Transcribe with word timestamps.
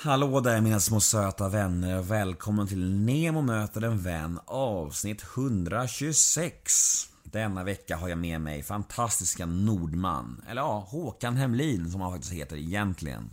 Hallå 0.00 0.40
där 0.40 0.60
mina 0.60 0.80
små 0.80 1.00
söta 1.00 1.48
vänner 1.48 1.98
och 1.98 2.10
välkommen 2.10 2.66
till 2.66 2.90
Nemo 2.90 3.42
möter 3.42 3.82
en 3.82 3.98
vän 3.98 4.40
avsnitt 4.46 5.22
126. 5.36 7.08
Denna 7.24 7.64
vecka 7.64 7.96
har 7.96 8.08
jag 8.08 8.18
med 8.18 8.40
mig 8.40 8.62
fantastiska 8.62 9.46
Nordman, 9.46 10.44
eller 10.48 10.62
ja, 10.62 10.86
Håkan 10.88 11.36
Hemlin 11.36 11.90
som 11.90 12.00
han 12.00 12.12
faktiskt 12.12 12.32
heter 12.32 12.56
egentligen. 12.56 13.30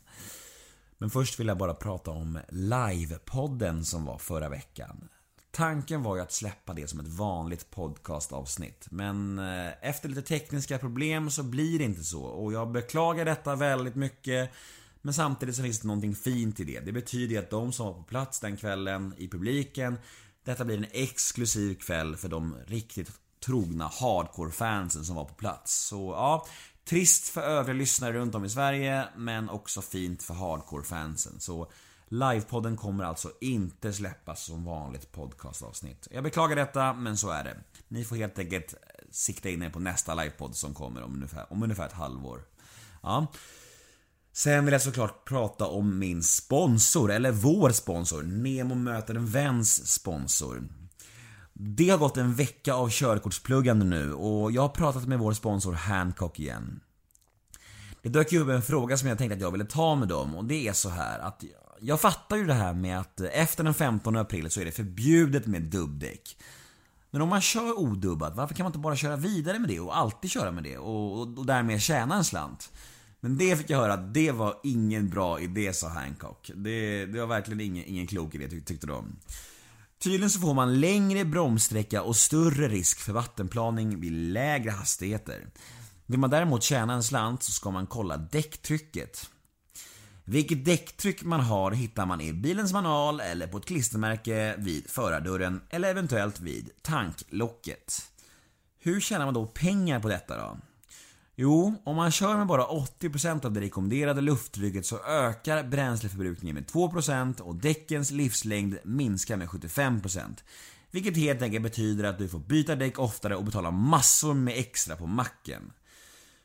Men 0.98 1.10
först 1.10 1.40
vill 1.40 1.48
jag 1.48 1.58
bara 1.58 1.74
prata 1.74 2.12
om 2.12 2.40
livepodden 2.49 3.86
som 3.86 4.06
var 4.06 4.18
förra 4.18 4.50
veckan. 4.50 5.10
Tanken 5.52 6.04
var 6.04 6.16
ju 6.16 6.22
att 6.22 6.32
släppa 6.32 6.74
det 6.74 6.88
som 6.88 7.00
ett 7.00 7.08
vanligt 7.08 7.72
podcastavsnitt. 7.72 8.88
Men 8.90 9.40
eh, 9.40 9.90
efter 9.90 10.10
lite 10.10 10.22
tekniska 10.22 10.78
problem 10.78 11.29
så 11.29 11.44
blir 11.44 11.79
det 11.79 11.86
inte 11.86 12.04
så. 12.04 12.24
Och 12.24 12.54
jag 12.54 12.72
beklagar 12.72 13.26
detta 13.26 13.56
väldigt 13.56 13.96
mycket. 13.96 14.52
Men 15.06 15.13
samtidigt 15.13 15.56
så 15.56 15.62
finns 15.62 15.79
det 15.79 15.87
någonting 15.87 16.16
fint 16.16 16.59
i 16.59 16.63
det. 16.63 16.80
Det 16.80 16.91
betyder 16.91 17.34
ju 17.34 17.40
att 17.40 17.49
de 17.49 17.73
som 17.73 17.85
var 17.85 17.94
på 17.94 18.03
plats 18.03 18.39
den 18.39 18.57
kvällen 18.57 19.13
i 19.17 19.27
publiken 19.27 19.97
Detta 20.43 20.66
blir 20.66 20.77
en 20.77 20.85
exklusiv 20.91 21.75
kväll 21.75 22.16
för 22.16 22.27
de 22.27 22.55
riktigt 22.67 23.11
trogna 23.45 23.88
hardcore-fansen 23.88 25.05
som 25.05 25.16
var 25.16 25.25
på 25.25 25.33
plats. 25.33 25.88
Så 25.88 26.11
ja, 26.11 26.47
trist 26.85 27.30
för 27.30 27.41
övriga 27.41 27.77
lyssnare 27.77 28.13
runt 28.13 28.35
om 28.35 28.45
i 28.45 28.49
Sverige 28.49 29.07
men 29.16 29.49
också 29.49 29.81
fint 29.81 30.23
för 30.23 30.33
hardcore-fansen. 30.33 31.39
Så 31.39 31.72
Livepodden 32.08 32.77
kommer 32.77 33.03
alltså 33.03 33.31
inte 33.41 33.94
släppas 33.94 34.45
som 34.45 34.66
vanligt 34.66 35.11
podcastavsnitt. 35.11 36.08
Jag 36.11 36.23
beklagar 36.23 36.55
detta, 36.55 36.94
men 36.94 37.17
så 37.17 37.30
är 37.30 37.44
det. 37.44 37.58
Ni 37.88 38.05
får 38.05 38.16
helt 38.16 38.39
enkelt 38.39 38.75
sikta 39.11 39.49
in 39.49 39.63
er 39.63 39.69
på 39.69 39.80
nästa 39.80 40.16
livepodd 40.16 40.55
som 40.55 40.73
kommer 40.73 41.03
om 41.03 41.13
ungefär, 41.13 41.53
om 41.53 41.63
ungefär 41.63 41.85
ett 41.85 41.94
halvår. 41.94 42.41
Ja. 43.03 43.27
Sen 44.38 44.66
vill 44.66 44.71
jag 44.71 44.81
såklart 44.81 45.25
prata 45.25 45.67
om 45.67 45.99
min 45.99 46.23
sponsor, 46.23 47.12
eller 47.12 47.31
vår 47.31 47.70
sponsor, 47.70 48.23
Nemo 48.23 48.75
möter 48.75 49.16
en 49.16 49.25
väns 49.25 49.88
sponsor. 49.94 50.64
Det 51.53 51.89
har 51.89 51.97
gått 51.97 52.17
en 52.17 52.33
vecka 52.33 52.73
av 52.73 52.89
körkortspluggande 52.89 53.86
nu 53.86 54.13
och 54.13 54.52
jag 54.52 54.61
har 54.61 54.69
pratat 54.69 55.08
med 55.08 55.19
vår 55.19 55.33
sponsor 55.33 55.73
Hancock 55.73 56.39
igen. 56.39 56.80
Det 58.02 58.09
dök 58.09 58.31
ju 58.31 58.39
upp 58.39 58.50
en 58.50 58.61
fråga 58.61 58.97
som 58.97 59.09
jag 59.09 59.17
tänkte 59.17 59.36
att 59.36 59.41
jag 59.41 59.52
ville 59.52 59.66
ta 59.66 59.95
med 59.95 60.08
dem 60.08 60.36
och 60.36 60.45
det 60.45 60.67
är 60.67 60.73
så 60.73 60.89
här 60.89 61.19
att 61.19 61.44
jag 61.80 62.02
fattar 62.02 62.36
ju 62.36 62.45
det 62.45 62.53
här 62.53 62.73
med 62.73 63.00
att 63.00 63.22
efter 63.22 63.63
den 63.63 63.73
15 63.73 64.16
april 64.16 64.52
så 64.52 64.61
är 64.61 64.66
det 64.66 64.72
förbjudet 64.72 65.45
med 65.45 65.61
dubbdäck. 65.61 66.38
Men 67.11 67.22
om 67.22 67.30
man 67.30 67.41
kör 67.41 67.80
odubbat, 67.80 68.36
varför 68.36 68.56
kan 68.56 68.63
man 68.63 68.69
inte 68.69 68.80
bara 68.80 68.95
köra 68.95 69.16
vidare 69.16 69.59
med 69.59 69.69
det 69.69 69.80
och 69.80 69.97
alltid 69.97 70.31
köra 70.31 70.52
med 70.52 70.63
det 70.63 70.78
och, 70.78 71.19
och, 71.19 71.38
och 71.38 71.45
därmed 71.45 71.81
tjäna 71.81 72.16
en 72.16 72.23
slant? 72.23 72.72
Men 73.19 73.38
det 73.38 73.55
fick 73.58 73.69
jag 73.69 73.77
höra 73.77 73.94
att 73.94 74.13
det 74.13 74.31
var 74.31 74.59
ingen 74.63 75.09
bra 75.09 75.39
idé, 75.39 75.73
sa 75.73 75.89
Hancock. 75.89 76.52
Det, 76.55 77.05
det 77.05 77.19
var 77.19 77.27
verkligen 77.27 77.61
ingen, 77.61 77.85
ingen 77.85 78.07
klok 78.07 78.35
idé, 78.35 78.61
tyckte 78.61 78.88
de. 78.88 79.16
Tydligen 79.99 80.30
så 80.30 80.39
får 80.39 80.53
man 80.53 80.80
längre 80.80 81.25
bromssträcka 81.25 82.02
och 82.02 82.16
större 82.16 82.67
risk 82.67 82.99
för 82.99 83.13
vattenplaning 83.13 83.99
vid 83.99 84.11
lägre 84.11 84.72
hastigheter. 84.72 85.47
Vill 86.05 86.19
man 86.19 86.30
däremot 86.30 86.63
tjäna 86.63 86.94
en 86.94 87.03
slant 87.03 87.44
så 87.44 87.52
ska 87.52 87.72
man 87.72 87.88
kolla 87.88 88.17
däcktrycket. 88.17 89.29
Vilket 90.23 90.66
däcktryck 90.66 91.23
man 91.23 91.39
har 91.39 91.72
hittar 91.72 92.05
man 92.05 92.22
i 92.22 92.33
bilens 92.33 92.73
manual 92.73 93.19
eller 93.19 93.47
på 93.47 93.57
ett 93.57 93.66
klistermärke 93.66 94.55
vid 94.57 94.89
förardörren 94.89 95.61
eller 95.69 95.89
eventuellt 95.89 96.39
vid 96.39 96.69
tanklocket. 96.81 98.11
Hur 98.79 99.02
tjänar 99.02 99.25
man 99.25 99.33
då 99.33 99.45
pengar 99.45 100.00
på 100.00 100.07
detta 100.07 100.38
då? 100.38 100.57
Jo, 101.38 101.75
om 101.83 101.95
man 101.95 102.11
kör 102.11 102.38
med 102.38 102.47
bara 102.47 102.66
80% 102.66 103.45
av 103.45 103.53
det 103.53 103.61
rekommenderade 103.61 104.22
lufttrycket 104.22 104.86
så 104.86 105.00
ökar 105.00 105.64
bränsleförbrukningen 105.64 106.55
med 106.55 106.66
2% 106.66 107.41
och 107.41 107.55
däckens 107.55 108.11
livslängd 108.11 108.78
minskar 108.83 109.38
med 109.38 109.47
75%. 109.47 110.36
Vilket 110.91 111.17
helt 111.17 111.41
enkelt 111.41 111.63
betyder 111.63 112.03
att 112.03 112.17
du 112.17 112.28
får 112.28 112.39
byta 112.39 112.75
däck 112.75 113.00
oftare 113.00 113.36
och 113.36 113.44
betala 113.44 113.72
massor 113.72 114.33
med 114.33 114.57
extra 114.57 114.96
på 114.96 115.07
macken. 115.07 115.72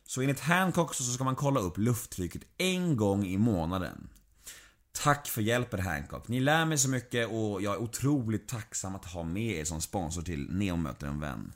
Så 0.07 0.21
enligt 0.21 0.41
Hancock 0.41 0.95
så 0.95 1.03
ska 1.03 1.25
man 1.25 1.37
kolla 1.37 1.61
upp 1.61 1.79
lufttrycket 1.79 2.43
en 2.59 2.97
gång 2.97 3.27
i 3.27 3.39
månaden. 3.39 4.09
Tack 4.93 5.29
för 5.29 5.43
hjälpen 5.43 5.81
Hancock. 5.81 6.29
Ni 6.29 6.41
lär 6.41 6.65
mig 6.65 6.79
så 6.79 6.89
mycket 6.89 7.29
och 7.29 7.63
jag 7.63 7.75
är 7.75 7.83
otroligt 7.83 8.49
tacksam 8.49 8.95
att 8.95 9.05
ha 9.05 9.23
med 9.23 9.57
er 9.57 9.65
som 9.65 9.81
sponsor 9.81 10.23
till 10.23 10.51
Neo 10.51 10.77
möter 10.77 11.07
en 11.07 11.21
vän. 11.21 11.53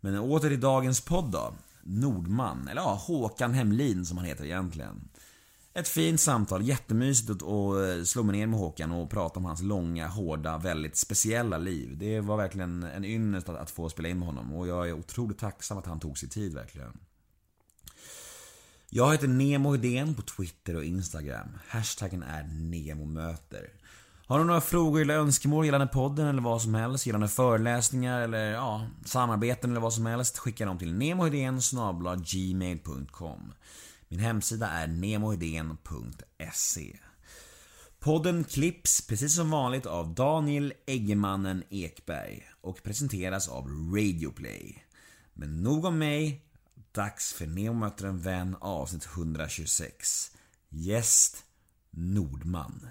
Men 0.00 0.18
åter 0.18 0.48
till 0.48 0.60
dagens 0.60 1.00
podd 1.00 1.30
då. 1.30 1.54
Nordman, 1.82 2.68
eller 2.68 2.82
ja, 2.82 2.94
Håkan 2.94 3.54
Hemlin 3.54 4.06
som 4.06 4.16
han 4.16 4.26
heter 4.26 4.44
egentligen. 4.44 5.08
Ett 5.74 5.88
fint 5.88 6.20
samtal, 6.20 6.62
jättemysigt 6.62 7.30
att 7.30 7.42
eh, 7.42 8.04
slå 8.04 8.22
mig 8.22 8.36
ner 8.38 8.46
med 8.46 8.58
Håkan 8.58 8.92
och 8.92 9.10
prata 9.10 9.38
om 9.38 9.44
hans 9.44 9.62
långa, 9.62 10.08
hårda, 10.08 10.58
väldigt 10.58 10.96
speciella 10.96 11.58
liv. 11.58 11.98
Det 11.98 12.20
var 12.20 12.36
verkligen 12.36 12.82
en 12.82 13.04
ynnest 13.04 13.48
att 13.48 13.70
få 13.70 13.88
spela 13.88 14.08
in 14.08 14.18
med 14.18 14.28
honom 14.28 14.52
och 14.52 14.68
jag 14.68 14.88
är 14.88 14.92
otroligt 14.92 15.38
tacksam 15.38 15.78
att 15.78 15.86
han 15.86 16.00
tog 16.00 16.18
sig 16.18 16.28
tid 16.28 16.54
verkligen. 16.54 16.98
Jag 18.94 19.12
heter 19.12 19.28
Nemo 19.28 19.74
Idén 19.74 20.14
på 20.14 20.22
Twitter 20.22 20.76
och 20.76 20.84
Instagram. 20.84 21.48
Hashtaggen 21.68 22.22
är 22.22 22.42
NEMOMÖTER. 22.42 23.68
Har 24.32 24.38
du 24.38 24.44
några 24.44 24.60
frågor 24.60 25.00
eller 25.00 25.14
önskemål 25.14 25.64
gällande 25.64 25.86
podden 25.86 26.26
eller 26.26 26.42
vad 26.42 26.62
som 26.62 26.74
helst, 26.74 27.06
gällande 27.06 27.28
föreläsningar 27.28 28.20
eller 28.20 28.52
ja, 28.52 28.86
samarbeten 29.04 29.70
eller 29.70 29.80
vad 29.80 29.92
som 29.92 30.06
helst, 30.06 30.38
skicka 30.38 30.66
dem 30.66 30.78
till 30.78 30.94
nemohedén 30.94 31.60
gmail.com 32.24 33.52
Min 34.08 34.20
hemsida 34.20 34.68
är 34.68 34.86
nemohedén.se 34.86 36.98
Podden 37.98 38.44
klipps 38.44 39.06
precis 39.06 39.36
som 39.36 39.50
vanligt 39.50 39.86
av 39.86 40.14
Daniel 40.14 40.72
Eggemannen 40.86 41.62
Ekberg 41.70 42.42
och 42.60 42.82
presenteras 42.82 43.48
av 43.48 43.68
Radioplay. 43.68 44.84
Men 45.34 45.62
nog 45.62 45.84
om 45.84 45.98
mig, 45.98 46.44
dags 46.92 47.32
för 47.32 47.46
Nemo 47.46 47.78
möter 47.78 48.06
en 48.06 48.20
vän 48.20 48.56
avsnitt 48.60 49.08
126. 49.16 50.32
Gäst 50.68 51.44
Nordman. 51.90 52.88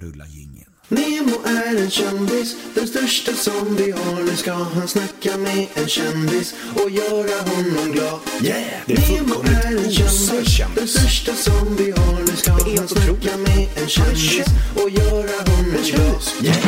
Rulla 0.00 0.24
jingeln. 0.26 0.70
Nemo 0.88 1.36
är 1.46 1.82
en 1.82 1.90
kändis, 1.90 2.56
den 2.74 2.86
största 2.88 3.32
som 3.32 3.76
vi 3.76 3.90
har. 3.90 4.22
Nu 4.22 4.36
ska 4.36 4.52
han 4.52 4.88
snacka 4.88 5.36
med 5.38 5.66
en 5.74 5.88
kändis 5.88 6.54
och 6.74 6.90
göra 6.90 7.40
honom 7.42 7.92
glad. 7.92 8.20
Yeah! 8.42 8.64
Det 8.86 8.92
är 8.92 9.12
Nemo 9.22 9.34
är 9.42 9.76
en 9.84 9.90
kändis, 9.90 10.58
den 10.76 10.88
största 10.88 11.32
som 11.34 11.76
vi 11.76 11.90
har. 11.90 12.20
Nu 12.20 12.36
ska 12.36 12.52
han 12.52 12.88
snacka 12.88 13.36
med 13.36 13.68
en 13.82 13.88
kändis 13.88 14.46
och 14.82 14.90
göra 14.90 15.36
honom 15.50 15.76
glad. 15.84 16.22
Yeah! 16.42 16.58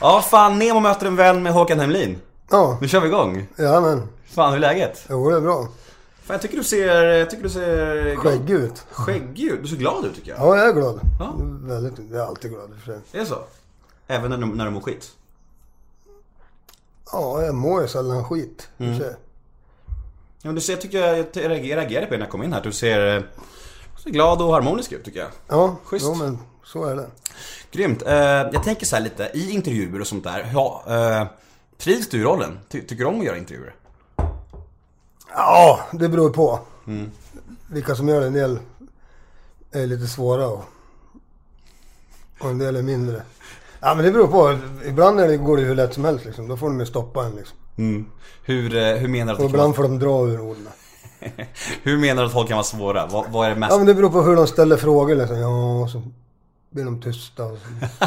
Ja, 0.00 0.22
fan 0.30 0.58
Nemo 0.58 0.80
möter 0.80 1.06
en 1.06 1.16
vän 1.16 1.42
med 1.42 1.52
Håkan 1.52 1.80
Hemlin. 1.80 2.18
Ja, 2.50 2.78
Nu 2.80 2.88
kör 2.88 3.00
vi 3.00 3.06
igång. 3.08 3.46
ja 3.56 3.80
men. 3.80 4.02
Fan, 4.34 4.48
hur 4.52 4.56
är 4.56 4.60
läget? 4.60 5.04
Jo, 5.10 5.30
det 5.30 5.36
är 5.36 5.40
bra. 5.40 5.68
Fan, 6.28 6.34
jag 6.34 6.42
tycker 6.42 6.56
du 6.56 6.64
ser... 6.64 7.04
Jag 7.04 7.30
tycker 7.30 7.42
du 7.42 7.50
ser... 7.50 8.16
Skäggig 8.16 8.54
ut. 8.54 8.84
Skäggig 8.90 9.44
ut. 9.46 9.62
Du 9.62 9.68
ser 9.68 9.76
glad 9.76 10.04
ut 10.04 10.14
tycker 10.14 10.30
jag. 10.30 10.40
Ja, 10.40 10.56
jag 10.56 10.68
är 10.68 10.72
glad. 10.72 11.00
Ja. 11.20 11.34
Väldigt, 11.62 11.94
jag 12.10 12.20
är 12.20 12.26
alltid 12.26 12.50
glad 12.50 12.70
för 12.84 12.92
sig. 12.92 13.00
Är 13.12 13.18
det 13.20 13.26
så? 13.26 13.38
Även 14.06 14.30
när, 14.30 14.38
du- 14.38 14.46
när 14.46 14.64
du 14.64 14.70
mår 14.70 14.80
skit? 14.80 15.10
Ja, 17.12 17.42
jag 17.42 17.54
mår 17.54 17.82
ju 17.82 17.88
sällan 17.88 18.24
skit. 18.24 18.68
i 18.78 18.82
och 18.82 18.86
Mm. 18.86 18.98
för 18.98 19.04
sig. 19.04 19.14
Ja, 20.42 20.48
men 20.48 20.54
du 20.54 20.60
ser, 20.60 20.72
jag 20.72 20.80
tycker 20.80 20.98
jag, 21.06 21.18
jag 21.18 21.50
reagerade 21.50 22.06
på 22.06 22.12
det 22.12 22.18
när 22.18 22.24
jag 22.26 22.30
kom 22.30 22.42
in 22.42 22.52
här. 22.52 22.62
Du 22.62 22.72
ser, 22.72 23.16
eh, 23.16 23.22
du 23.96 24.02
ser 24.02 24.10
glad 24.10 24.42
och 24.42 24.52
harmonisk 24.54 24.92
ut 24.92 25.04
tycker 25.04 25.20
jag. 25.20 25.28
Ja, 25.48 25.76
Schysst. 25.84 26.06
jo, 26.08 26.14
men 26.14 26.38
så 26.64 26.84
är 26.84 26.96
det. 26.96 27.06
Grymt. 27.70 28.02
Eh, 28.02 28.12
jag 28.16 28.62
tänker 28.64 28.86
så 28.86 28.96
här 28.96 29.02
lite, 29.02 29.30
i 29.34 29.50
intervjuer 29.50 30.00
och 30.00 30.06
sånt 30.06 30.24
där. 30.24 30.50
Ja, 30.54 30.84
eh, 30.88 31.26
trivs 31.78 32.08
du 32.08 32.20
i 32.20 32.24
rollen? 32.24 32.58
Ty, 32.68 32.80
tycker 32.80 33.04
du 33.04 33.04
om 33.04 33.18
att 33.20 33.26
göra 33.26 33.36
intervjuer? 33.38 33.74
Ja, 35.34 35.80
det 35.92 36.08
beror 36.08 36.30
på. 36.30 36.60
Mm. 36.86 37.10
Vilka 37.66 37.94
som 37.94 38.08
gör 38.08 38.20
det. 38.20 38.26
En 38.26 38.32
del 38.32 38.58
är 39.72 39.86
lite 39.86 40.06
svåra 40.06 40.48
och, 40.48 40.64
och 42.40 42.50
en 42.50 42.58
del 42.58 42.76
är 42.76 42.82
mindre. 42.82 43.22
Ja, 43.80 43.94
men 43.94 44.04
det 44.04 44.12
beror 44.12 44.26
på. 44.26 44.58
Ibland 44.84 45.20
är 45.20 45.28
det, 45.28 45.36
går 45.36 45.56
det 45.56 45.62
hur 45.62 45.74
lätt 45.74 45.94
som 45.94 46.04
helst 46.04 46.24
liksom. 46.24 46.48
Då 46.48 46.56
får 46.56 46.66
de 46.66 46.80
ju 46.80 46.86
stoppa 46.86 47.24
en 47.24 47.32
liksom. 47.36 47.56
Hur, 48.44 48.76
eh, 48.76 48.94
hur 48.94 49.08
menar 49.08 49.32
du 49.32 49.38
Och 49.38 49.44
att 49.44 49.50
kan 49.50 49.50
ibland 49.50 49.76
får 49.76 49.82
de 49.82 49.98
dra 49.98 50.26
ur 50.26 50.40
orden. 50.40 50.68
Hur 51.82 51.98
menar 51.98 52.22
du 52.22 52.26
att 52.26 52.32
folk 52.32 52.48
kan 52.48 52.56
vara 52.56 52.64
svåra? 52.64 53.06
Vad, 53.06 53.30
vad 53.30 53.46
är 53.46 53.50
det 53.50 53.56
mest? 53.56 53.72
Ja, 53.72 53.76
men 53.76 53.86
det 53.86 53.94
beror 53.94 54.10
på 54.10 54.22
hur 54.22 54.36
de 54.36 54.46
ställer 54.46 54.76
frågor 54.76 55.14
liksom. 55.14 55.38
Ja, 55.38 55.88
så 55.92 56.02
blir 56.70 56.84
de 56.84 57.00
tysta 57.00 57.44
och 57.44 57.58
så. 57.58 58.06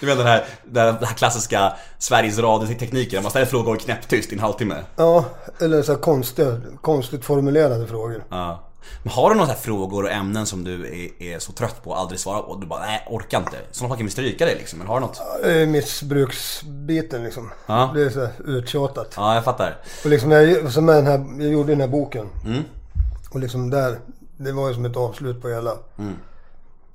Du 0.00 0.06
menar 0.06 0.18
den 0.18 0.26
här, 0.26 0.44
den 0.64 1.04
här 1.04 1.14
klassiska 1.14 1.72
Sveriges 1.98 2.38
Radio-tekniken, 2.38 3.22
man 3.22 3.30
ställer 3.30 3.46
frågor 3.46 3.76
knäpptyst 3.76 4.32
i 4.32 4.34
en 4.34 4.40
halvtimme? 4.40 4.76
Ja, 4.96 5.24
eller 5.60 5.82
så 5.82 5.92
här 5.92 6.00
konstiga, 6.00 6.60
konstigt 6.80 7.24
formulerade 7.24 7.86
frågor. 7.86 8.24
Ja. 8.30 8.64
Men 9.02 9.12
har 9.12 9.30
du 9.30 9.36
några 9.36 9.54
frågor 9.54 10.04
och 10.04 10.10
ämnen 10.10 10.46
som 10.46 10.64
du 10.64 10.86
är, 10.86 11.22
är 11.22 11.38
så 11.38 11.52
trött 11.52 11.84
på 11.84 11.90
och 11.90 11.98
aldrig 11.98 12.20
svarar 12.20 12.42
på? 12.42 12.56
Du 12.56 12.66
bara, 12.66 12.80
nej, 12.80 13.06
orkar 13.10 13.38
inte. 13.38 13.56
Sådana 13.70 13.88
fall 13.88 13.98
kan 13.98 14.06
vi 14.06 14.12
stryka 14.12 14.44
dig 14.44 14.54
liksom. 14.54 14.78
Men 14.78 14.88
har 14.88 15.00
du 15.00 15.06
något? 15.06 15.20
Är 15.44 15.66
missbruksbiten 15.66 17.24
liksom. 17.24 17.50
Ja. 17.66 17.90
Det 17.94 18.02
är 18.02 18.10
så 18.10 18.28
uttjatat. 18.44 19.14
Ja, 19.16 19.34
jag 19.34 19.44
fattar. 19.44 19.76
Och 20.04 20.10
liksom 20.10 20.30
jag, 20.30 20.72
som 20.72 20.84
med 20.84 20.96
den 20.96 21.06
här, 21.06 21.42
jag 21.42 21.52
gjorde 21.52 21.72
den 21.72 21.80
här 21.80 21.88
boken. 21.88 22.26
Mm. 22.44 22.62
Och 23.30 23.40
liksom 23.40 23.70
där, 23.70 23.98
det 24.36 24.52
var 24.52 24.68
ju 24.68 24.74
som 24.74 24.84
ett 24.84 24.96
avslut 24.96 25.42
på 25.42 25.48
hela. 25.48 25.72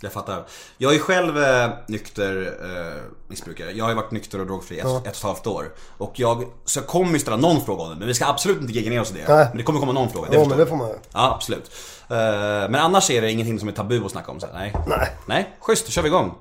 Jag 0.03 0.13
fattar. 0.13 0.45
Jag 0.77 0.95
är 0.95 0.99
själv 0.99 1.43
eh, 1.43 1.69
nykter 1.87 2.57
eh, 2.61 3.01
missbrukare. 3.27 3.71
Jag 3.71 3.85
har 3.85 3.89
ju 3.89 3.95
varit 3.95 4.11
nykter 4.11 4.39
och 4.39 4.45
drogfri 4.45 4.79
ett, 4.79 4.85
ett 4.85 4.91
och 4.91 5.07
ett 5.07 5.23
halvt 5.23 5.47
år. 5.47 5.71
Och 5.97 6.13
jag, 6.15 6.43
så 6.65 6.79
jag 6.79 6.87
kommer 6.87 7.13
ju 7.13 7.19
ställa 7.19 7.37
någon 7.37 7.61
fråga 7.61 7.83
om 7.83 7.89
det. 7.89 7.95
Men 7.95 8.07
vi 8.07 8.13
ska 8.13 8.25
absolut 8.25 8.61
inte 8.61 8.73
gegga 8.73 8.89
ner 8.89 9.01
oss 9.01 9.11
i 9.11 9.13
det. 9.13 9.33
Nej. 9.33 9.45
Men 9.49 9.57
det 9.57 9.63
kommer 9.63 9.79
komma 9.79 9.91
någon 9.91 10.09
fråga. 10.09 10.27
Jo, 10.31 10.39
förstår 10.39 10.49
men 10.49 10.57
det 10.57 10.65
får 10.65 10.75
man. 10.75 10.89
Ja, 11.13 11.33
absolut. 11.35 11.71
Eh, 12.09 12.15
men 12.69 12.75
annars 12.75 13.11
är 13.11 13.21
det 13.21 13.31
ingenting 13.31 13.59
som 13.59 13.67
är 13.67 13.71
tabu 13.71 14.05
att 14.05 14.11
snacka 14.11 14.31
om. 14.31 14.39
Så 14.39 14.45
här, 14.45 14.53
nej. 14.53 14.73
Nej. 14.87 15.09
Nej, 15.27 15.55
schysst. 15.59 15.85
Då 15.85 15.91
kör 15.91 16.01
vi 16.01 16.07
igång. 16.07 16.35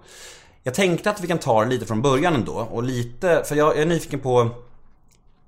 Jag 0.63 0.75
tänkte 0.75 1.11
att 1.11 1.21
vi 1.21 1.29
kan 1.29 1.39
ta 1.39 1.65
det 1.65 1.71
lite 1.71 1.87
från 1.87 2.03
början 2.03 2.35
ändå. 2.35 2.69
Och 2.71 2.83
lite, 2.83 3.43
för 3.47 3.57
jag 3.57 3.79
är 3.79 3.87
nyfiken 3.87 4.21
på 4.21 4.51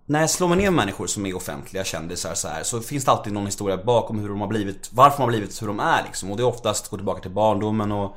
när 0.07 0.21
jag 0.21 0.31
slår 0.31 0.49
mig 0.49 0.57
ner 0.57 0.65
med 0.65 0.73
människor 0.73 1.07
som 1.07 1.27
är 1.27 1.37
offentliga 1.37 1.85
kändisar 1.85 2.35
så, 2.35 2.49
här, 2.49 2.63
så 2.63 2.81
finns 2.81 3.05
det 3.05 3.11
alltid 3.11 3.33
någon 3.33 3.47
historia 3.47 3.77
bakom 3.77 4.19
hur 4.19 4.29
de 4.29 4.41
har 4.41 4.49
blivit, 4.49 4.91
varför 4.93 5.17
de 5.17 5.23
har 5.23 5.29
blivit 5.29 5.63
hur 5.63 5.67
de 5.67 5.81
är 5.81 6.03
liksom. 6.03 6.31
Och 6.31 6.37
det 6.37 6.43
är 6.43 6.47
oftast 6.47 6.91
går 6.91 6.99
tillbaka 6.99 7.21
till 7.21 7.31
barndomen 7.31 7.93
och... 7.93 8.17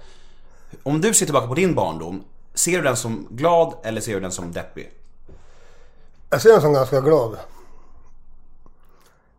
Om 0.84 1.02
du 1.02 1.14
ser 1.14 1.26
tillbaka 1.26 1.48
på 1.48 1.56
din 1.56 1.76
barndom, 1.76 2.24
ser 2.54 2.78
du 2.78 2.84
den 2.84 2.98
som 2.98 3.28
glad 3.30 3.74
eller 3.84 4.02
ser 4.02 4.14
du 4.14 4.20
den 4.20 4.32
som 4.32 4.52
deppig? 4.52 4.92
Jag 6.30 6.42
ser 6.42 6.52
den 6.52 6.62
som 6.62 6.74
ganska 6.74 7.02
glad. 7.02 7.38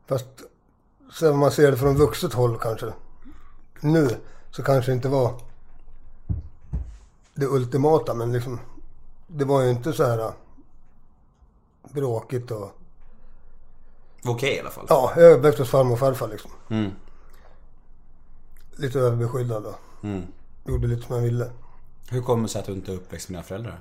Fast 0.07 0.27
sen 1.13 1.33
om 1.33 1.39
man 1.39 1.51
ser 1.51 1.71
det 1.71 1.77
från 1.77 1.97
vuxet 1.97 2.33
håll 2.33 2.59
kanske. 2.59 2.93
Nu 3.81 4.09
så 4.51 4.63
kanske 4.63 4.91
det 4.91 4.95
inte 4.95 5.09
var 5.09 5.35
det 7.35 7.47
ultimata 7.47 8.15
men 8.15 8.33
liksom. 8.33 8.61
Det 9.27 9.45
var 9.45 9.63
ju 9.63 9.71
inte 9.71 9.93
så 9.93 10.05
här 10.05 10.33
bråkigt 11.93 12.51
och... 12.51 12.71
Okej 14.25 14.55
i 14.57 14.61
alla 14.61 14.71
fall. 14.71 14.87
Ja, 14.89 15.13
jag 15.17 15.25
är 15.25 15.37
uppväxt 15.37 15.59
hos 15.59 15.71
farmor 15.71 15.93
och 15.93 15.99
farfar 15.99 16.29
liksom. 16.29 16.51
Mm. 16.71 16.91
Lite 18.77 18.99
överbeskyddad 18.99 19.67
och 19.67 19.75
Mm. 20.05 20.27
gjorde 20.65 20.87
lite 20.87 21.07
som 21.07 21.17
jag 21.17 21.23
ville. 21.23 21.51
Hur 22.11 22.23
kommer 22.23 22.43
det 22.43 22.49
sig 22.49 22.61
att 22.61 22.67
du 22.67 22.73
inte 22.73 22.93
är 22.93 22.97
uppväxt 22.97 23.29
med 23.29 23.35
dina 23.35 23.43
föräldrar? 23.43 23.81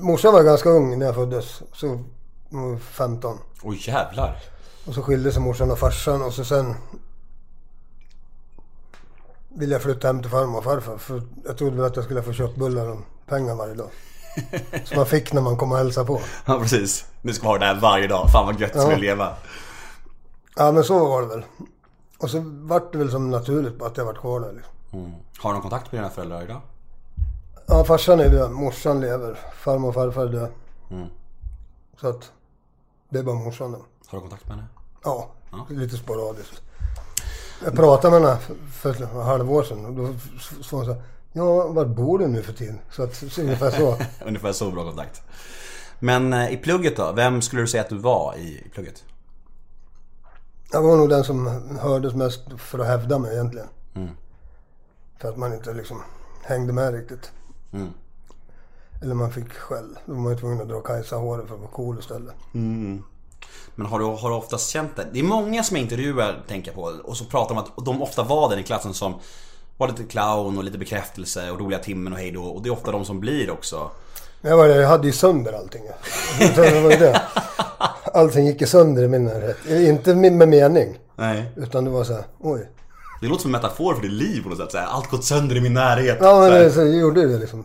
Morsan 0.00 0.32
var 0.32 0.42
ganska 0.42 0.68
ung 0.68 0.98
när 0.98 1.06
jag 1.06 1.14
föddes. 1.14 1.62
Så 1.72 1.86
hon 2.50 2.70
var 2.70 2.78
15. 2.78 3.38
Oj 3.62 3.82
jävlar. 3.88 4.36
Och 4.86 4.94
så 4.94 5.02
skilde 5.02 5.32
sig 5.32 5.42
morsan 5.42 5.70
och 5.70 5.78
farsan 5.78 6.22
och 6.22 6.32
så 6.34 6.44
sen 6.44 6.74
ville 9.48 9.72
jag 9.72 9.82
flytta 9.82 10.06
hem 10.06 10.22
till 10.22 10.30
farmor 10.30 10.58
och 10.58 10.64
farfar. 10.64 10.98
För 10.98 11.22
jag 11.44 11.58
trodde 11.58 11.76
väl 11.76 11.84
att 11.84 11.96
jag 11.96 12.04
skulle 12.04 12.22
få 12.22 12.32
köttbullar 12.32 12.88
och 12.88 12.98
pengar 13.26 13.54
varje 13.54 13.74
dag. 13.74 13.90
Som 14.84 14.96
man 14.96 15.06
fick 15.06 15.32
när 15.32 15.42
man 15.42 15.56
kom 15.56 15.72
och 15.72 15.78
hälsade 15.78 16.06
på. 16.06 16.20
Ja 16.46 16.58
precis. 16.60 17.04
Nu 17.22 17.32
ska 17.32 17.42
vi 17.42 17.48
ha 17.48 17.58
det 17.58 17.66
här 17.66 17.80
varje 17.80 18.06
dag. 18.06 18.30
Fan 18.32 18.46
vad 18.46 18.60
gött 18.60 18.72
det 18.72 18.80
skulle 18.80 18.96
leva. 18.96 19.34
Ja 20.56 20.72
men 20.72 20.84
så 20.84 21.08
var 21.08 21.22
det 21.22 21.28
väl. 21.28 21.44
Och 22.18 22.30
så 22.30 22.42
vart 22.44 22.92
det 22.92 22.98
väl 22.98 23.10
som 23.10 23.30
naturligt 23.30 23.82
att 23.82 23.96
jag 23.96 24.04
vart 24.04 24.20
kvar 24.20 24.40
där 24.40 24.52
liksom. 24.52 24.74
Mm. 24.92 25.12
Har 25.38 25.50
du 25.50 25.54
någon 25.54 25.62
kontakt 25.62 25.92
med 25.92 26.00
dina 26.00 26.10
föräldrar 26.10 26.42
idag? 26.42 26.60
Ja 27.66 27.84
farsan 27.84 28.20
är 28.20 28.28
död, 28.28 28.50
morsan 28.50 29.00
lever. 29.00 29.38
Farmor 29.58 29.88
och 29.88 29.94
farfar 29.94 30.22
är 30.22 30.32
död. 30.32 30.50
Mm. 30.90 31.08
Så 32.00 32.08
att 32.08 32.30
det 33.08 33.18
är 33.18 33.22
bara 33.22 33.34
morsan 33.34 33.72
då. 33.72 33.78
Har 34.06 34.18
du 34.18 34.20
kontakt 34.20 34.48
med 34.48 34.56
henne? 34.56 34.68
Ja, 35.04 35.28
lite 35.68 35.96
sporadiskt. 35.96 36.62
Jag 37.64 37.76
pratade 37.76 38.20
med 38.20 38.28
henne 38.30 38.40
för 38.72 38.90
ett 38.90 39.12
halvår 39.12 39.62
sedan 39.62 39.86
och 39.86 39.92
då 39.92 40.08
sa 40.62 40.76
hon 40.76 40.84
så 40.84 40.92
här, 40.92 41.02
Ja, 41.36 41.68
var 41.68 41.84
bor 41.84 42.18
du 42.18 42.26
nu 42.26 42.42
för 42.42 42.52
tiden? 42.52 42.78
Så 42.90 43.02
att, 43.02 43.14
så 43.14 43.40
ungefär 43.40 43.70
så. 43.70 43.96
Ungefär 44.26 44.52
så 44.52 44.70
bra 44.70 44.84
kontakt. 44.84 45.22
Men 45.98 46.32
eh, 46.32 46.52
i 46.52 46.56
plugget 46.56 46.96
då? 46.96 47.12
Vem 47.12 47.42
skulle 47.42 47.62
du 47.62 47.66
säga 47.66 47.82
att 47.82 47.88
du 47.88 47.98
var 47.98 48.34
i 48.36 48.48
i 48.66 48.70
plugget? 48.74 49.04
Jag 50.72 50.82
var 50.82 50.96
nog 50.96 51.08
den 51.08 51.24
som 51.24 51.46
hördes 51.80 52.14
mest 52.14 52.40
för 52.58 52.78
att 52.78 52.86
hävda 52.86 53.18
mig 53.18 53.32
egentligen. 53.32 53.68
För 55.18 55.28
att 55.28 55.36
man 55.36 55.54
inte 55.54 55.74
liksom 55.74 56.02
hängde 56.42 56.72
med 56.72 56.94
riktigt. 56.94 57.32
Mm. 57.72 57.88
Eller 59.02 59.14
man 59.14 59.32
fick 59.32 59.52
skäll. 59.52 59.98
Då 60.06 60.12
var 60.12 60.20
man 60.20 60.32
ju 60.32 60.38
tvungen 60.38 60.60
att 60.60 60.68
dra 60.68 60.80
Kajsa 60.80 61.16
håret 61.16 61.46
för 61.46 61.54
att 61.54 61.60
vara 61.60 61.70
cool 61.70 61.98
istället. 61.98 62.34
Men 63.74 63.86
har 63.86 63.98
du, 63.98 64.04
har 64.04 64.30
du 64.30 64.36
oftast 64.36 64.70
känt 64.70 64.96
det? 64.96 65.06
Det 65.12 65.18
är 65.18 65.24
många 65.24 65.62
som 65.62 65.76
jag 65.76 65.84
intervjuar, 65.84 66.44
tänker 66.48 66.72
på, 66.72 66.82
och 66.82 67.16
så 67.16 67.24
pratar 67.24 67.54
om 67.54 67.58
att 67.58 67.84
de 67.84 68.02
ofta 68.02 68.22
var 68.22 68.50
den 68.50 68.58
i 68.58 68.62
klassen 68.62 68.94
som 68.94 69.14
var 69.76 69.88
lite 69.88 70.04
clown 70.04 70.58
och 70.58 70.64
lite 70.64 70.78
bekräftelse 70.78 71.50
och 71.50 71.60
roliga 71.60 71.78
timmen 71.78 72.12
och 72.12 72.18
hej 72.18 72.30
då. 72.30 72.42
Och 72.42 72.62
det 72.62 72.68
är 72.68 72.72
ofta 72.72 72.92
de 72.92 73.04
som 73.04 73.20
blir 73.20 73.50
också. 73.50 73.90
Jag, 74.40 74.56
var, 74.56 74.66
jag 74.66 74.88
hade 74.88 75.06
ju 75.06 75.12
sönder 75.12 75.52
allting. 75.52 75.82
Allting 78.14 78.46
gick 78.46 78.60
ju 78.60 78.66
sönder 78.66 79.02
i 79.02 79.08
min 79.08 79.24
närhet. 79.24 79.56
Inte 79.68 80.14
med 80.14 80.48
mening. 80.48 80.98
Nej. 81.16 81.52
Utan 81.56 81.84
det 81.84 81.90
var 81.90 82.04
så 82.04 82.12
här, 82.12 82.24
oj. 82.40 82.70
Det 83.20 83.26
låter 83.26 83.42
som 83.42 83.54
en 83.54 83.62
metafor 83.62 83.94
för 83.94 84.02
ditt 84.02 84.12
liv 84.12 84.42
på 84.42 84.48
något 84.48 84.58
sätt. 84.58 84.72
Så 84.72 84.78
här, 84.78 84.86
Allt 84.86 85.10
gått 85.10 85.24
sönder 85.24 85.56
i 85.56 85.60
min 85.60 85.74
närhet. 85.74 86.18
Ja 86.20 86.40
men 86.40 86.50
det, 86.50 86.70
så 86.70 86.82
gjorde 86.82 87.26
det 87.26 87.38
liksom. 87.38 87.64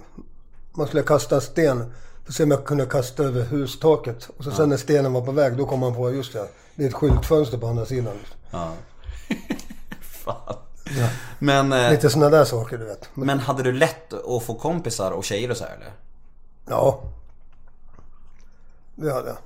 Man 0.71 0.87
skulle 0.87 1.03
kasta 1.03 1.35
en 1.35 1.41
sten. 1.41 1.77
För 2.23 2.31
att 2.31 2.35
se 2.35 2.43
om 2.43 2.51
jag 2.51 2.65
kunde 2.65 2.85
kasta 2.85 3.23
över 3.23 3.43
hustaket. 3.43 4.29
Och 4.37 4.43
så 4.43 4.51
sen 4.51 4.69
när 4.69 4.77
stenen 4.77 5.13
var 5.13 5.21
på 5.21 5.31
väg 5.31 5.57
då 5.57 5.65
kom 5.65 5.79
man 5.79 5.95
på, 5.95 6.11
just 6.11 6.33
det. 6.33 6.47
Det 6.75 6.83
är 6.83 6.87
ett 6.87 6.93
skyltfönster 6.93 7.57
på 7.57 7.67
andra 7.67 7.85
sidan. 7.85 8.13
Ja. 8.51 8.73
Fan. 10.01 10.55
Men, 11.39 11.73
eh, 11.73 11.91
Lite 11.91 12.09
sådana 12.09 12.29
där 12.29 12.45
saker 12.45 12.77
du 12.77 12.85
vet. 12.85 13.09
Men, 13.13 13.25
men 13.27 13.39
hade 13.39 13.63
du 13.63 13.71
lätt 13.71 14.13
att 14.13 14.43
få 14.43 14.55
kompisar 14.55 15.11
och 15.11 15.23
tjejer 15.23 15.51
och 15.51 15.57
så 15.57 15.63
här 15.63 15.75
eller? 15.75 15.91
ja. 16.69 17.03
Det 18.95 19.13
hade 19.13 19.27
jag. 19.27 19.37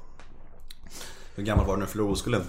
Hur 1.36 1.44
gammal 1.44 1.66
var 1.66 1.74
du 1.74 1.80
när 1.80 1.86
du 1.86 1.92
förlorade 1.92 2.14
oskulden? 2.14 2.44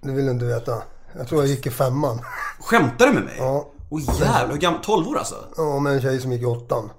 Det 0.00 0.12
vill 0.12 0.24
du 0.24 0.30
inte 0.30 0.44
veta. 0.44 0.82
Jag 1.16 1.28
tror 1.28 1.40
jag 1.42 1.48
gick 1.50 1.66
i 1.66 1.70
femman. 1.70 2.20
Skämtar 2.60 3.06
du 3.06 3.12
med 3.12 3.22
mig? 3.24 3.34
Ja. 3.38 3.68
Oj 3.90 4.02
jävlar, 4.20 4.48
hur 4.48 4.56
gammal? 4.56 4.80
12 4.82 5.08
år 5.08 5.18
alltså? 5.18 5.44
Ja, 5.56 5.78
med 5.78 5.92
en 5.92 6.00
tjej 6.02 6.20
som 6.20 6.32
gick 6.32 6.42
i 6.42 6.46
åttan. 6.46 6.90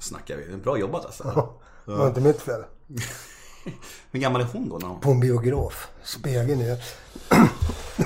Snackar 0.00 0.36
vi. 0.36 0.56
Bra 0.56 0.78
jobbat 0.78 1.04
alltså. 1.04 1.48
Det 1.86 1.92
var 1.92 2.06
inte 2.08 2.20
mitt 2.20 2.40
fel. 2.42 2.64
Hur 4.10 4.20
gammal 4.20 4.40
är 4.40 4.46
hon 4.52 4.68
då? 4.68 4.78
När 4.78 4.88
hon... 4.88 5.00
På 5.00 5.10
en 5.10 5.20
biograf. 5.20 5.88
Spegeln 6.04 6.60
är... 6.60 6.84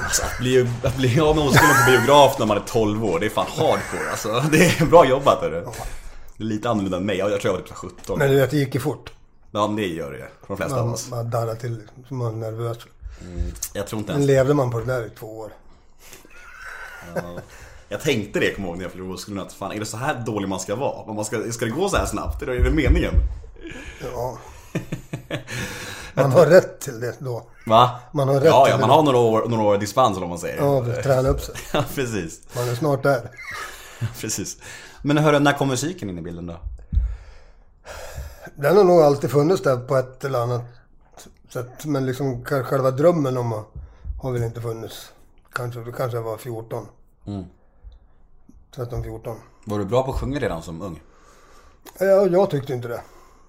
Alltså, 0.02 0.22
att, 0.22 0.38
bli, 0.38 0.68
att 0.82 0.96
bli 0.96 1.20
av 1.20 1.36
med 1.36 1.44
oskulden 1.44 1.76
på 1.84 1.90
biograf 1.90 2.38
när 2.38 2.46
man 2.46 2.56
är 2.56 2.62
12 2.66 3.04
år, 3.04 3.20
det 3.20 3.26
är 3.26 3.30
fan 3.30 3.46
hardcore 3.48 4.10
alltså. 4.10 4.44
Det 4.52 4.80
är 4.80 4.86
bra 4.86 5.06
jobbat 5.06 5.40
hörru. 5.40 5.60
Det 6.36 6.44
är 6.44 6.48
lite 6.48 6.70
annorlunda 6.70 6.96
än 6.96 7.06
mig, 7.06 7.16
jag, 7.18 7.28
tror 7.40 7.44
jag 7.44 7.52
var 7.52 7.66
typ 7.66 7.76
17. 7.76 8.18
Men 8.18 8.30
du 8.30 8.36
vet, 8.36 8.50
det 8.50 8.56
gick 8.56 8.74
ju 8.74 8.80
fort. 8.80 9.12
Ja 9.50 9.66
men 9.66 9.76
det 9.76 9.86
gör 9.86 10.12
det 10.12 10.18
för 10.18 10.46
de 10.48 10.56
flesta 10.56 10.76
av 10.80 10.84
Man, 10.84 10.94
oss. 10.94 11.10
man 11.10 11.30
darrade 11.30 11.56
till 11.56 11.82
man 12.08 12.18
var 12.18 12.32
nervös. 12.32 12.78
Jag 13.72 13.86
tror 13.86 13.98
inte 13.98 14.12
Men 14.12 14.20
ens... 14.22 14.28
levde 14.36 14.54
man 14.54 14.70
på 14.70 14.80
det 14.80 14.86
där 14.86 15.06
i 15.06 15.10
två 15.10 15.38
år. 15.38 15.52
Jag 17.88 18.00
tänkte 18.00 18.40
det, 18.40 18.50
kommer 18.54 18.68
ihåg 18.68 18.76
när 18.76 18.84
jag 18.84 18.92
förlorade 18.92 19.14
oskulden, 19.14 19.46
att 19.46 19.52
fan 19.52 19.72
är 19.72 19.80
det 19.80 19.86
så 19.86 19.96
här 19.96 20.22
dålig 20.26 20.48
man 20.48 20.60
ska 20.60 20.76
vara? 20.76 21.12
Man 21.12 21.24
ska, 21.24 21.52
ska 21.52 21.64
det 21.64 21.70
gå 21.70 21.88
så 21.88 21.96
här 21.96 22.06
snabbt? 22.06 22.42
Är 22.42 22.46
det, 22.46 22.56
är 22.56 22.64
det 22.64 22.70
meningen? 22.70 23.14
Ja. 24.02 24.38
Man 26.14 26.32
har 26.32 26.46
rätt 26.46 26.80
till 26.80 27.00
det 27.00 27.14
då. 27.18 27.42
Va? 27.66 27.90
Man 28.12 28.28
har 28.28 28.34
rätt 28.34 28.44
Ja, 28.44 28.68
ja, 28.68 28.74
det. 28.74 28.80
man 28.80 28.90
har 28.90 29.02
några 29.02 29.18
år, 29.18 29.48
några 29.48 29.62
år 29.64 29.78
dispens 29.78 30.18
om 30.18 30.28
man 30.28 30.38
säger. 30.38 30.56
Ja, 30.56 31.02
träna 31.02 31.28
upp 31.28 31.40
sig. 31.40 31.54
Ja, 31.72 31.84
precis. 31.94 32.40
Man 32.56 32.68
är 32.68 32.74
snart 32.74 33.02
där. 33.02 33.30
precis. 34.20 34.56
Men 35.02 35.18
hörru, 35.18 35.38
när 35.38 35.52
kom 35.52 35.68
musiken 35.68 36.10
in 36.10 36.18
i 36.18 36.22
bilden 36.22 36.46
då? 36.46 36.56
Den 38.54 38.76
har 38.76 38.84
nog 38.84 39.00
alltid 39.00 39.30
funnits 39.30 39.62
där 39.62 39.76
på 39.76 39.96
ett 39.96 40.24
eller 40.24 40.38
annat 40.38 40.62
sätt. 41.52 41.84
Men 41.84 42.06
liksom 42.06 42.44
själva 42.44 42.90
drömmen 42.90 43.36
om 43.36 43.52
att 43.52 43.66
har 44.22 44.32
väl 44.32 44.42
inte 44.42 44.60
funnits. 44.60 45.12
Kanske, 45.52 45.80
det 45.80 45.92
kanske 45.92 46.16
jag 46.16 46.22
var 46.22 46.36
14. 46.36 46.86
Mm. 47.26 47.44
13, 48.74 49.02
14. 49.02 49.36
Var 49.64 49.78
du 49.78 49.84
bra 49.84 50.02
på 50.02 50.10
att 50.12 50.20
sjunga 50.20 50.38
redan 50.40 50.62
som 50.62 50.82
ung? 50.82 51.02
Ja, 51.98 52.26
jag 52.26 52.50
tyckte 52.50 52.72
inte 52.72 52.88
det. 52.88 53.00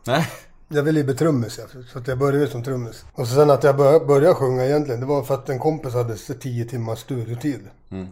Nej? 0.03 0.27
Jag 0.67 0.83
ville 0.83 0.99
ju 0.99 1.05
bli 1.05 1.15
trummis, 1.15 1.59
så 1.93 1.99
att 1.99 2.07
jag 2.07 2.17
började 2.17 2.47
som 2.47 2.63
trummis. 2.63 3.05
Och 3.13 3.27
sen 3.27 3.49
att 3.49 3.63
jag 3.63 3.77
bör- 3.77 4.05
började 4.05 4.35
sjunga 4.35 4.65
egentligen, 4.65 4.99
det 4.99 5.05
var 5.05 5.23
för 5.23 5.33
att 5.33 5.49
en 5.49 5.59
kompis 5.59 5.93
hade 5.93 6.17
så 6.17 6.33
10 6.33 6.65
timmars 6.65 6.99
studietid. 6.99 7.59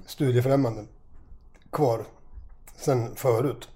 Studiefrämmande. 0.07 0.81
Kvar. 1.72 2.03
Sen 2.77 3.15
förut. 3.15 3.67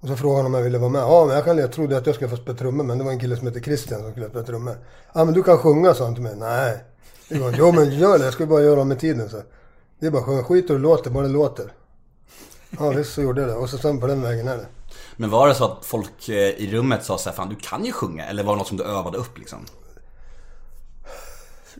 Och 0.00 0.08
så 0.08 0.16
frågade 0.16 0.38
han 0.42 0.46
om 0.46 0.54
jag 0.54 0.62
ville 0.62 0.78
vara 0.78 0.90
med. 0.90 1.00
Ja, 1.02 1.24
men 1.26 1.34
jag, 1.36 1.44
kan, 1.44 1.58
jag 1.58 1.72
trodde 1.72 1.96
att 1.96 2.06
jag 2.06 2.14
skulle 2.14 2.30
få 2.30 2.36
spela 2.36 2.58
trummor, 2.58 2.84
men 2.84 2.98
det 2.98 3.04
var 3.04 3.10
en 3.12 3.20
kille 3.20 3.36
som 3.36 3.46
hette 3.46 3.60
Christian 3.60 4.00
som 4.00 4.10
skulle 4.10 4.28
spela 4.28 4.44
trummor. 4.44 4.76
Ja, 5.12 5.24
men 5.24 5.34
du 5.34 5.42
kan 5.42 5.58
sjunga, 5.58 5.94
sa 5.94 6.04
han 6.04 6.14
till 6.14 6.22
mig. 6.22 6.36
Nej. 6.36 6.84
Det 7.28 7.38
var, 7.38 7.54
jo, 7.58 7.72
men 7.72 7.90
gör 7.98 8.18
det. 8.18 8.24
Jag 8.24 8.32
ska 8.32 8.46
bara 8.46 8.62
göra 8.62 8.80
av 8.80 8.86
med 8.86 8.98
tiden, 9.00 9.28
så. 9.28 9.42
Det 10.00 10.06
är 10.06 10.10
bara 10.10 10.18
att 10.18 10.24
sjunga. 10.24 10.44
Skit 10.44 10.70
och 10.70 10.78
låter, 10.80 11.10
bara 11.10 11.22
det 11.26 11.32
låter. 11.32 11.72
Ja, 12.78 12.90
visst 12.90 13.12
så 13.14 13.22
gjorde 13.22 13.40
jag 13.40 13.50
det. 13.50 13.54
Och 13.56 13.70
så 13.70 13.78
sen 13.78 14.00
på 14.00 14.06
den 14.06 14.22
vägen 14.22 14.48
är 14.48 14.56
det. 14.56 14.66
Men 15.16 15.30
var 15.30 15.48
det 15.48 15.54
så 15.54 15.64
att 15.64 15.84
folk 15.84 16.28
eh, 16.28 16.34
i 16.34 16.70
rummet 16.72 17.04
sa 17.04 17.18
såhär, 17.18 17.36
fan 17.36 17.48
du 17.48 17.56
kan 17.56 17.84
ju 17.84 17.92
sjunga? 17.92 18.26
Eller 18.26 18.44
var 18.44 18.52
det 18.52 18.58
något 18.58 18.68
som 18.68 18.76
du 18.76 18.84
övade 18.84 19.18
upp 19.18 19.38
liksom? 19.38 19.66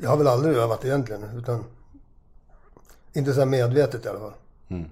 Jag 0.03 0.11
har 0.11 0.17
väl 0.17 0.27
aldrig 0.27 0.57
övat 0.57 0.85
egentligen, 0.85 1.25
utan... 1.39 1.65
Inte 3.13 3.33
så 3.33 3.39
här 3.41 3.47
medvetet 3.47 4.05
i 4.05 4.09
alla 4.09 4.19
fall. 4.19 4.33
Mm. 4.69 4.91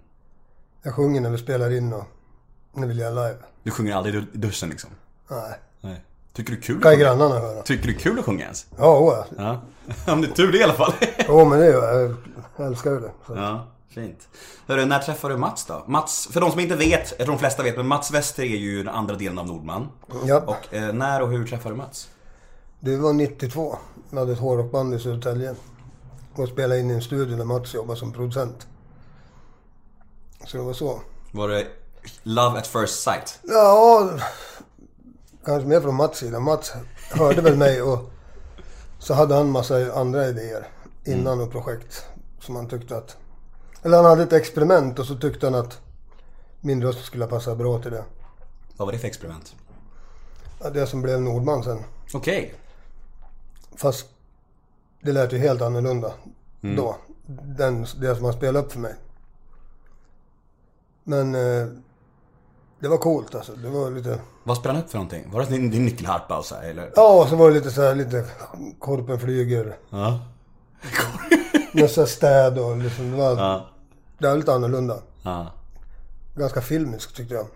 Jag 0.83 0.95
sjunger 0.95 1.21
när 1.21 1.31
vi 1.31 1.39
spelar 1.39 1.71
in 1.71 1.93
och 1.93 2.05
när 2.73 2.87
vi 2.87 2.95
lirar 2.95 3.11
live. 3.11 3.39
Du 3.63 3.71
sjunger 3.71 3.97
aldrig 3.97 4.15
i 4.15 4.27
duschen 4.33 4.69
liksom? 4.69 4.91
Nej. 5.29 5.59
Nej. 5.81 6.05
Tycker 6.33 6.53
du 6.53 6.61
kul 6.61 6.77
att 6.77 6.85
ju 6.85 6.97
sjunga? 6.97 6.97
grannarna 6.97 7.39
höra. 7.39 7.63
Tycker 7.63 7.87
du 7.87 7.95
kul 7.95 8.19
att 8.19 8.25
sjunga 8.25 8.45
ens? 8.45 8.67
Ja, 8.79 8.99
åh, 8.99 9.25
ja. 9.39 9.61
Ja. 10.07 10.13
Om 10.13 10.21
det 10.21 10.29
är 10.29 10.33
tur 10.33 10.53
det 10.53 10.59
i 10.59 10.63
alla 10.63 10.73
fall. 10.73 10.93
Jo, 11.29 11.45
men 11.45 11.59
det 11.59 11.67
är 11.67 12.01
ju, 12.01 12.15
jag 12.57 12.67
älskar 12.67 12.91
ju 12.91 13.01
det. 13.01 13.13
Så. 13.27 13.37
ja. 13.37 13.67
Fint. 13.89 14.29
Hörru, 14.67 14.85
när 14.85 14.99
träffade 14.99 15.35
du 15.35 15.39
Mats 15.39 15.65
då? 15.67 15.85
Mats, 15.87 16.29
för 16.33 16.41
de 16.41 16.51
som 16.51 16.61
inte 16.61 16.77
vet, 16.77 17.11
jag 17.11 17.19
tror 17.19 17.27
de 17.35 17.39
flesta 17.39 17.63
vet, 17.63 17.77
men 17.77 17.87
Mats 17.87 18.11
Wester 18.11 18.43
är 18.43 18.47
ju 18.47 18.83
den 18.83 18.95
andra 18.95 19.15
delen 19.15 19.39
av 19.39 19.47
Nordman. 19.47 19.89
Ja, 20.25 20.41
Och 20.47 20.75
eh, 20.75 20.93
när 20.93 21.23
och 21.23 21.31
hur 21.31 21.47
träffade 21.47 21.75
du 21.75 21.79
Mats? 21.79 22.09
det 22.81 22.97
var 22.97 23.13
92. 23.13 23.77
Jag 24.11 24.19
hade 24.19 24.33
ett 24.33 24.39
hårdrockband 24.39 24.95
i 24.95 24.99
Södertälje. 24.99 25.55
Och 26.35 26.49
spelade 26.49 26.81
in 26.81 26.91
i 26.91 26.95
en 26.95 27.03
studio 27.03 27.37
där 27.37 27.45
Mats 27.45 27.75
jobbade 27.75 27.99
som 27.99 28.13
producent. 28.13 28.67
Så 30.47 30.57
det 30.57 30.63
var 30.63 30.73
så. 30.73 31.01
Var 31.33 31.49
det 31.49 31.67
Love 32.23 32.59
at 32.59 32.67
first 32.67 33.03
sight? 33.03 33.39
Ja, 33.43 34.11
kanske 35.45 35.69
mer 35.69 35.81
från 35.81 35.95
Mats 35.95 36.19
sida. 36.19 36.41
Mats 36.41 36.73
hörde 37.11 37.41
väl 37.41 37.57
mig 37.57 37.83
och 37.83 38.11
så 38.99 39.15
hade 39.15 39.35
han 39.35 39.51
massa 39.51 39.93
andra 39.95 40.27
idéer 40.29 40.69
innan 41.05 41.41
och 41.41 41.53
projekt 41.53 42.07
som 42.41 42.57
han 42.57 42.69
tyckte 42.69 42.97
att... 42.97 43.17
Eller 43.83 43.97
han 43.97 44.05
hade 44.07 44.23
ett 44.23 44.33
experiment 44.33 44.99
och 44.99 45.07
så 45.07 45.15
tyckte 45.17 45.47
han 45.47 45.55
att 45.55 45.81
min 46.61 46.83
röst 46.83 47.05
skulle 47.05 47.27
passa 47.27 47.55
bra 47.55 47.83
till 47.83 47.91
det. 47.91 48.05
Vad 48.77 48.87
var 48.87 48.93
det 48.93 48.99
för 48.99 49.09
experiment? 49.09 49.55
Ja, 50.63 50.71
Det 50.71 50.87
som 50.87 51.03
blev 51.03 51.21
Nordman 51.21 51.63
sen. 51.65 51.79
Okej. 52.15 52.55
Fast 53.77 54.07
det 55.01 55.13
lät 55.13 55.33
ju 55.33 55.39
helt 55.39 55.63
annorlunda 55.63 56.13
då. 56.61 56.97
Den, 57.57 57.87
det 58.01 58.15
som 58.17 58.25
han 58.25 58.33
spelade 58.33 58.67
upp 58.67 58.73
för 58.73 58.81
mig. 58.81 58.95
Men 61.05 61.35
eh, 61.35 61.67
det 62.81 62.89
var 62.89 62.99
coolt 62.99 63.35
alltså. 63.35 63.53
Det 63.53 63.69
var 63.69 63.91
lite... 63.91 64.19
Vad 64.45 64.57
spelade 64.57 64.79
han 64.79 64.85
upp 64.85 64.91
för 64.91 64.99
någonting? 64.99 65.31
Var 65.31 65.41
det 65.41 65.47
din, 65.47 65.71
din 65.71 65.85
nyckelharpa 65.85 66.39
och 66.39 66.45
så 66.45 66.55
här, 66.55 66.63
eller? 66.71 66.93
Ja, 66.97 67.23
och 67.23 67.29
så 67.29 67.37
var 67.37 67.49
det 67.49 67.55
lite 67.55 67.71
så 67.71 67.83
här, 67.83 67.95
lite 67.95 68.25
Korpen 68.79 69.21
flyger. 69.21 69.77
Ja. 69.91 70.21
Med 71.81 71.91
så 71.91 72.07
städ 72.07 72.59
och 72.59 72.77
liksom, 72.77 73.11
det 73.11 73.17
var, 73.17 73.31
Ja. 73.37 73.67
det 74.19 74.29
var 74.29 74.37
lite 74.37 74.53
annorlunda. 74.53 74.99
ja. 75.23 75.53
Ganska 76.37 76.61
filmiskt 76.61 77.17
tyckte 77.17 77.35
jag. 77.35 77.47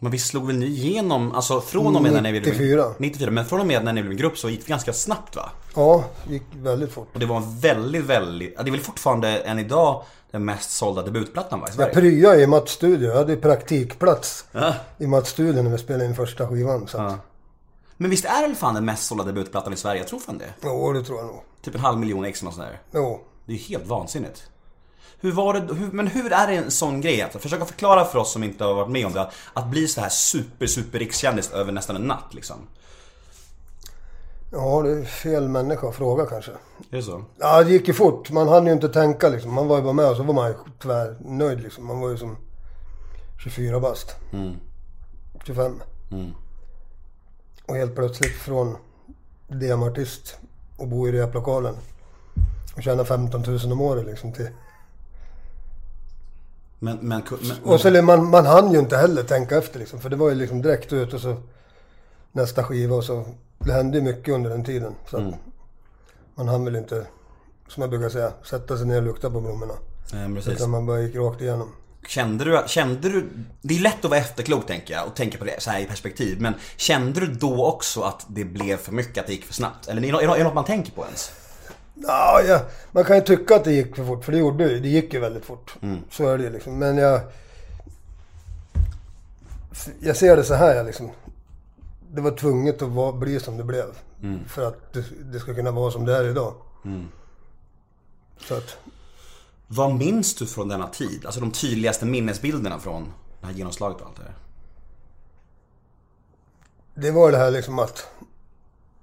Men 0.00 0.12
vi 0.12 0.18
slog 0.18 0.46
väl 0.46 0.56
ni 0.56 0.66
igenom, 0.66 1.32
alltså 1.32 1.60
från 1.60 1.96
och 1.96 2.02
med 2.02 2.12
när 2.12 2.20
ni 2.20 2.30
blev... 2.40 2.42
94. 2.42 2.84
94. 2.98 3.30
Men 3.30 3.44
från 3.44 3.60
och 3.60 3.66
med 3.66 3.84
när 3.84 3.92
ni 3.92 4.00
blev 4.02 4.10
en 4.12 4.16
grupp 4.18 4.38
så 4.38 4.48
gick 4.50 4.60
det 4.60 4.68
ganska 4.68 4.92
snabbt 4.92 5.36
va? 5.36 5.50
Ja, 5.74 6.04
gick 6.28 6.42
väldigt 6.56 6.92
fort. 6.92 7.08
Och 7.14 7.20
det 7.20 7.26
var 7.26 7.36
en 7.36 7.58
väldigt, 7.58 8.04
väldigt, 8.04 8.56
det 8.56 8.62
är 8.68 8.70
väl 8.70 8.80
fortfarande 8.80 9.28
än 9.38 9.58
idag 9.58 10.02
den 10.30 10.44
mest 10.44 10.70
sålda 10.70 11.02
debutplattan 11.02 11.60
va, 11.60 11.66
i 11.66 11.68
Jag 11.68 11.74
Sverige? 11.76 11.94
pryade 11.94 12.42
i 12.42 12.46
Mats 12.46 12.70
studio. 12.70 13.08
Jag 13.08 13.16
hade 13.16 13.36
praktikplats 13.36 14.44
Ja. 14.52 14.74
i 14.98 15.06
Mats 15.06 15.28
studio 15.28 15.62
när 15.62 15.70
vi 15.70 15.78
spelade 15.78 16.04
in 16.04 16.14
första 16.14 16.48
skivan. 16.48 16.88
Så 16.88 16.96
Ja. 16.96 17.18
Men 17.96 18.10
visst 18.10 18.24
är 18.24 18.48
det 18.48 18.54
fan 18.54 18.74
den 18.74 18.84
mest 18.84 19.06
sålda 19.06 19.24
debutplattan 19.24 19.72
i 19.72 19.76
Sverige? 19.76 20.00
Jag 20.00 20.08
tror 20.08 20.18
fan 20.20 20.38
det. 20.38 20.54
Jo, 20.62 20.92
det 20.92 21.02
tror 21.02 21.18
jag 21.18 21.26
nog. 21.26 21.40
Typ 21.62 21.74
en 21.74 21.80
halv 21.80 21.98
miljon 21.98 22.24
ex 22.24 22.40
eller 22.40 22.46
nåt 22.50 22.54
sånt 22.54 22.68
där. 22.68 23.00
Jo. 23.00 23.20
Det 23.46 23.52
är 23.52 23.58
helt 23.58 23.86
vansinnigt. 23.86 24.50
Hur 25.20 25.32
var 25.32 25.54
det, 25.54 25.74
hur, 25.74 25.92
men 25.92 26.06
hur 26.06 26.32
är 26.32 26.46
det 26.46 26.56
en 26.56 26.70
sån 26.70 27.00
grej 27.00 27.22
att 27.22 27.42
försöka 27.42 27.64
förklara 27.64 28.04
för 28.04 28.18
oss 28.18 28.32
som 28.32 28.44
inte 28.44 28.64
har 28.64 28.74
varit 28.74 28.90
med 28.90 29.06
om 29.06 29.12
det, 29.12 29.30
att 29.52 29.66
bli 29.66 29.88
så 29.88 30.00
här 30.00 30.08
super, 30.08 30.66
super 30.66 30.98
rikskändis 30.98 31.50
över 31.52 31.72
nästan 31.72 31.96
en 31.96 32.02
natt 32.02 32.34
liksom? 32.34 32.56
Ja, 34.52 34.82
det 34.82 34.90
är 34.90 35.04
fel 35.04 35.48
människa 35.48 35.88
att 35.88 35.94
fråga 35.94 36.26
kanske. 36.26 36.50
Är 36.50 36.96
det 36.96 37.02
så? 37.02 37.24
Ja, 37.38 37.62
det 37.62 37.70
gick 37.70 37.88
ju 37.88 37.94
fort. 37.94 38.30
Man 38.30 38.48
hann 38.48 38.66
ju 38.66 38.72
inte 38.72 38.88
tänka 38.88 39.28
liksom. 39.28 39.54
Man 39.54 39.68
var 39.68 39.76
ju 39.76 39.82
bara 39.82 39.92
med 39.92 40.10
och 40.10 40.16
så 40.16 40.22
var 40.22 40.34
man 40.34 40.48
ju 40.48 40.54
tvärnöjd 40.82 41.60
liksom. 41.62 41.86
Man 41.86 42.00
var 42.00 42.10
ju 42.10 42.16
som 42.16 42.36
24 43.44 43.80
bast. 43.80 44.16
25. 45.46 45.82
Och 47.66 47.76
helt 47.76 47.94
plötsligt 47.94 48.32
från 48.32 48.76
DM-artist 49.48 50.36
och 50.76 50.88
bo 50.88 51.08
i 51.08 51.12
replokalen 51.12 51.76
och 52.74 52.82
tjäna 52.82 53.04
15 53.04 53.42
000 53.42 53.72
om 53.72 53.80
året 53.80 54.06
liksom 54.06 54.32
till... 54.32 54.48
Men, 56.78 56.96
men, 56.96 57.22
men, 57.42 57.56
Och 57.64 57.80
så 57.80 58.02
man, 58.02 58.30
man 58.30 58.46
hann 58.46 58.72
ju 58.72 58.78
inte 58.78 58.96
heller 58.96 59.22
tänka 59.22 59.58
efter 59.58 59.78
liksom. 59.78 60.00
För 60.00 60.10
det 60.10 60.16
var 60.16 60.28
ju 60.28 60.34
liksom 60.34 60.62
direkt 60.62 60.92
ut 60.92 61.14
och 61.14 61.20
så 61.20 61.36
nästa 62.32 62.64
skiva 62.64 62.96
och 62.96 63.04
så... 63.04 63.24
Det 63.58 63.72
hände 63.72 63.98
ju 63.98 64.04
mycket 64.04 64.34
under 64.34 64.50
den 64.50 64.64
tiden. 64.64 64.94
Så 65.10 65.16
att 65.16 65.34
man 66.34 66.48
hann 66.48 66.64
väl 66.64 66.76
inte, 66.76 67.06
som 67.68 67.80
jag 67.80 67.90
brukar 67.90 68.08
säga, 68.08 68.32
sätta 68.42 68.76
sig 68.76 68.86
ner 68.86 68.96
och 68.96 69.02
lukta 69.02 69.30
på 69.30 69.40
blommorna. 69.40 69.74
Nej, 70.12 70.34
precis. 70.34 70.52
Utan 70.52 70.70
man 70.70 70.86
bara 70.86 71.00
gick 71.00 71.16
rakt 71.16 71.40
igenom. 71.40 71.72
Kände 72.08 72.44
du, 72.44 72.62
kände 72.66 73.08
du, 73.08 73.28
det 73.62 73.74
är 73.74 73.80
lätt 73.80 74.04
att 74.04 74.10
vara 74.10 74.20
efterklok 74.20 74.66
tänker 74.66 74.94
jag 74.94 75.06
och 75.06 75.14
tänka 75.14 75.38
på 75.38 75.44
det 75.44 75.62
så 75.62 75.70
här 75.70 75.80
i 75.80 75.84
perspektiv. 75.84 76.40
Men 76.40 76.54
kände 76.76 77.20
du 77.20 77.26
då 77.26 77.66
också 77.66 78.00
att 78.00 78.26
det 78.28 78.44
blev 78.44 78.76
för 78.76 78.92
mycket, 78.92 79.18
att 79.18 79.26
det 79.26 79.32
gick 79.32 79.44
för 79.44 79.54
snabbt? 79.54 79.88
Eller 79.88 80.22
är 80.22 80.38
det 80.38 80.44
något 80.44 80.54
man 80.54 80.64
tänker 80.64 80.92
på 80.92 81.04
ens? 81.04 81.30
Ja, 81.94 82.42
ja, 82.42 82.60
man 82.92 83.04
kan 83.04 83.16
ju 83.16 83.22
tycka 83.22 83.56
att 83.56 83.64
det 83.64 83.72
gick 83.72 83.96
för 83.96 84.04
fort, 84.04 84.24
för 84.24 84.32
det 84.32 84.38
gjorde 84.38 84.68
det. 84.68 84.80
Det 84.80 84.88
gick 84.88 85.14
ju 85.14 85.20
väldigt 85.20 85.44
fort. 85.44 85.74
Så 86.10 86.28
är 86.28 86.38
det 86.38 86.44
ju 86.44 86.50
liksom. 86.50 86.78
Men 86.78 86.96
jag... 86.96 87.20
Jag 90.00 90.16
ser 90.16 90.36
det 90.36 90.44
så 90.44 90.54
här, 90.54 90.74
jag 90.74 90.86
liksom. 90.86 91.10
Det 92.12 92.20
var 92.20 92.30
tvunget 92.30 92.82
att 92.82 92.88
vara, 92.88 93.12
bli 93.12 93.40
som 93.40 93.56
det 93.56 93.64
blev. 93.64 93.86
För 94.46 94.68
att 94.68 94.92
det, 94.92 95.04
det 95.32 95.40
ska 95.40 95.54
kunna 95.54 95.70
vara 95.70 95.90
som 95.90 96.04
det 96.04 96.16
är 96.16 96.24
idag. 96.24 96.54
Så 98.38 98.54
att... 98.54 98.76
Vad 99.66 99.94
minns 99.94 100.34
du 100.34 100.46
från 100.46 100.68
denna 100.68 100.88
tid? 100.88 101.26
Alltså 101.26 101.40
de 101.40 101.50
tydligaste 101.50 102.06
minnesbilderna 102.06 102.78
från 102.78 103.12
det 103.40 103.46
här 103.46 103.54
genomslaget 103.54 104.00
och 104.00 104.06
allt 104.06 104.16
det 104.16 104.22
här? 104.22 104.34
Det 106.94 107.10
var 107.10 107.32
det 107.32 107.38
här 107.38 107.50
liksom 107.50 107.78
att 107.78 108.08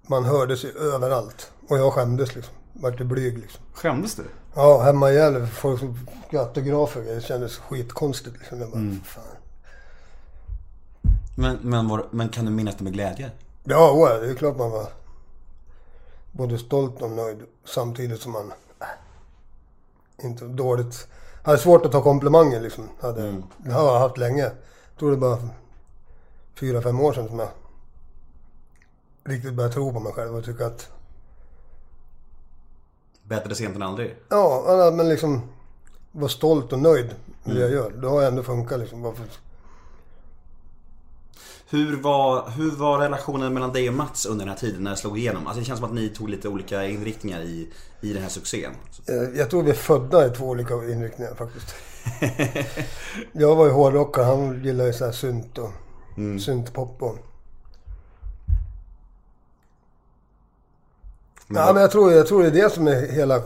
man 0.08 0.26
hörde 0.26 0.58
sig 0.58 0.72
överallt. 0.72 1.52
Och 1.68 1.78
jag 1.78 1.94
skämdes 1.94 2.36
liksom. 2.36 2.54
Vart 2.82 3.00
ju 3.00 3.04
blyg 3.04 3.38
liksom. 3.38 3.62
Skämdes 3.74 4.16
du? 4.16 4.24
Ja, 4.54 4.82
hemma 4.82 5.12
i 5.12 5.16
Gävle, 5.16 5.48
folk 5.48 5.80
som 5.80 6.08
autografer. 6.32 7.02
Det 7.02 7.22
kändes 7.22 7.58
skitkonstigt 7.58 8.38
liksom. 8.40 8.60
Jag 8.62 8.72
bara, 8.72 8.96
fan. 9.06 9.24
Men, 11.36 11.58
men, 11.62 11.88
var, 11.88 12.08
men 12.12 12.30
kan 12.30 12.46
du 12.46 12.52
minnas 12.52 12.76
det 12.76 12.84
med 12.84 12.94
glädje? 12.94 13.32
Ja, 13.64 13.92
oja, 13.92 14.18
det 14.18 14.30
är 14.30 14.36
klart 14.36 14.58
man 14.58 14.72
var 14.72 14.88
både 16.32 16.58
stolt 16.58 17.02
och 17.02 17.12
nöjd 17.12 17.40
samtidigt 17.66 18.22
som 18.22 18.32
man 18.32 18.52
äh, 18.80 20.26
inte 20.26 20.46
dåligt. 20.46 21.08
Hade 21.44 21.58
svårt 21.58 21.86
att 21.86 21.92
ta 21.92 22.02
komplimanger 22.02 22.62
liksom. 22.62 22.90
Hade, 23.00 23.42
Det 23.58 23.72
har 23.72 23.86
jag 23.86 24.00
haft 24.00 24.18
länge. 24.18 24.44
Jag 24.44 25.00
tror 25.00 25.12
det 25.12 25.18
bara 25.18 25.38
fyra, 26.56 26.82
fem 26.82 27.00
år 27.00 27.14
sedan 27.14 27.28
som 27.28 27.40
jag 27.40 27.50
riktigt 29.24 29.54
började 29.54 29.74
tro 29.74 29.94
på 29.94 30.00
mig 30.00 30.14
själv 30.14 30.36
och 30.36 30.46
tycka 30.46 30.66
att 30.66 30.90
Bättre 33.32 33.56
sent 33.56 33.76
än 33.76 33.82
aldrig? 33.84 34.16
ja, 34.30 34.92
men 34.96 35.10
liksom 35.10 35.42
vara 36.12 36.30
stolt 36.30 36.74
och 36.74 36.80
nöjd 36.80 37.10
med 37.44 37.56
det 37.56 37.62
jag 37.62 37.72
gör. 37.72 37.92
Det 37.92 38.08
har 38.08 38.24
ändå 38.24 38.44
funkat 38.44 38.80
liksom. 38.80 39.02
Varför? 39.02 39.26
Hur 41.70 42.02
var, 42.02 42.50
hur 42.50 42.72
var 42.72 43.00
relationen 43.00 43.54
mellan 43.54 43.74
dig 43.74 43.90
och 43.90 43.96
Mats 43.96 44.26
under 44.26 44.46
den 44.46 44.50
här 44.54 44.60
tiden 44.60 44.84
när 44.84 44.92
det 44.92 44.98
slog 44.98 45.18
igenom? 45.20 45.48
Alltså 45.48 45.60
det 45.60 45.66
känns 45.66 45.80
som 45.80 45.90
att 45.90 45.96
ni 45.96 46.10
tog 46.10 46.30
lite 46.30 46.50
olika 46.50 46.86
inriktningar 46.88 47.42
i, 47.42 47.70
i 48.02 48.14
den 48.14 48.22
här 48.22 48.30
succén. 48.30 48.72
Eh, 49.08 49.40
Jag 49.40 49.50
tror 49.50 49.64
vi 49.64 49.70
är 49.70 49.76
födda 49.76 50.28
i 50.28 50.30
två 50.30 50.46
olika 50.46 50.74
inriktningar 50.74 51.36
faktiskt. 51.36 51.76
jag 53.32 53.56
var 53.56 53.66
ju 53.66 53.72
hårdrockare, 53.72 54.26
han 54.26 54.64
gillade 54.64 54.90
ju 54.90 54.94
så 54.94 55.06
här 55.06 55.12
synt 55.12 55.58
och 55.58 55.72
syntpop 56.42 57.02
och... 57.04 57.18
ja, 61.56 61.74
men 61.74 61.82
jag 61.82 61.92
tror, 61.92 62.12
jag 62.12 62.28
tror 62.28 62.42
det 62.44 62.48
är 62.48 62.64
det 62.64 62.70
som 62.70 62.88
är 62.88 63.12
hela 63.12 63.42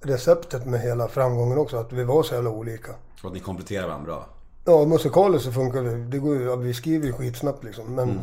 receptet 0.00 0.66
med 0.66 0.80
hela 0.80 1.08
framgången 1.08 1.58
också. 1.58 1.76
Att 1.76 1.92
vi 1.92 2.04
var 2.04 2.22
så 2.22 2.34
jävla 2.34 2.50
olika. 2.50 2.92
Och 3.22 3.28
att 3.28 3.34
ni 3.34 3.40
kompletterar 3.40 3.86
varandra 3.86 4.06
bra. 4.06 4.26
Ja, 4.64 4.84
musikaliskt 4.84 5.44
så 5.44 5.52
funkar 5.52 5.82
det. 5.82 6.04
det 6.04 6.18
går 6.18 6.34
ju, 6.34 6.56
vi 6.56 6.74
skriver 6.74 7.06
ju 7.06 7.12
skitsnabbt 7.12 7.64
liksom. 7.64 7.94
Men... 7.94 8.20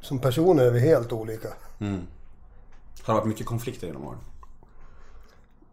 Som 0.00 0.18
personer 0.18 0.64
är 0.64 0.70
vi 0.70 0.80
helt 0.80 1.12
olika. 1.12 1.48
Har 1.78 1.88
det 3.06 3.12
varit 3.12 3.24
mycket 3.24 3.46
konflikter 3.46 3.86
genom 3.86 4.06
åren? 4.06 4.18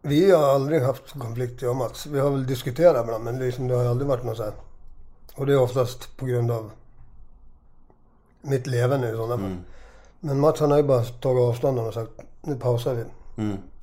Vi 0.01 0.32
har 0.32 0.44
aldrig 0.44 0.82
haft 0.82 1.20
konflikt 1.20 1.62
jag 1.62 1.72
och 1.72 1.78
Mats. 1.78 2.06
Vi 2.06 2.20
har 2.20 2.30
väl 2.30 2.48
diskuterat 2.48 3.04
ibland 3.04 3.24
men 3.24 3.39
liksom, 3.39 3.68
det 3.68 3.75
har 3.75 3.86
aldrig 3.86 4.08
varit 4.08 4.24
något 4.24 4.38
så 4.38 4.44
här. 4.44 4.54
Och 5.36 5.46
det 5.46 5.54
är 5.54 5.60
oftast 5.60 6.18
på 6.18 6.25
grund 6.25 6.51
av 6.51 6.72
mitt 8.41 8.67
levande 8.67 9.10
i 9.10 9.12
sådana 9.12 9.38
fall. 9.38 9.55
Men 10.19 10.39
Mats 10.39 10.60
han 10.60 10.72
har 10.72 10.77
ju 10.77 10.84
bara 10.84 11.03
tagit 11.03 11.41
avstånd 11.41 11.79
och 11.79 11.93
sagt 11.93 12.12
nu 12.41 12.55
pausar 12.55 12.93
vi. 12.93 13.03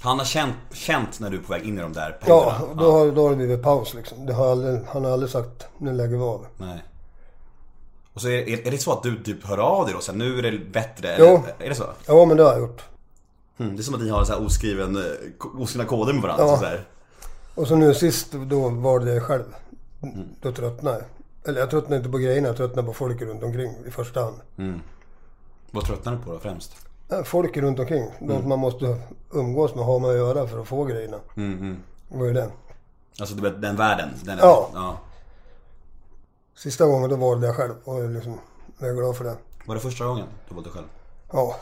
Han 0.01 0.19
har 0.19 0.27
känt, 0.27 0.55
känt 0.73 1.21
när 1.21 1.31
du 1.31 1.37
är 1.37 1.43
på 1.43 1.53
väg 1.53 1.63
in 1.63 1.79
i 1.79 1.83
de 1.83 1.93
där 1.93 2.19
perioderna? 2.21 2.57
Ja, 2.61 2.75
då 2.79 2.93
har, 2.93 3.13
då 3.13 3.23
har 3.23 3.31
det 3.31 3.37
blivit 3.37 3.63
paus 3.63 3.95
liksom. 3.95 4.27
Det 4.27 4.33
har 4.33 4.51
aldrig, 4.51 4.81
han 4.89 5.05
har 5.05 5.13
aldrig 5.13 5.31
sagt 5.31 5.67
nu 5.79 5.93
lägger 5.93 6.17
vi 6.17 6.23
av. 6.23 6.47
Nej. 6.57 6.85
Och 8.13 8.21
så 8.21 8.29
är, 8.29 8.67
är 8.67 8.71
det 8.71 8.79
så 8.79 8.93
att 8.93 9.03
du 9.03 9.23
typ 9.23 9.47
hör 9.47 9.59
av 9.59 9.85
dig 9.85 9.95
då? 9.95 10.01
Så 10.01 10.13
här, 10.13 10.19
nu 10.19 10.39
är 10.39 10.43
det 10.43 10.59
bättre? 10.59 11.17
Jo. 11.19 11.43
Är 11.59 11.69
det 11.69 11.75
så? 11.75 11.85
Ja 12.07 12.25
men 12.25 12.37
det 12.37 12.43
har 12.43 12.51
jag 12.51 12.61
gjort. 12.61 12.83
Mm, 13.59 13.77
det 13.77 13.81
är 13.81 13.85
som 13.85 13.95
att 13.95 14.01
ni 14.01 14.09
har 14.09 14.25
så 14.25 14.33
här 14.33 14.47
oskriven, 14.47 14.97
eh, 14.97 15.03
oskrivna 15.59 15.89
koder 15.89 16.13
med 16.13 16.23
varandra. 16.23 16.45
Ja. 16.45 16.57
Så. 16.59 16.67
Och 17.61 17.69
så 17.69 17.77
nu 17.77 17.95
sist 17.95 18.33
då 18.33 18.69
var 18.69 19.01
det 19.01 19.15
jag 19.15 19.23
själv. 19.23 19.45
Då 20.41 20.53
tröttnade 20.53 20.97
jag. 20.97 21.05
Eller 21.49 21.61
jag 21.61 21.71
tröttnade 21.71 21.97
inte 21.97 22.09
på 22.09 22.19
grejerna, 22.19 22.49
jag 22.49 22.57
tröttnade 22.57 22.87
på 22.89 22.95
folk 22.95 23.23
runt 23.23 23.43
omkring 23.43 23.73
i 23.87 23.91
första 23.91 24.21
hand. 24.25 24.37
Vad 25.71 25.85
tröttnar 25.85 26.13
du 26.13 26.19
på 26.19 26.33
då 26.33 26.39
främst? 26.39 26.77
eh, 27.11 27.23
folk 27.23 27.57
runt 27.57 27.79
omkring. 27.79 28.11
De 28.21 28.41
som 28.41 28.49
man 28.49 28.59
måste 28.59 28.97
umgås 29.33 29.75
med, 29.75 29.85
ha 29.85 29.99
med 29.99 30.11
att 30.11 30.17
göra 30.17 30.47
för 30.47 30.61
att 30.61 30.69
få 30.69 30.85
grejerna. 30.85 31.17
Mm, 31.37 31.77
Det 32.09 32.19
var 32.19 32.27
ju 32.27 32.33
det. 32.33 32.51
Alltså 33.21 33.35
den 33.37 33.77
världen. 33.77 34.09
Den 34.25 34.39
Ja. 34.39 34.71
ja. 34.75 34.99
Sista 36.55 36.87
gången 36.87 37.11
då 37.11 37.17
valde 37.17 37.47
jag 37.47 37.57
själv 37.57 37.75
och 37.85 38.05
jag 38.05 38.11
liksom, 38.11 38.39
jag 38.79 38.89
är 38.91 38.95
glad 38.95 39.17
för 39.17 39.25
det. 39.25 39.37
Var 39.67 39.75
det 39.75 39.81
första 39.81 40.05
gången 40.05 40.27
du 40.49 40.55
valde 40.55 40.71
själv? 40.71 40.87
Ja, 41.33 41.57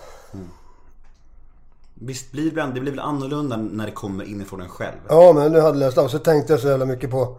Visst 1.94 2.32
blir 2.32 2.50
det, 2.50 2.70
det 2.74 2.80
blir 2.80 2.92
väl 2.92 3.00
annorlunda 3.00 3.56
när 3.56 3.86
det 3.86 3.92
kommer 3.92 4.24
inifrån 4.24 4.60
en 4.60 4.68
själv? 4.68 4.96
ja 5.08 5.32
men 5.32 5.52
det 5.52 5.62
hade 5.62 5.78
läst 5.78 5.98
av. 5.98 6.08
Så 6.08 6.18
tänkte 6.18 6.52
jag 6.52 6.60
så 6.60 6.68
jävla 6.68 6.84
mycket 6.84 7.10
på 7.10 7.36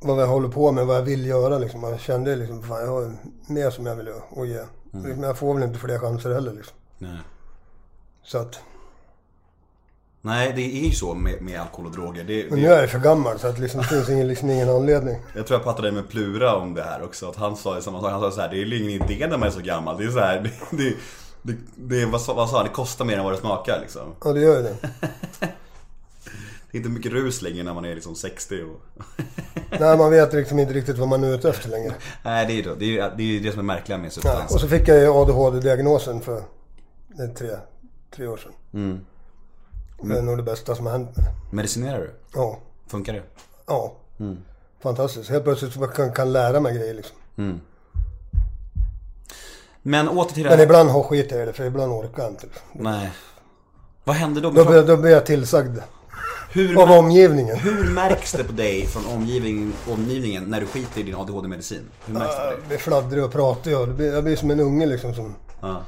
vad 0.00 0.22
jag 0.22 0.26
håller 0.26 0.48
på 0.48 0.72
med, 0.72 0.86
vad 0.86 0.96
jag 0.96 1.02
vill 1.02 1.26
göra 1.26 1.58
liksom. 1.58 1.82
Jag 1.82 2.00
kände 2.00 2.36
liksom, 2.36 2.62
fan 2.62 2.80
jag 2.80 2.86
har 2.86 3.12
mer 3.46 3.70
som 3.70 3.86
jag 3.86 3.96
vill 3.96 4.06
göra 4.06 4.22
och 4.30 4.46
ge. 4.46 4.60
Liksom, 4.92 5.22
jag 5.22 5.38
får 5.38 5.54
väl 5.54 5.62
inte 5.62 5.78
fler 5.78 5.98
chanser 5.98 6.34
heller 6.34 6.52
liksom. 6.52 6.76
Nej. 6.98 7.18
Så 8.22 8.38
att, 8.38 8.60
Nej, 10.22 10.52
det 10.56 10.62
är 10.62 10.84
ju 10.84 10.92
så 10.92 11.14
med, 11.14 11.42
med 11.42 11.60
alkohol 11.60 11.86
och 11.86 11.92
droger. 11.92 12.24
Det, 12.24 12.50
men 12.50 12.58
det, 12.58 12.66
nu 12.68 12.72
är 12.72 12.80
jag 12.80 12.90
för 12.90 12.98
gammal 12.98 13.38
så 13.38 13.46
att 13.46 13.58
liksom, 13.58 13.80
det 13.80 13.86
finns 13.86 14.08
ingen, 14.08 14.28
liksom 14.28 14.50
ingen 14.50 14.68
anledning. 14.68 15.16
Jag 15.34 15.46
tror 15.46 15.58
jag 15.58 15.64
pratade 15.64 15.92
med 15.92 16.08
Plura 16.08 16.56
om 16.56 16.74
det 16.74 16.82
här 16.82 17.02
också, 17.02 17.28
att 17.28 17.36
han 17.36 17.56
sa 17.56 17.80
samma 17.80 18.00
sak. 18.00 18.10
Han 18.10 18.20
sa 18.20 18.30
så 18.30 18.40
här, 18.40 18.48
det 18.48 18.56
är 18.56 18.64
ju 18.64 18.90
ingen 18.90 19.10
idé 19.10 19.26
när 19.26 19.38
man 19.38 19.48
är 19.48 19.52
så 19.52 19.60
gammal. 19.60 19.98
Det 19.98 20.04
är 20.04 20.10
så 20.10 20.20
här, 20.20 20.40
det, 20.70 20.94
det, 21.42 21.56
det, 21.76 22.06
vad, 22.06 22.20
vad 22.26 22.50
sa 22.50 22.56
han? 22.56 22.66
Det 22.66 22.72
kostar 22.72 23.04
mer 23.04 23.18
än 23.18 23.24
vad 23.24 23.32
det 23.32 23.38
smakar 23.38 23.80
liksom. 23.80 24.14
Ja 24.24 24.32
det 24.32 24.40
gör 24.40 24.56
ju 24.56 24.62
det. 24.62 24.76
Det 26.72 26.76
är 26.76 26.80
inte 26.80 26.88
mycket 26.90 27.12
rus 27.12 27.42
längre 27.42 27.62
när 27.62 27.74
man 27.74 27.84
är 27.84 27.94
liksom 27.94 28.14
60 28.14 28.62
och... 28.62 28.80
Nej 29.80 29.98
man 29.98 30.10
vet 30.10 30.32
liksom 30.32 30.58
inte 30.58 30.72
riktigt 30.74 30.98
vad 30.98 31.08
man 31.08 31.24
är 31.24 31.34
ute 31.34 31.48
efter 31.48 31.68
längre. 31.68 31.94
Nej, 32.24 32.46
det 32.46 32.52
är 32.52 32.54
ju 32.56 32.62
det. 32.62 32.74
Det 32.74 32.98
är 32.98 33.12
det, 33.16 33.22
är 33.36 33.40
det 33.40 33.50
som 33.50 33.58
är 33.60 33.64
märkliga 33.64 33.98
med 33.98 34.06
Ja, 34.06 34.10
substanser. 34.10 34.54
och 34.54 34.60
så 34.60 34.68
fick 34.68 34.88
jag 34.88 34.98
ju 35.00 35.08
ADHD-diagnosen 35.08 36.20
för 36.20 36.42
tre, 37.38 37.50
tre 38.16 38.26
år 38.26 38.36
sedan. 38.36 38.52
Mm. 38.74 39.00
Det 40.02 40.18
är 40.18 40.22
nog 40.22 40.36
det 40.36 40.42
bästa 40.42 40.74
som 40.74 40.86
har 40.86 40.92
hänt 40.92 41.16
mig. 41.16 41.26
Medicinerar 41.52 41.98
du? 42.00 42.10
Ja, 42.34 42.58
Funkar 42.86 43.12
det? 43.12 43.22
ja. 43.66 43.96
Mm. 44.20 44.38
Fantastiskt. 44.82 45.30
Helt 45.30 45.44
plötsligt 45.44 45.72
så 45.72 45.86
kan, 45.86 46.12
kan 46.12 46.32
lära 46.32 46.60
mig 46.60 46.74
grejer 46.78 46.94
liksom. 46.94 47.16
Men 49.82 50.08
åter 50.08 50.34
till 50.34 50.42
det 50.42 50.48
Men 50.48 50.58
här. 50.58 50.64
ibland 50.64 50.90
har 50.90 51.02
skit 51.02 51.30
jag 51.30 51.42
i 51.42 51.44
det 51.46 51.52
för 51.52 51.64
ibland 51.64 51.92
orkar 51.92 52.22
jag 52.22 52.32
inte. 52.32 52.46
Nej. 52.72 53.10
Vad 54.04 54.16
händer 54.16 54.40
då? 54.42 54.50
Då 54.82 54.96
blir 54.96 55.10
jag 55.10 55.26
tillsagd 55.26 55.78
Hur, 56.52 56.82
av 56.82 56.90
omgivningen. 56.90 57.56
hur 57.56 57.84
märks 57.90 58.32
det 58.32 58.44
på 58.44 58.52
dig 58.52 58.86
från 58.86 59.06
omgivningen, 59.06 59.72
omgivningen 59.90 60.44
när 60.44 60.60
du 60.60 60.66
skiter 60.66 61.00
i 61.00 61.02
din 61.02 61.14
ADHD-medicin? 61.14 61.82
Hur 62.06 62.14
märks 62.14 62.36
det 62.36 62.40
på 62.42 62.52
Jag 62.60 62.68
blir 62.68 62.78
fladdrig 62.78 63.24
och 63.24 63.32
pratar 63.32 63.70
jag. 63.70 63.88
Det 63.88 63.94
blir- 63.94 64.14
Jag 64.14 64.24
blir 64.24 64.36
som 64.36 64.50
en 64.50 64.60
unge 64.60 64.86
liksom 64.86 65.14
som 65.14 65.34
Ja, 65.60 65.82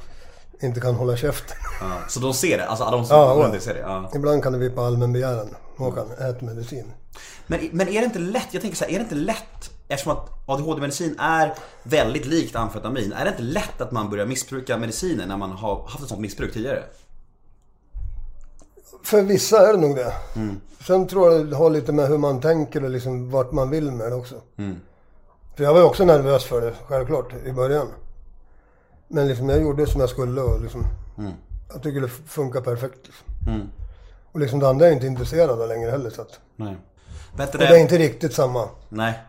inte 0.61 0.79
kan 0.81 0.95
hålla 0.95 1.17
käften. 1.17 1.57
ja. 1.81 1.87
Så 2.09 2.19
de 2.19 2.33
ser 2.33 2.57
det? 2.57 2.65
Alltså 2.67 2.83
de 2.91 3.05
som 3.05 3.17
Ja, 3.17 3.49
ja. 3.53 3.59
ser 3.59 3.73
det? 3.73 3.79
Ja. 3.79 4.11
Ibland 4.15 4.43
kan 4.43 4.51
det 4.53 4.59
bli 4.59 4.69
på 4.69 4.81
allmän 4.81 5.13
begäran. 5.13 5.55
Håkan, 5.77 6.07
ät 6.19 6.41
medicin. 6.41 6.85
Men, 7.47 7.69
men 7.71 7.87
är 7.87 7.93
det 7.99 8.05
inte 8.05 8.19
lätt, 8.19 8.47
jag 8.51 8.61
tänker 8.61 8.77
så 8.77 8.83
här, 8.85 8.91
är 8.91 8.95
det 8.95 9.03
inte 9.03 9.15
lätt 9.15 9.69
Eftersom 9.87 10.11
att 10.11 10.29
ADHD-medicin 10.49 11.15
är 11.19 11.53
väldigt 11.83 12.25
likt 12.25 12.55
amfetamin, 12.55 13.13
är 13.13 13.25
det 13.25 13.31
inte 13.31 13.43
lätt 13.43 13.81
att 13.81 13.91
man 13.91 14.09
börjar 14.09 14.25
missbruka 14.25 14.77
mediciner 14.77 15.25
när 15.25 15.37
man 15.37 15.51
har 15.51 15.87
haft 15.87 16.03
ett 16.03 16.09
sånt 16.09 16.21
missbruk 16.21 16.53
tidigare? 16.53 16.83
För 19.03 19.21
vissa 19.21 19.67
är 19.69 19.73
det 19.73 19.79
nog 19.79 19.95
det. 19.95 20.13
Sen 20.87 21.07
tror 21.07 21.31
jag 21.31 21.47
det 21.47 21.55
har 21.55 21.69
lite 21.69 21.91
med 21.91 22.07
hur 22.07 22.17
man 22.17 22.41
tänker 22.41 22.83
och 22.83 22.89
liksom 22.89 23.31
vart 23.31 23.51
man 23.51 23.69
vill 23.69 23.91
med 23.91 24.11
det 24.11 24.15
också. 24.15 24.35
För 25.55 25.63
jag 25.63 25.73
var 25.73 25.79
ju 25.79 25.85
också 25.85 26.05
nervös 26.05 26.43
för 26.43 26.61
det, 26.61 26.73
självklart, 26.87 27.33
i 27.45 27.51
början. 27.51 27.87
Men 29.07 29.27
liksom 29.27 29.49
jag 29.49 29.61
gjorde 29.61 29.87
som 29.87 30.01
jag 30.01 30.09
skulle 30.09 30.41
och 30.41 30.61
liksom... 30.61 30.85
Jag 31.73 31.83
tycker 31.83 32.01
det 32.01 32.07
funkar 32.07 32.61
perfekt. 32.61 32.99
Liksom. 33.03 33.71
Och 34.31 34.39
liksom 34.39 34.59
det 34.59 34.69
andra 34.69 34.85
är 34.85 34.89
jag 34.89 34.97
inte 34.97 35.07
intresserad 35.07 35.49
av 35.61 35.67
längre 35.67 35.91
heller 35.91 36.09
så 36.09 36.21
att... 36.21 36.39
Nej. 36.55 36.77
Och 37.31 37.57
det 37.57 37.65
är 37.65 37.77
inte 37.77 37.97
riktigt 37.97 38.33
samma. 38.33 38.69
Nej. 38.89 39.19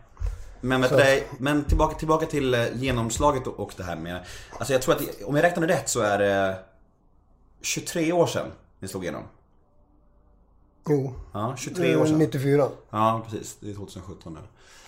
Men, 0.60 0.80
vet 0.80 0.90
det, 0.90 1.22
men 1.38 1.64
tillbaka, 1.64 1.98
tillbaka 1.98 2.26
till 2.26 2.54
eh, 2.54 2.64
genomslaget 2.74 3.46
och, 3.46 3.72
det 3.76 3.82
här 3.82 3.96
med... 3.96 4.20
Alltså 4.58 4.72
jag 4.72 4.82
tror 4.82 4.94
att, 4.94 5.02
om 5.24 5.36
jag 5.36 5.42
räknar 5.42 5.68
rätt 5.68 5.88
så 5.88 6.00
är 6.00 6.18
det 6.18 6.56
23 7.62 8.12
år 8.12 8.26
sedan 8.26 8.46
ni 8.80 8.88
slog 8.88 9.04
igenom. 9.04 9.22
Jo. 10.88 11.12
Ja, 11.32 11.54
23 11.58 11.96
år 11.96 12.06
sedan. 12.06 12.18
94. 12.18 12.68
Ja, 12.90 13.22
precis. 13.30 13.56
Det 13.60 13.70
är 13.70 13.74
2017 13.74 14.32
nu. 14.34 14.40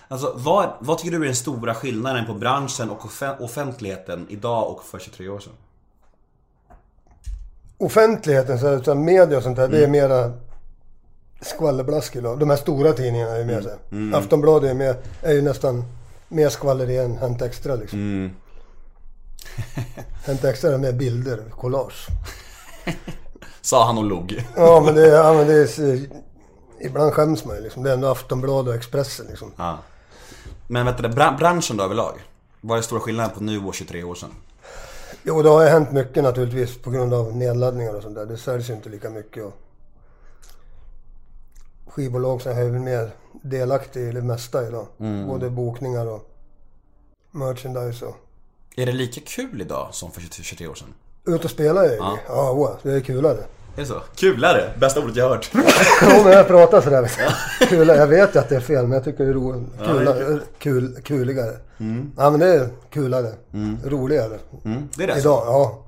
Alltså, 0.09 0.33
vad, 0.37 0.71
vad 0.81 0.99
tycker 0.99 1.11
du 1.11 1.23
är 1.23 1.27
den 1.27 1.37
stora 1.37 1.75
skillnaden 1.75 2.27
på 2.27 2.35
branschen 2.35 2.91
och 2.91 3.01
offen- 3.05 3.41
offentligheten 3.41 4.27
idag 4.31 4.71
och 4.71 4.85
för 4.85 4.99
23 4.99 5.29
år 5.29 5.41
sedan? 5.41 5.53
Offentligheten, 7.79 8.59
så 8.59 8.67
här, 8.69 8.95
media 8.95 9.37
och 9.37 9.43
sånt 9.43 9.57
där, 9.57 9.69
det 9.69 9.85
är 9.85 9.89
mera 9.89 10.33
skvallerblask 11.41 12.17
idag. 12.17 12.39
De 12.39 12.51
här 12.51 12.57
stora 12.57 12.93
tidningarna 12.93 13.37
är 13.37 13.45
med 13.45 13.63
sig. 13.63 13.77
Aftonbladet 14.15 14.71
är, 14.71 14.75
med, 14.75 14.97
är 15.23 15.33
ju 15.33 15.43
nästan 15.43 15.85
mer 16.29 16.49
skvaller 16.49 17.05
än 17.05 17.17
Hänt 17.19 17.43
Extra 17.43 17.75
liksom. 17.75 18.31
Hänt 20.27 20.45
Extra 20.45 20.75
är 20.75 20.79
med 20.79 20.97
bilder, 20.97 21.45
collage. 21.51 22.07
Sa 23.61 23.87
han 23.87 23.99
och 23.99 24.05
log. 24.05 24.45
Ja 24.57 24.83
men 24.85 24.95
det, 24.95 25.07
ja, 25.07 25.33
men 25.33 25.47
det 25.47 25.79
är... 25.79 26.09
Ibland 26.81 27.13
skäms 27.13 27.45
man 27.45 27.57
ju 27.57 27.63
liksom. 27.63 27.83
Det 27.83 27.91
är 27.91 27.95
ändå 27.95 28.09
Aftonbladet 28.09 28.69
och 28.69 28.75
Expressen 28.75 29.27
liksom. 29.27 29.53
Ja. 29.57 29.79
Men 30.69 30.87
vet 30.87 30.99
du, 30.99 31.09
bra- 31.09 31.37
branschen 31.39 31.77
då 31.77 31.85
överlag? 31.85 32.13
Vad 32.61 32.79
är 32.79 32.83
stora 32.83 33.01
skillnaden 33.01 33.35
på 33.37 33.43
nu 33.43 33.59
och 33.65 33.75
23 33.75 34.05
år 34.05 34.15
sedan? 34.15 34.31
Jo, 35.23 35.43
det 35.43 35.49
har 35.49 35.63
ju 35.63 35.69
hänt 35.69 35.93
mycket 35.93 36.23
naturligtvis 36.23 36.79
på 36.83 36.91
grund 36.91 37.15
av 37.15 37.37
nedladdningar 37.37 37.95
och 37.95 38.03
sånt 38.03 38.15
där. 38.15 38.27
Det 38.27 38.37
säljs 38.39 38.71
ju 38.71 38.75
inte 38.75 38.89
lika 38.89 39.11
mycket. 39.11 39.45
Och 39.45 39.53
skivbolag 41.87 42.43
så 42.43 42.51
är 42.51 42.55
väl 42.55 42.81
mer 42.81 43.11
delaktiga 43.43 44.09
i 44.09 44.13
det 44.13 44.23
mesta 44.23 44.69
idag. 44.69 44.87
Både 45.27 45.51
bokningar 45.51 46.07
och 46.07 46.31
merchandise 47.31 48.05
och... 48.05 48.17
Är 48.77 48.87
det 48.87 48.93
lika 48.93 49.21
kul 49.21 49.61
idag 49.61 49.89
som 49.93 50.11
för 50.11 50.21
23 50.21 50.67
år 50.67 50.75
sedan? 50.75 50.95
Ut 51.27 51.45
och 51.45 51.51
spela 51.51 51.85
är 51.85 51.97
ja. 51.97 52.19
ja, 52.29 52.53
wow, 52.53 52.77
det 52.83 52.93
är 52.93 53.01
kulare. 53.01 53.39
Är 53.77 53.81
det 53.81 53.87
så? 53.87 54.03
Kulare! 54.17 54.73
Bästa 54.79 55.01
ordet 55.01 55.17
jag 55.17 55.29
hört. 55.29 55.51
Ja, 55.55 56.23
men 56.25 56.33
jag 56.33 56.47
pratar 56.49 56.81
sådär. 56.81 57.11
Kulare. 57.69 57.97
Jag 57.97 58.07
vet 58.07 58.35
ju 58.35 58.39
att 58.39 58.49
det 58.49 58.57
är 58.57 58.61
fel, 58.61 58.83
men 58.83 58.93
jag 58.93 59.05
tycker 59.05 59.25
det 59.25 59.31
är 59.31 59.35
ro... 59.35 59.67
Kula, 59.85 60.15
kul, 60.59 60.97
kuligare. 61.03 61.57
Ja, 62.17 62.31
men 62.31 62.41
det 62.41 62.47
är 62.47 62.69
kulare. 62.91 63.33
Roligare. 63.85 64.39
Mm, 64.65 64.89
det 64.97 65.03
är 65.03 65.07
det 65.07 65.19
Idag, 65.19 65.43
ja. 65.47 65.85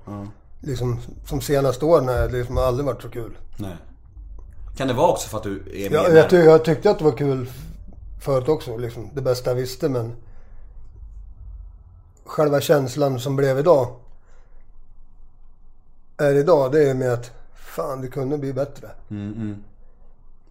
Liksom 0.60 0.98
som 1.26 1.40
senaste 1.40 1.84
åren 1.84 2.08
har 2.08 2.14
det 2.14 2.28
liksom 2.28 2.58
aldrig 2.58 2.86
varit 2.86 3.02
så 3.02 3.08
kul. 3.08 3.38
Nej. 3.56 3.76
Kan 4.76 4.88
det 4.88 4.94
vara 4.94 5.12
också 5.12 5.28
för 5.28 5.38
att 5.38 5.44
du 5.44 5.62
är 5.72 5.90
Ja, 5.92 6.02
med 6.02 6.16
jag, 6.16 6.30
ty 6.30 6.36
jag 6.36 6.64
tyckte 6.64 6.90
att 6.90 6.98
det 6.98 7.04
var 7.04 7.12
kul 7.12 7.50
förut 8.20 8.48
också, 8.48 8.76
liksom 8.76 9.10
det 9.14 9.22
bästa 9.22 9.50
jag 9.50 9.54
visste 9.54 9.88
men 9.88 10.16
själva 12.24 12.60
känslan 12.60 13.20
som 13.20 13.36
blev 13.36 13.58
idag 13.58 13.88
är 16.18 16.34
idag, 16.34 16.72
det 16.72 16.90
är 16.90 16.94
med 16.94 17.12
att 17.12 17.30
fan 17.54 18.00
det 18.00 18.08
kunde 18.08 18.38
bli 18.38 18.52
bättre. 18.52 18.88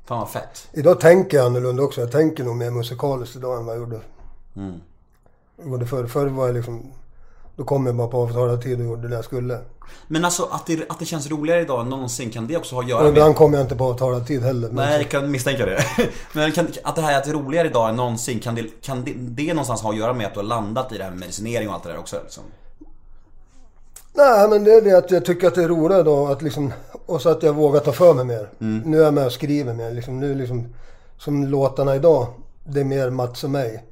Fan 0.06 0.20
vad 0.20 0.30
fett. 0.30 0.68
Idag 0.72 1.00
tänker 1.00 1.38
jag 1.38 1.46
annorlunda 1.46 1.84
också. 1.84 2.02
Jag 2.02 2.12
tänker 2.12 2.44
nog 2.44 2.56
mer 2.56 2.72
musikaliskt 2.72 3.36
idag 3.36 3.58
än 3.58 3.66
vad 3.66 3.76
jag 3.76 3.82
gjorde. 3.82 4.02
Jag 5.58 5.68
gjorde 5.68 5.86
förr. 5.86 6.06
Förr 6.08 6.28
var 6.28 6.46
jag 6.46 6.56
liksom, 6.56 6.92
då 7.56 7.64
kom 7.64 7.86
jag 7.86 7.96
bara 7.96 8.08
på 8.08 8.18
avtalad 8.18 8.62
tid 8.62 8.80
och 8.80 8.86
gjorde 8.86 9.08
det 9.08 9.16
jag 9.16 9.26
skulle. 9.26 9.60
Men 10.08 10.26
alltså 10.26 10.48
att 10.52 10.66
det, 10.66 10.92
att 10.92 11.00
det 11.00 11.06
känns 11.06 11.30
roligare 11.30 11.62
idag 11.62 11.82
än 11.82 11.90
någonsin, 11.90 12.30
kan 12.30 12.48
det 12.48 12.58
också 12.58 12.76
ha 12.76 12.82
att 12.82 12.90
göra 12.90 13.04
med... 13.04 13.10
ibland 13.10 13.36
kom 13.36 13.54
jag 13.54 13.62
inte 13.62 13.76
på 13.76 13.84
avtalad 13.84 14.28
tid 14.28 14.44
heller. 14.44 14.68
Men 14.68 14.76
Nej, 14.76 14.98
jag 14.98 15.12
kan 15.12 15.32
misstänka 15.32 15.66
det. 15.66 15.84
Men 16.34 16.52
kan, 16.52 16.68
att 16.84 16.96
det 16.96 17.02
här 17.02 17.18
att 17.18 17.24
det 17.24 17.30
är 17.30 17.34
roligare 17.34 17.68
idag 17.68 17.90
än 17.90 17.96
någonsin, 17.96 18.40
kan 18.40 18.56
det, 18.56 18.82
kan 18.82 19.04
det, 19.04 19.14
det 19.14 19.54
någonstans 19.54 19.82
ha 19.82 19.90
att 19.90 19.98
göra 19.98 20.14
med 20.14 20.28
att 20.28 20.34
du 20.34 20.40
har 20.40 20.48
landat 20.48 20.92
i 20.92 20.98
det 20.98 21.04
här 21.04 21.12
med 21.12 21.20
medicinering 21.20 21.68
och 21.70 21.74
allt 21.74 21.84
det 21.84 21.90
där 21.90 22.00
också? 22.00 22.20
Liksom? 22.24 22.44
Nej, 24.18 24.50
men 24.50 24.64
det 24.64 24.72
är 24.74 24.82
det 24.82 24.98
att 24.98 25.12
jag 25.12 25.26
tycker 25.26 25.48
att 25.48 25.56
det 25.56 25.64
är 25.64 25.68
roligare 25.68 26.04
då 26.04 26.28
att 26.28 26.42
liksom, 26.42 26.74
och 27.06 27.22
så 27.22 27.30
att 27.30 27.44
jag 27.44 27.54
vågar 27.54 27.80
ta 27.80 27.92
för 27.92 28.14
mig 28.14 28.26
mer. 28.26 28.50
Nu 28.58 29.00
är 29.00 29.04
jag 29.04 29.14
med 29.14 29.26
och 29.26 29.32
skriver 29.32 29.74
mer. 29.74 29.92
Liksom, 29.92 30.20
nu 30.20 30.36
liksom, 30.36 30.74
som 31.18 31.48
låtarna 31.48 31.96
idag, 31.96 32.28
det 32.64 32.80
är 32.80 32.84
mer 32.84 33.10
Mats 33.10 33.44
och 33.44 33.50
mig. 33.50 33.84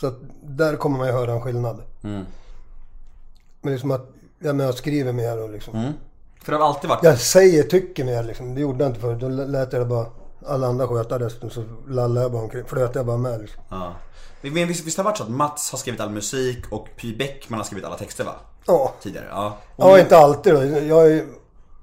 Så 0.00 0.06
att 0.06 0.18
där 0.42 0.76
kommer 0.76 0.98
man 0.98 1.06
ju 1.06 1.12
höra 1.12 1.32
en 1.32 1.40
skillnad. 1.40 1.82
Men 3.60 3.72
liksom 3.72 3.90
att 3.90 4.10
jag 4.38 4.48
är 4.48 4.54
med 4.54 4.68
och 4.68 4.74
skriver 4.74 5.12
mer 5.12 5.42
och 5.42 5.50
liksom. 5.50 5.92
För 6.42 6.52
det 6.52 6.58
har 6.58 6.66
alltid 6.66 6.90
varit... 6.90 7.02
Jag 7.02 7.18
säger 7.18 7.62
tycker 7.62 8.04
mer 8.04 8.22
liksom. 8.22 8.54
Det 8.54 8.60
gjorde 8.60 8.84
jag 8.84 8.90
inte 8.90 9.00
förut. 9.00 9.20
Då 9.20 9.28
lät 9.28 9.72
jag 9.72 9.82
det 9.82 9.86
bara 9.86 10.06
alla 10.46 10.66
andra 10.66 10.88
sköta 10.88 11.18
resten 11.18 11.50
så 11.50 11.64
lallade 11.88 12.20
jag 12.20 12.32
bara 12.32 12.42
omkring. 12.42 12.64
Flöt 12.64 12.94
jag 12.94 13.06
bara 13.06 13.16
med 13.16 13.40
liksom. 13.40 13.62
Ja. 13.68 13.92
Men 14.42 14.68
visst, 14.68 14.86
visst 14.86 14.96
har 14.96 15.04
det 15.04 15.10
varit 15.10 15.18
så 15.18 15.24
att 15.24 15.30
Mats 15.30 15.70
har 15.70 15.78
skrivit 15.78 16.00
all 16.00 16.10
musik 16.10 16.64
och 16.70 16.88
Py 17.00 17.16
Bäckman 17.16 17.60
har 17.60 17.64
skrivit 17.64 17.84
alla 17.84 17.96
texter 17.96 18.24
va? 18.24 18.34
Ja. 18.66 18.94
Tidigare? 19.02 19.26
Ja. 19.30 19.56
Och 19.76 19.90
Ja, 19.90 19.98
inte 19.98 20.18
alltid 20.18 20.54
då. 20.54 20.64
Jag 20.64 20.96
har 20.96 21.04
ju 21.04 21.26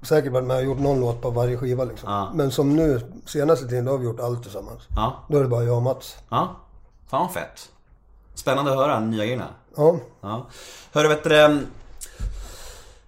säkert 0.02 0.32
varit 0.32 0.46
med 0.46 0.56
och 0.56 0.64
gjort 0.64 0.78
någon 0.78 1.00
låt 1.00 1.22
på 1.22 1.30
varje 1.30 1.56
skiva 1.56 1.84
liksom. 1.84 2.12
Ja. 2.12 2.30
Men 2.34 2.50
som 2.50 2.76
nu, 2.76 3.00
senaste 3.26 3.68
tiden, 3.68 3.84
då 3.84 3.92
har 3.92 3.98
vi 3.98 4.04
gjort 4.04 4.20
allt 4.20 4.42
tillsammans. 4.42 4.82
Ja. 4.96 5.24
Då 5.28 5.38
är 5.38 5.42
det 5.42 5.48
bara 5.48 5.64
jag 5.64 5.76
och 5.76 5.82
Mats. 5.82 6.16
Ja. 6.28 6.56
Fan 7.10 7.20
vad 7.20 7.32
fett. 7.32 7.68
Spännande 8.34 8.70
att 8.70 8.76
höra 8.76 9.00
nya 9.00 9.24
grejerna. 9.24 9.46
Ja. 9.76 9.96
Ja. 10.20 10.46
Hörru 10.92 11.08
vet 11.08 11.22
du, 11.22 11.28
det, 11.28 11.62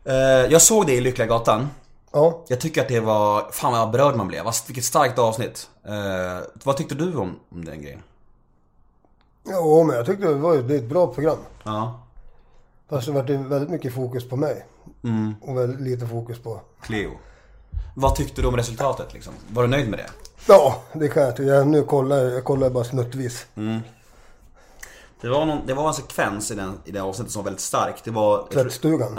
Eh, 0.04 0.52
jag 0.52 0.62
såg 0.62 0.87
det 0.87 0.92
i 0.92 1.00
Lyckliga 1.00 1.26
Gatan. 1.26 1.68
Ja. 2.12 2.44
Jag 2.48 2.61
tycker 2.61 2.83
att 2.83 2.88
det 2.88 3.00
var, 3.00 3.50
fan 3.50 3.72
vad 3.72 3.90
berörd 3.90 4.16
man 4.16 4.28
blev. 4.28 4.44
Vilket 4.66 4.85
starkt 4.85 5.18
avsnitt. 5.18 5.70
Eh, 5.85 6.46
vad 6.64 6.76
tyckte 6.76 6.94
du 6.94 7.16
om, 7.16 7.38
om 7.52 7.64
den 7.64 7.83
grejen? 7.83 8.02
Jo, 9.46 9.85
men 9.85 9.96
jag 9.96 10.06
tyckte 10.06 10.26
det 10.26 10.35
var 10.35 10.56
det 10.56 10.74
är 10.74 10.78
ett 10.78 10.88
bra 10.88 11.14
program. 11.14 11.38
Ja. 11.62 12.00
Fast 12.90 13.07
det 13.07 13.12
var 13.12 13.48
väldigt 13.48 13.70
mycket 13.70 13.94
fokus 13.94 14.29
på 14.29 14.37
mig. 14.37 14.66
Mm. 15.05 15.35
Och 15.40 15.57
väldigt 15.57 15.81
lite 15.81 16.07
fokus 16.07 16.38
på... 16.38 16.61
Cleo. 16.83 17.11
Vad 17.96 18.14
tyckte 18.14 18.42
du 18.42 18.48
om 18.48 18.57
resultatet 18.57 19.14
liksom? 19.14 19.33
Var 19.50 19.62
du 19.62 19.68
nöjd 19.68 19.90
med 19.90 19.98
det? 19.98 20.07
Ja, 20.48 20.83
det 20.92 21.09
kan 21.09 21.22
jag 21.22 21.37
tycka. 21.37 21.64
Nu 21.64 21.83
kollar 21.83 22.16
jag, 22.16 22.44
kollar 22.44 22.70
bara 22.70 22.85
snuttvis. 22.85 23.46
Det 25.20 25.28
var, 25.28 25.46
någon, 25.46 25.66
det 25.66 25.74
var 25.74 25.88
en 25.88 25.94
sekvens 25.94 26.50
i 26.50 26.54
den, 26.54 26.78
i 26.85 26.90
det 26.90 27.00
avsnittet 27.00 27.33
som 27.33 27.42
var 27.42 27.44
väldigt 27.44 27.61
stark. 27.61 28.04
Det 28.04 28.11
var... 28.11 28.46
Tvättstugan. 28.52 29.18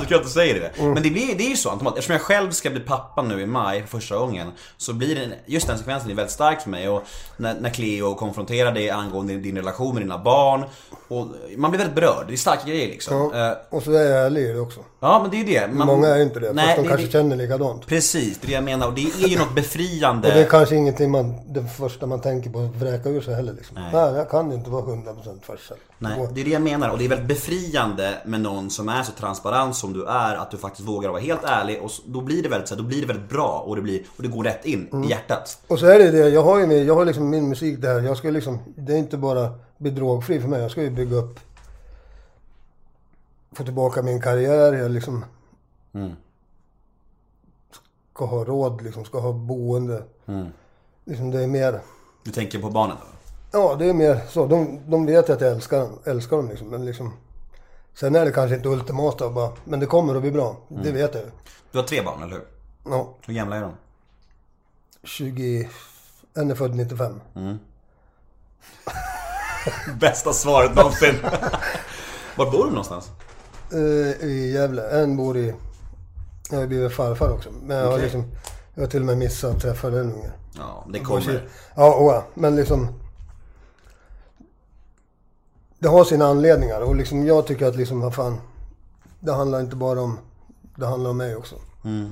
så 0.00 0.06
kul 0.06 0.16
att 0.16 0.24
du 0.24 0.30
säger 0.30 0.54
det. 0.60 0.82
Men 0.82 1.02
det, 1.02 1.10
blir, 1.10 1.34
det 1.38 1.44
är 1.44 1.48
ju 1.50 1.56
så 1.56 1.70
automatiskt. 1.70 1.98
Eftersom 1.98 2.12
jag 2.12 2.22
själv 2.22 2.50
ska 2.50 2.70
bli 2.70 2.80
pappa 2.80 3.22
nu 3.22 3.40
i 3.40 3.46
maj 3.46 3.80
för 3.80 3.88
första 3.88 4.16
gången. 4.16 4.52
Så 4.76 4.92
blir 4.92 5.14
det, 5.14 5.28
just 5.46 5.66
den 5.66 5.78
sekvensen 5.78 6.10
är 6.10 6.14
väldigt 6.14 6.32
stark 6.34 6.60
för 6.60 6.70
mig. 6.70 6.88
Och 6.88 7.02
när, 7.36 7.54
när 7.60 7.70
Cleo 7.70 8.14
konfronterar 8.14 8.72
dig 8.72 8.90
angående 8.90 9.32
din, 9.32 9.42
din 9.42 9.56
relation 9.56 9.94
med 9.94 10.02
dina 10.02 10.18
barn. 10.18 10.64
Och 11.08 11.26
man 11.56 11.70
blir 11.70 11.78
väldigt 11.78 11.94
berörd. 11.96 12.24
Det 12.28 12.32
är 12.32 12.36
starka 12.36 12.68
grejer 12.68 12.88
liksom. 12.88 13.16
Ja, 13.16 13.30
Ja. 13.44 13.60
Och 13.70 13.82
så 13.82 13.92
är 13.92 14.04
jag 14.10 14.26
ärlig 14.26 14.54
det 14.54 14.60
också. 14.60 14.80
ja 15.00 15.18
men 15.22 15.30
det 15.30 15.36
är 15.36 15.38
ju 15.38 15.44
det. 15.44 15.74
Man, 15.74 15.86
Många 15.86 16.08
är 16.08 16.22
inte 16.22 16.40
det. 16.40 16.52
Nej, 16.52 16.64
fast 16.64 16.76
de 16.76 16.82
det, 16.82 16.88
kanske 16.88 17.06
det, 17.06 17.12
känner 17.12 17.36
likadant. 17.36 17.86
Precis, 17.86 18.38
det 18.38 18.44
är 18.44 18.48
det 18.48 18.54
jag 18.54 18.64
menar. 18.64 18.86
Och 18.86 18.94
det 18.94 19.00
är 19.00 19.28
ju 19.28 19.38
något 19.38 19.54
befriande. 19.54 20.28
Och 20.28 20.34
det 20.34 20.40
är 20.40 20.48
kanske 20.48 20.76
ingenting 20.76 21.10
man, 21.10 21.34
det 21.54 21.64
första 21.64 22.06
man 22.06 22.20
tänker 22.20 22.50
på 22.50 22.58
att 22.58 22.76
vräka 22.76 23.08
ur 23.08 23.20
sig 23.20 23.34
heller 23.34 23.52
liksom. 23.52 23.76
Nej. 23.80 23.90
Nej, 23.92 24.14
jag 24.14 24.30
kan 24.30 24.50
ju 24.50 24.56
inte 24.56 24.70
vara 24.70 24.82
100% 25.24 25.40
farsa. 25.42 25.74
Nej, 25.98 26.28
det 26.34 26.40
är 26.40 26.44
det 26.44 26.50
jag 26.50 26.62
menar 26.62 26.88
och 26.90 26.98
det 26.98 27.04
är 27.04 27.08
väldigt 27.08 27.28
befriande 27.28 28.18
med 28.24 28.40
någon 28.40 28.70
som 28.70 28.88
är 28.88 29.02
så 29.02 29.12
transparent 29.12 29.76
som 29.76 29.92
du 29.92 30.06
är 30.06 30.34
att 30.36 30.50
du 30.50 30.56
faktiskt 30.58 30.88
vågar 30.88 31.10
vara 31.10 31.20
helt 31.20 31.44
ärlig 31.44 31.82
och 31.82 31.90
då 32.06 32.20
blir 32.20 32.42
det 32.42 32.48
väldigt, 32.48 32.68
så 32.68 32.74
här, 32.74 32.82
då 32.82 32.88
blir 32.88 33.00
det 33.00 33.06
väldigt 33.06 33.28
bra 33.28 33.64
och 33.66 33.76
det, 33.76 33.82
blir, 33.82 34.02
och 34.16 34.22
det 34.22 34.28
går 34.28 34.44
rätt 34.44 34.64
in 34.64 34.88
Mm. 34.92 35.04
i 35.04 35.10
hjärtat. 35.10 35.58
Och 35.68 35.78
så 35.78 35.86
är 35.86 35.98
det 35.98 36.10
det, 36.10 36.28
jag 36.28 36.42
har 36.42 36.58
ju 36.58 36.72
jag 36.84 36.94
har 36.94 37.04
liksom 37.04 37.30
min 37.30 37.48
musik 37.48 37.80
där. 37.80 38.00
Jag 38.00 38.16
ska 38.16 38.30
liksom, 38.30 38.58
det 38.76 38.92
är 38.92 38.96
inte 38.98 39.16
bara 39.18 39.54
bli 39.78 39.90
drogfri 39.90 40.40
för 40.40 40.48
mig. 40.48 40.62
Jag 40.62 40.70
ska 40.70 40.82
ju 40.82 40.90
bygga 40.90 41.16
upp, 41.16 41.40
få 43.52 43.64
tillbaka 43.64 44.02
min 44.02 44.20
karriär. 44.20 44.72
Jag 44.72 44.90
liksom 44.90 45.24
Mm. 45.92 46.12
ska 48.14 48.24
ha 48.24 48.44
råd, 48.44 48.82
liksom 48.82 49.04
ska 49.04 49.20
ha 49.20 49.32
boende. 49.32 50.02
Mm. 50.26 50.46
Liksom 51.04 51.30
det 51.30 51.42
är 51.42 51.46
mer, 51.46 51.80
Du 52.24 52.30
tänker 52.30 52.58
på 52.58 52.70
barnen 52.70 52.96
då? 53.00 53.06
Ja 53.54 53.76
det 53.78 53.86
är 53.88 53.92
mer 53.94 54.20
så. 54.28 54.46
De, 54.46 54.80
de 54.90 55.06
vet 55.06 55.30
att 55.30 55.40
jag 55.40 55.50
älskar, 55.52 55.88
älskar 56.04 56.36
dem 56.36 56.48
liksom. 56.48 56.68
Men 56.68 56.84
liksom, 56.84 57.12
sen 57.94 58.16
är 58.16 58.24
det 58.24 58.32
kanske 58.32 58.56
inte 58.56 58.68
ultimata 58.68 59.30
bara, 59.30 59.50
men 59.64 59.80
det 59.80 59.86
kommer 59.86 60.14
att 60.14 60.20
bli 60.22 60.30
bra. 60.30 60.56
Det 60.68 60.74
Mm. 60.88 60.94
vet 60.94 61.14
jag 61.14 61.22
ju. 61.24 61.30
Du 61.72 61.78
har 61.78 61.84
tre 61.86 62.02
barn, 62.02 62.22
eller 62.22 62.32
hur? 62.32 62.44
Ja, 62.84 63.14
Hur 63.26 63.34
gamla 63.34 63.56
är 63.56 63.60
de? 63.60 63.72
20, 65.04 65.68
en 66.34 66.50
är 66.50 66.54
född 66.54 66.74
95. 66.74 67.20
Bästa 70.00 70.32
svaret 70.32 70.74
någonsin! 70.74 71.14
Var 72.36 72.50
bor 72.50 72.64
du 72.64 72.70
någonstans? 72.70 73.10
Eh, 73.72 74.26
I 74.28 74.52
Gävle. 74.54 75.02
En 75.02 75.16
bor 75.16 75.36
i... 75.36 75.54
Jag 76.50 76.58
har 76.58 76.66
blivit 76.66 76.92
farfar 76.92 77.30
också. 77.32 77.48
Men 77.62 77.76
jag 77.76 77.84
har 77.84 77.92
Okej. 77.92 78.02
liksom... 78.02 78.24
Jag 78.74 78.82
har 78.82 78.88
till 78.88 79.00
och 79.00 79.06
med 79.06 79.18
missat 79.18 79.54
att 79.54 79.62
träffa 79.62 79.90
den 79.90 80.12
ungen. 80.12 80.30
Ja, 80.58 80.84
det 80.88 81.00
kommer. 81.00 81.48
Ja, 81.74 82.12
ja, 82.12 82.24
men 82.34 82.56
liksom... 82.56 82.88
Det 85.84 85.90
har 85.90 86.04
sina 86.04 86.26
anledningar 86.26 86.80
och 86.80 86.96
liksom 86.96 87.26
jag 87.26 87.46
tycker 87.46 87.66
att 87.66 87.76
liksom, 87.76 88.00
vad 88.00 88.14
fan. 88.14 88.40
Det 89.20 89.32
handlar 89.32 89.60
inte 89.60 89.76
bara 89.76 90.00
om... 90.00 90.18
Det 90.76 90.86
handlar 90.86 91.10
om 91.10 91.16
mig 91.16 91.36
också. 91.36 91.56
Mm. 91.84 92.10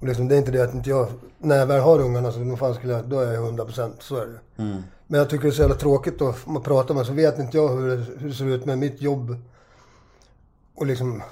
Och 0.00 0.06
liksom, 0.06 0.28
det 0.28 0.34
är 0.34 0.38
inte 0.38 0.50
det 0.50 0.64
att 0.64 0.74
inte 0.74 0.90
jag... 0.90 1.08
När 1.38 1.56
jag 1.56 1.66
väl 1.66 1.80
har 1.80 2.00
ungarna 2.00 2.32
så 2.32 2.56
fan 2.56 2.74
skulle 2.74 2.92
jag, 2.92 3.08
då 3.08 3.20
är 3.20 3.32
jag 3.32 3.58
100%. 3.58 3.92
Så 4.00 4.16
är 4.16 4.26
det. 4.26 4.62
Mm. 4.62 4.82
Men 5.06 5.18
jag 5.18 5.30
tycker 5.30 5.42
det 5.44 5.50
är 5.50 5.52
så 5.52 5.60
jävla 5.60 5.76
tråkigt 5.76 6.22
att 6.22 6.46
man 6.46 6.62
pratar 6.62 6.94
med 6.94 7.06
så 7.06 7.12
vet 7.12 7.38
inte 7.38 7.56
jag 7.56 7.68
hur 7.68 7.96
det, 7.96 8.04
hur 8.18 8.28
det 8.28 8.34
ser 8.34 8.44
ut 8.44 8.64
med 8.64 8.78
mitt 8.78 9.02
jobb. 9.02 9.36
Och 10.74 10.86
liksom... 10.86 11.22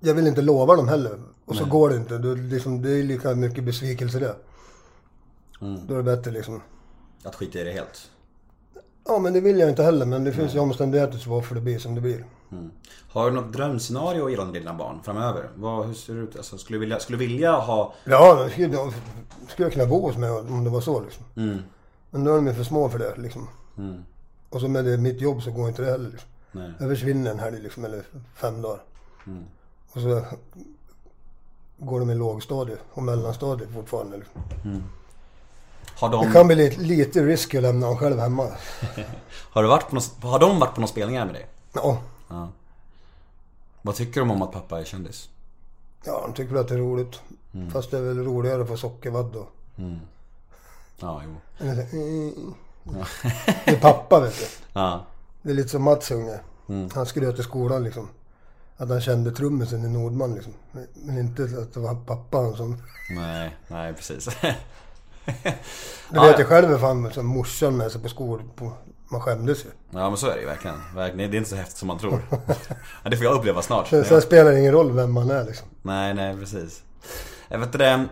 Jag 0.00 0.14
vill 0.14 0.26
inte 0.26 0.42
lova 0.42 0.76
dem 0.76 0.88
heller. 0.88 1.20
Och 1.44 1.56
så 1.56 1.64
går 1.64 1.90
det 1.90 1.96
inte. 1.96 2.18
Det, 2.18 2.30
är 2.30 2.36
liksom, 2.36 2.82
det 2.82 2.90
är 2.90 3.02
lika 3.02 3.34
mycket 3.34 3.64
besvikelse 3.64 4.18
det. 4.18 4.36
Då 5.60 5.94
är 5.94 5.96
det 5.96 6.16
bättre 6.16 6.30
liksom. 6.30 6.62
Att 7.24 7.34
skita 7.34 7.58
i 7.58 7.64
det 7.64 7.72
helt. 7.72 8.10
Ja 9.08 9.18
men 9.18 9.32
det 9.32 9.40
vill 9.40 9.58
jag 9.58 9.68
inte 9.68 9.82
heller. 9.82 10.06
Men 10.06 10.24
det 10.24 10.32
finns 10.32 10.54
ju 10.54 10.58
omständigheter 10.58 11.18
så 11.18 11.30
varför 11.30 11.54
det 11.54 11.60
blir 11.60 11.78
som 11.78 11.94
det 11.94 12.00
blir. 12.00 12.24
Har 13.08 13.30
du 13.30 13.36
något 13.36 13.52
drömscenario 13.52 14.30
gällande 14.30 14.58
dina 14.58 14.74
barn 14.74 15.00
framöver? 15.04 15.50
Vad, 15.54 15.86
hur 15.86 15.94
ser 15.94 16.14
det 16.14 16.20
ut? 16.20 16.36
Alltså, 16.36 16.58
skulle, 16.58 16.76
du 16.76 16.80
vilja, 16.80 17.00
skulle 17.00 17.18
du 17.18 17.26
vilja 17.26 17.52
ha... 17.52 17.94
Ja, 18.04 18.34
då 18.34 18.48
skulle, 18.48 18.66
då 18.66 18.92
skulle 19.48 19.66
jag 19.66 19.72
kunna 19.72 19.86
bo 19.86 20.06
hos 20.06 20.16
mig 20.16 20.30
om 20.30 20.64
det 20.64 20.70
var 20.70 20.80
så 20.80 21.00
liksom. 21.00 21.24
Mm. 21.36 21.58
Men 22.10 22.24
nu 22.24 22.30
är 22.30 22.34
de 22.34 22.46
ju 22.46 22.54
för 22.54 22.64
små 22.64 22.88
för 22.88 22.98
det 22.98 23.16
liksom. 23.16 23.48
Mm. 23.78 24.02
Och 24.50 24.60
så 24.60 24.68
med 24.68 24.84
det, 24.84 24.98
mitt 24.98 25.20
jobb 25.20 25.42
så 25.42 25.50
går 25.50 25.68
inte 25.68 25.82
det 25.82 25.90
heller 25.90 26.10
liksom. 26.10 26.28
Nej. 26.52 26.72
Jag 26.78 26.88
försvinner 26.88 27.30
en 27.30 27.38
helg 27.38 27.62
liksom, 27.62 27.84
eller 27.84 28.02
fem 28.34 28.62
dagar. 28.62 28.82
Mm. 29.26 29.44
Och 29.92 30.00
så 30.00 30.22
går 31.78 32.00
de 32.00 32.10
i 32.10 32.14
lågstadiet 32.14 32.80
och 32.92 33.02
mellanstadiet 33.02 33.70
fortfarande. 33.70 34.16
Liksom. 34.16 34.42
Har 35.96 36.10
de, 36.10 36.26
Det 36.26 36.32
kan 36.32 36.46
bli 36.46 36.56
lite, 36.56 36.80
lite 36.80 37.22
risky 37.22 37.56
att 37.56 37.62
lämna 37.62 37.86
dem 37.86 37.96
själv 37.96 38.18
hemma. 38.18 38.42
har, 39.50 39.62
du 39.62 39.68
varit 39.68 39.88
på 39.88 39.94
någon, 39.94 40.30
har 40.30 40.38
de 40.38 40.60
varit 40.60 40.74
på 40.74 40.80
några 40.80 40.92
spelningar 40.92 41.24
med 41.24 41.34
dig? 41.34 41.46
Ja, 41.72 42.00
Ja. 42.28 42.48
Vad 43.82 43.94
tycker 43.94 44.20
de 44.20 44.30
om 44.30 44.42
att 44.42 44.52
pappa 44.52 44.80
är 44.80 44.84
kändis? 44.84 45.28
ja 46.06 46.20
de 46.22 46.32
tycker 46.32 46.52
väl 46.52 46.60
att 46.60 46.68
det 46.68 46.74
är 46.74 46.78
roligt. 46.78 47.20
Mm. 47.54 47.70
Fast 47.70 47.90
det 47.90 47.98
är 47.98 48.02
väl 48.02 48.24
roligare 48.24 48.62
att 48.62 48.68
få 48.68 48.76
sockervadd 48.76 49.36
och... 49.36 49.48
Ja, 51.00 51.22
jo. 51.24 51.36
mm. 51.60 52.54
Det 53.64 53.70
är 53.70 53.80
pappa 53.80 54.20
vet 54.20 54.38
du. 54.38 54.46
Ja. 54.72 55.04
Det 55.42 55.50
är 55.50 55.54
lite 55.54 55.68
som 55.68 55.82
Mats 55.82 56.10
unge. 56.10 56.40
Mm. 56.68 56.90
Han 56.94 57.06
skröt 57.06 57.34
till 57.34 57.44
skolan 57.44 57.84
liksom. 57.84 58.08
Att 58.76 58.88
han 58.88 59.00
kände 59.00 59.30
trummisen 59.30 59.84
i 59.84 59.88
Nordman 59.88 60.34
liksom. 60.34 60.52
Men 60.94 61.18
inte 61.18 61.42
att 61.42 61.74
det 61.74 61.80
var 61.80 61.94
pappan 61.94 62.56
som... 62.56 62.82
Nej, 63.10 63.56
nej 63.68 63.94
precis. 63.94 64.28
Du 66.10 66.20
vet 66.20 66.40
ju 66.40 66.44
själv 66.44 66.68
hur 66.68 66.78
fan 66.78 67.12
som 67.12 67.26
morsan 67.26 67.76
med 67.76 67.92
sig 67.92 68.02
på 68.02 68.08
skor. 68.08 68.42
På, 68.56 68.72
man 69.08 69.20
skämdes 69.20 69.64
ju. 69.64 69.68
Ja 69.90 70.08
men 70.08 70.16
så 70.16 70.26
är 70.26 70.34
det 70.34 70.40
ju 70.40 70.46
verkligen. 70.46 70.76
verkligen. 70.94 71.30
Det 71.30 71.36
är 71.36 71.38
inte 71.38 71.50
så 71.50 71.56
häftigt 71.56 71.76
som 71.76 71.88
man 71.88 71.98
tror. 71.98 72.20
Ja, 73.04 73.10
det 73.10 73.16
får 73.16 73.24
jag 73.26 73.34
uppleva 73.34 73.62
snart. 73.62 73.88
Sen, 73.88 74.04
sen 74.04 74.22
spelar 74.22 74.50
det 74.50 74.58
ingen 74.60 74.72
roll 74.72 74.92
vem 74.92 75.12
man 75.12 75.30
är 75.30 75.44
liksom. 75.44 75.68
Nej, 75.82 76.14
nej 76.14 76.36
precis. 76.36 76.82
Jag 77.48 77.58
vet 77.58 77.72
det. 77.72 78.04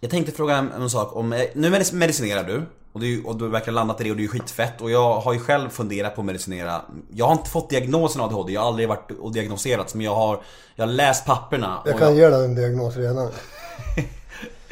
Jag 0.00 0.10
tänkte 0.10 0.32
fråga 0.32 0.56
en, 0.76 0.90
sak 0.90 1.16
om, 1.16 1.32
eh, 1.32 1.42
nu 1.54 1.70
medic- 1.70 1.94
medicinerar 1.94 2.44
du. 2.44 2.62
Och 2.92 3.00
du, 3.00 3.24
och 3.24 3.36
du 3.36 3.48
verkar 3.48 3.72
landat 3.72 4.00
i 4.00 4.04
det 4.04 4.10
och 4.10 4.16
det 4.16 4.20
är 4.20 4.24
ju 4.24 4.28
skitfett. 4.28 4.80
Och 4.80 4.90
jag 4.90 5.20
har 5.20 5.32
ju 5.32 5.38
själv 5.38 5.68
funderat 5.68 6.14
på 6.14 6.20
att 6.20 6.24
medicinera. 6.26 6.82
Jag 7.10 7.26
har 7.26 7.32
inte 7.32 7.50
fått 7.50 7.70
diagnosen 7.70 8.22
ADHD, 8.22 8.52
jag 8.52 8.60
har 8.60 8.68
aldrig 8.68 8.88
varit 8.88 9.10
och 9.20 9.32
diagnoserats. 9.32 9.94
Men 9.94 10.06
jag 10.06 10.14
har, 10.14 10.42
jag 10.74 10.86
har 10.86 10.92
läst 10.92 11.26
papperna. 11.26 11.82
Jag 11.84 11.98
kan 11.98 12.16
ge 12.16 12.28
dig 12.28 12.44
en 12.44 12.54
diagnos 12.54 12.96
redan. 12.96 13.30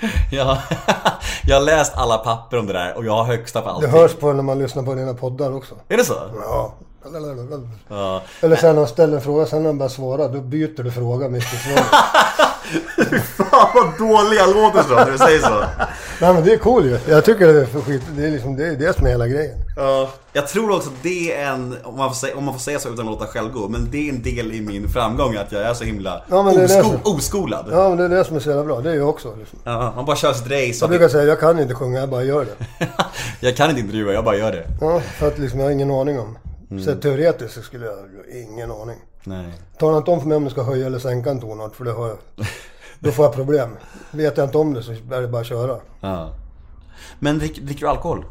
jag, 0.31 0.45
har- 0.45 0.59
jag 1.45 1.57
har 1.57 1.65
läst 1.65 1.93
alla 1.97 2.19
papper 2.19 2.59
om 2.59 2.67
det 2.67 2.73
där 2.73 2.97
och 2.97 3.05
jag 3.05 3.13
har 3.13 3.25
högsta 3.25 3.61
på 3.61 3.67
Det 3.69 3.73
allting. 3.75 3.91
hörs 3.91 4.15
på 4.15 4.33
när 4.33 4.43
man 4.43 4.59
lyssnar 4.59 4.83
på 4.83 4.95
dina 4.95 5.15
poddar 5.15 5.57
också. 5.57 5.75
Är 5.89 5.97
det 5.97 6.05
så? 6.05 6.15
Ja. 6.45 6.73
Ja. 7.89 8.23
Eller 8.41 8.57
sen 8.57 8.75
när 8.75 8.81
han 8.83 8.89
ställer 8.89 9.17
en 9.17 9.23
fråga, 9.23 9.47
sen 9.47 9.63
när 9.63 9.67
han 9.69 9.79
börjar 9.79 9.89
svara, 9.91 10.29
då 10.29 10.41
byter 10.41 10.83
du 10.83 10.91
fråga 10.91 11.29
mitt 11.29 11.43
i 11.43 11.57
svaret. 11.57 11.87
Fan 13.61 13.69
vad 13.99 14.09
dålig 14.09 14.37
jag 14.39 14.49
låter 14.57 14.83
så 14.83 14.95
när 14.95 15.11
du 15.13 15.19
säger 15.19 15.39
så. 15.39 15.65
Nej 16.21 16.35
men 16.35 16.45
det 16.45 16.53
är 16.53 16.59
cool 16.59 16.85
ju. 16.85 16.99
Jag 17.09 17.25
tycker 17.25 17.53
det 17.53 17.61
är 17.61 17.67
skit. 17.67 18.03
Det 18.17 18.27
är 18.27 18.31
liksom 18.31 18.57
det, 18.57 18.67
är 18.67 18.77
det 18.77 18.97
som 18.97 19.07
är 19.07 19.11
hela 19.11 19.27
grejen. 19.29 19.57
Ja, 19.77 20.11
jag 20.33 20.49
tror 20.49 20.77
också 20.77 20.89
att 20.89 21.03
det 21.03 21.35
är 21.37 21.47
en, 21.53 21.77
om 21.85 21.97
man, 21.97 22.09
får 22.09 22.15
säga, 22.17 22.37
om 22.37 22.45
man 22.45 22.55
får 22.55 22.61
säga 22.61 22.79
så 22.79 22.89
utan 22.89 23.01
att 23.09 23.13
låta 23.13 23.27
självgå, 23.27 23.69
men 23.69 23.89
det 23.91 24.09
är 24.09 24.13
en 24.13 24.23
del 24.23 24.53
i 24.53 24.61
min 24.61 24.89
framgång 24.89 25.37
att 25.37 25.53
jag 25.53 25.63
är 25.63 25.75
så 25.75 25.85
himla 25.85 26.23
Ja, 26.29 26.43
men 26.43 26.55
det 26.55 26.63
är 26.65 26.69
det 26.69 26.83
som- 26.85 26.99
oskolad. 27.05 27.67
Ja. 27.71 27.83
Ja 27.83 27.89
men 27.89 27.99
det 27.99 28.05
är 28.05 28.09
det 28.09 28.25
som 28.25 28.37
är 28.37 28.41
så 28.41 28.49
jävla 28.49 28.65
bra. 28.65 28.81
Det 28.81 28.91
är 28.91 28.95
jag 28.95 29.09
också. 29.09 29.35
Liksom. 29.39 29.59
man 29.97 30.05
bara 30.05 30.17
kör 30.17 30.33
sitt 30.33 30.47
race. 30.47 30.79
Jag 30.81 30.91
brukar 30.91 31.09
säga, 31.09 31.25
jag 31.25 31.41
kan 31.41 31.59
inte 31.59 31.75
sjunga, 31.75 32.01
jag 32.01 32.09
bara 32.11 32.23
gör 32.23 32.45
det. 32.45 32.87
jag 33.41 33.57
kan 33.57 33.69
inte 33.71 33.81
intervjua, 33.81 34.13
jag 34.13 34.25
bara 34.25 34.37
gör 34.37 34.53
det. 34.53 34.65
Ja, 34.81 35.01
för 35.01 35.29
att 35.29 35.39
liksom 35.39 35.61
jag 35.61 35.67
har 35.67 35.73
ingen 35.73 35.91
aning 35.91 36.21
om. 36.21 36.39
Mm. 36.71 36.85
Så 36.85 36.95
teoretiskt 36.95 37.55
så 37.55 37.63
skulle 37.63 37.87
jag 37.87 37.97
ingen 38.35 38.71
aning. 38.71 38.97
Nej. 39.25 39.45
Tala 39.79 39.97
inte 39.97 40.11
om 40.11 40.21
för 40.21 40.29
mig 40.29 40.37
om 40.37 40.45
du 40.45 40.51
ska 40.51 40.63
höja 40.63 40.87
eller 40.87 40.99
sänka 40.99 41.31
en 41.31 41.41
tonart 41.41 41.77
för 41.77 41.85
det 41.85 41.93
har 41.93 42.09
jag. 42.09 42.19
Då 43.01 43.11
får 43.13 43.25
jag 43.25 43.35
problem. 43.35 43.77
Vet 44.11 44.37
jag 44.37 44.47
inte 44.47 44.59
om 44.59 44.75
det 44.75 44.83
så 44.83 44.93
är 44.93 45.21
det 45.21 45.29
bara 45.29 45.41
att 45.41 45.47
köra. 45.47 45.77
Ja. 46.01 46.35
Men 47.19 47.39
drick, 47.39 47.61
dricker 47.61 47.81
du 47.81 47.89
alkohol? 47.89 48.25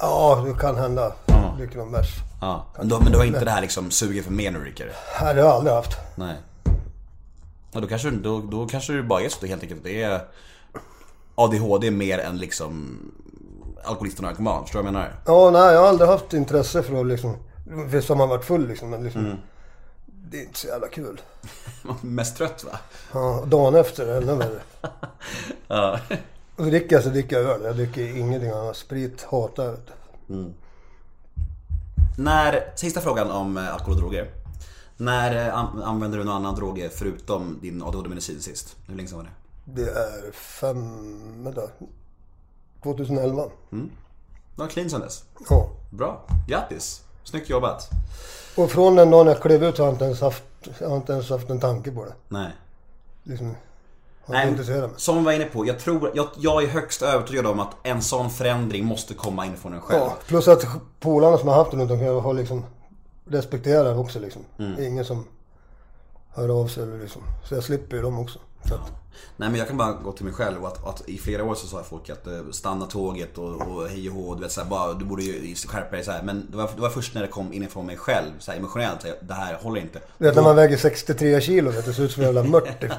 Ja, 0.00 0.44
det 0.46 0.54
kan 0.60 0.76
hända. 0.76 1.12
Ja. 1.26 1.54
Dricker 1.58 1.76
någon 1.78 1.92
bärs. 1.92 2.14
Ja. 2.40 2.66
Men, 2.78 2.88
då, 2.88 3.00
men 3.00 3.12
du 3.12 3.18
har 3.18 3.24
inte 3.24 3.44
det 3.44 3.50
här 3.50 3.60
liksom 3.60 3.90
suget 3.90 4.24
för 4.24 4.32
mer 4.32 4.50
när 4.50 4.58
du 4.58 4.64
dricker? 4.64 4.92
Nej, 5.22 5.34
det 5.34 5.40
har 5.40 5.48
jag 5.48 5.56
aldrig 5.56 5.74
haft. 5.74 5.96
Nej. 6.16 6.36
Ja, 7.72 7.80
då 7.80 7.86
kanske, 7.86 8.10
då, 8.10 8.40
då 8.40 8.66
kanske 8.66 8.92
du 8.92 9.02
bara 9.02 9.20
är 9.22 9.28
så 9.28 9.46
helt 9.46 9.62
enkelt. 9.62 9.84
Det 9.84 10.02
är 10.02 10.20
ADHD 11.34 11.90
mer 11.90 12.18
än 12.18 12.38
liksom 12.38 12.98
alkoholist 13.84 14.18
och 14.18 14.24
narkoman. 14.24 14.62
Förstår 14.62 14.78
du 14.78 14.84
vad 14.84 14.94
jag 14.94 15.00
menar? 15.00 15.14
Ja, 15.26 15.50
nej, 15.50 15.74
jag 15.74 15.80
har 15.80 15.88
aldrig 15.88 16.10
haft 16.10 16.32
intresse 16.32 16.82
för 16.82 17.00
att 17.00 17.06
liksom... 17.06 17.36
Visst 17.86 18.08
har 18.08 18.16
man 18.16 18.28
varit 18.28 18.44
full 18.44 18.68
liksom, 18.68 18.90
men 18.90 19.04
liksom, 19.04 19.24
Mm. 19.26 19.36
Det 20.30 20.38
är 20.38 20.42
inte 20.42 20.58
så 20.58 20.66
jävla 20.66 20.88
kul. 20.88 21.20
Mest 22.02 22.36
trött 22.36 22.64
va? 22.64 22.78
Ja, 23.12 23.44
dagen 23.46 23.74
efter 23.74 24.16
ännu 24.16 24.34
värre. 24.34 24.60
Ja. 25.68 26.00
Och 26.56 26.64
dricker 26.64 26.96
jag 26.96 27.02
så 27.04 27.10
dricker 27.10 27.40
jag 27.40 27.50
öl. 27.50 27.62
Jag 27.64 27.76
dricker 27.76 28.16
ingenting 28.16 28.50
annat. 28.50 28.76
Sprit 28.76 29.22
hatar 29.22 29.64
jag. 29.64 29.76
du. 30.26 30.52
När, 32.18 32.72
sista 32.76 33.00
frågan 33.00 33.30
om 33.30 33.56
eh, 33.56 33.72
alkohol 33.72 33.94
och 33.94 34.00
droger. 34.00 34.30
När 34.96 35.48
eh, 35.48 35.54
an, 35.54 35.82
använder 35.82 36.18
du 36.18 36.24
någon 36.24 36.34
annan 36.34 36.54
droger 36.54 36.88
förutom 36.88 37.58
din 37.62 37.82
ADHD-medicin 37.82 38.40
sist? 38.40 38.76
Hur 38.86 38.96
länge 38.96 39.08
sedan 39.08 39.18
var 39.18 39.24
det? 39.24 39.82
Det 39.82 39.90
är 39.90 40.32
fem... 40.32 41.44
Vänta. 41.44 41.62
2011. 42.82 43.44
Du 43.70 44.62
har 44.62 44.68
clean 44.68 44.90
sedan 44.90 45.00
dess? 45.00 45.24
Ja. 45.48 45.70
Bra, 45.90 46.26
grattis! 46.48 47.02
Snyggt 47.24 47.48
jobbat! 47.50 47.90
Och 48.58 48.70
från 48.70 48.96
den 48.96 49.10
dagen 49.10 49.26
jag 49.26 49.40
klev 49.40 49.64
ut 49.64 49.76
så 49.76 49.82
har 49.82 49.86
jag 49.86 49.94
inte 49.94 50.04
ens 50.04 50.20
haft, 50.20 50.42
jag 50.78 50.88
har 50.88 50.96
inte 50.96 51.12
ens 51.12 51.30
haft 51.30 51.50
en 51.50 51.60
tanke 51.60 51.90
på 51.90 52.04
det. 52.04 52.12
Nej. 52.28 52.50
Liksom, 53.22 53.54
Nej, 54.26 54.56
som 54.96 55.18
vi 55.18 55.24
var 55.24 55.32
inne 55.32 55.44
på, 55.44 55.66
jag 55.66 55.78
tror, 55.78 56.10
jag, 56.14 56.28
jag 56.36 56.62
är 56.62 56.66
högst 56.66 57.02
övertygad 57.02 57.46
om 57.46 57.60
att 57.60 57.76
en 57.82 58.02
sån 58.02 58.30
förändring 58.30 58.84
måste 58.84 59.14
komma 59.14 59.46
inifrån 59.46 59.74
en 59.74 59.80
själv. 59.80 60.00
Ja, 60.00 60.16
plus 60.26 60.48
att 60.48 60.64
polarna 61.00 61.38
som 61.38 61.48
har 61.48 61.54
haft 61.54 61.70
det 61.70 61.76
runt 61.76 61.90
omkring 61.90 62.20
har 62.20 62.34
liksom 62.34 62.64
respekterar 63.24 63.84
det 63.84 63.94
också 63.94 64.18
liksom. 64.18 64.44
Mm. 64.58 64.76
Det 64.76 64.82
är 64.82 64.86
ingen 64.86 65.04
som 65.04 65.24
hör 66.34 66.60
av 66.60 66.66
sig 66.66 66.82
eller 66.82 66.98
liksom. 66.98 67.22
Så 67.48 67.54
jag 67.54 67.64
slipper 67.64 67.96
ju 67.96 68.02
dem 68.02 68.18
också. 68.18 68.38
Så 68.64 68.74
att, 68.74 68.92
Nej 69.36 69.48
men 69.48 69.58
jag 69.58 69.68
kan 69.68 69.76
bara 69.76 69.92
gå 69.92 70.12
till 70.12 70.24
mig 70.24 70.34
själv 70.34 70.62
och 70.62 70.68
att, 70.68 70.86
att 70.86 71.08
i 71.08 71.18
flera 71.18 71.44
år 71.44 71.54
så 71.54 71.66
sa 71.66 71.82
folk 71.82 72.10
att 72.10 72.26
eh, 72.26 72.32
stanna 72.52 72.86
tåget 72.86 73.38
och, 73.38 73.54
och 73.54 73.88
hej 73.88 74.08
och 74.10 74.14
hå, 74.14 74.34
du 74.34 74.40
vet 74.42 74.52
såhär, 74.52 74.68
bara, 74.68 74.92
du 74.94 75.04
borde 75.04 75.22
ju 75.22 75.54
skärpa 75.54 75.96
dig 75.96 76.04
så 76.04 76.10
här. 76.10 76.22
Men 76.22 76.46
det 76.50 76.56
var, 76.56 76.70
det 76.74 76.80
var 76.80 76.90
först 76.90 77.14
när 77.14 77.22
det 77.22 77.28
kom 77.28 77.52
inifrån 77.52 77.86
mig 77.86 77.96
själv, 77.96 78.30
så 78.38 78.50
här, 78.50 78.58
emotionellt, 78.58 79.02
så 79.02 79.06
här, 79.08 79.16
det 79.20 79.34
här 79.34 79.54
håller 79.62 79.80
inte. 79.80 80.00
du 80.18 80.24
vet 80.24 80.34
när 80.36 80.42
man 80.42 80.56
väger 80.56 80.76
63 80.76 81.40
kilo 81.40 81.70
vet 81.70 81.84
det 81.84 81.92
ser 81.92 82.02
ut 82.02 82.12
som 82.12 82.22
en 82.22 82.26
jävla 82.34 82.42
mört 82.50 82.80
typ. 82.80 82.92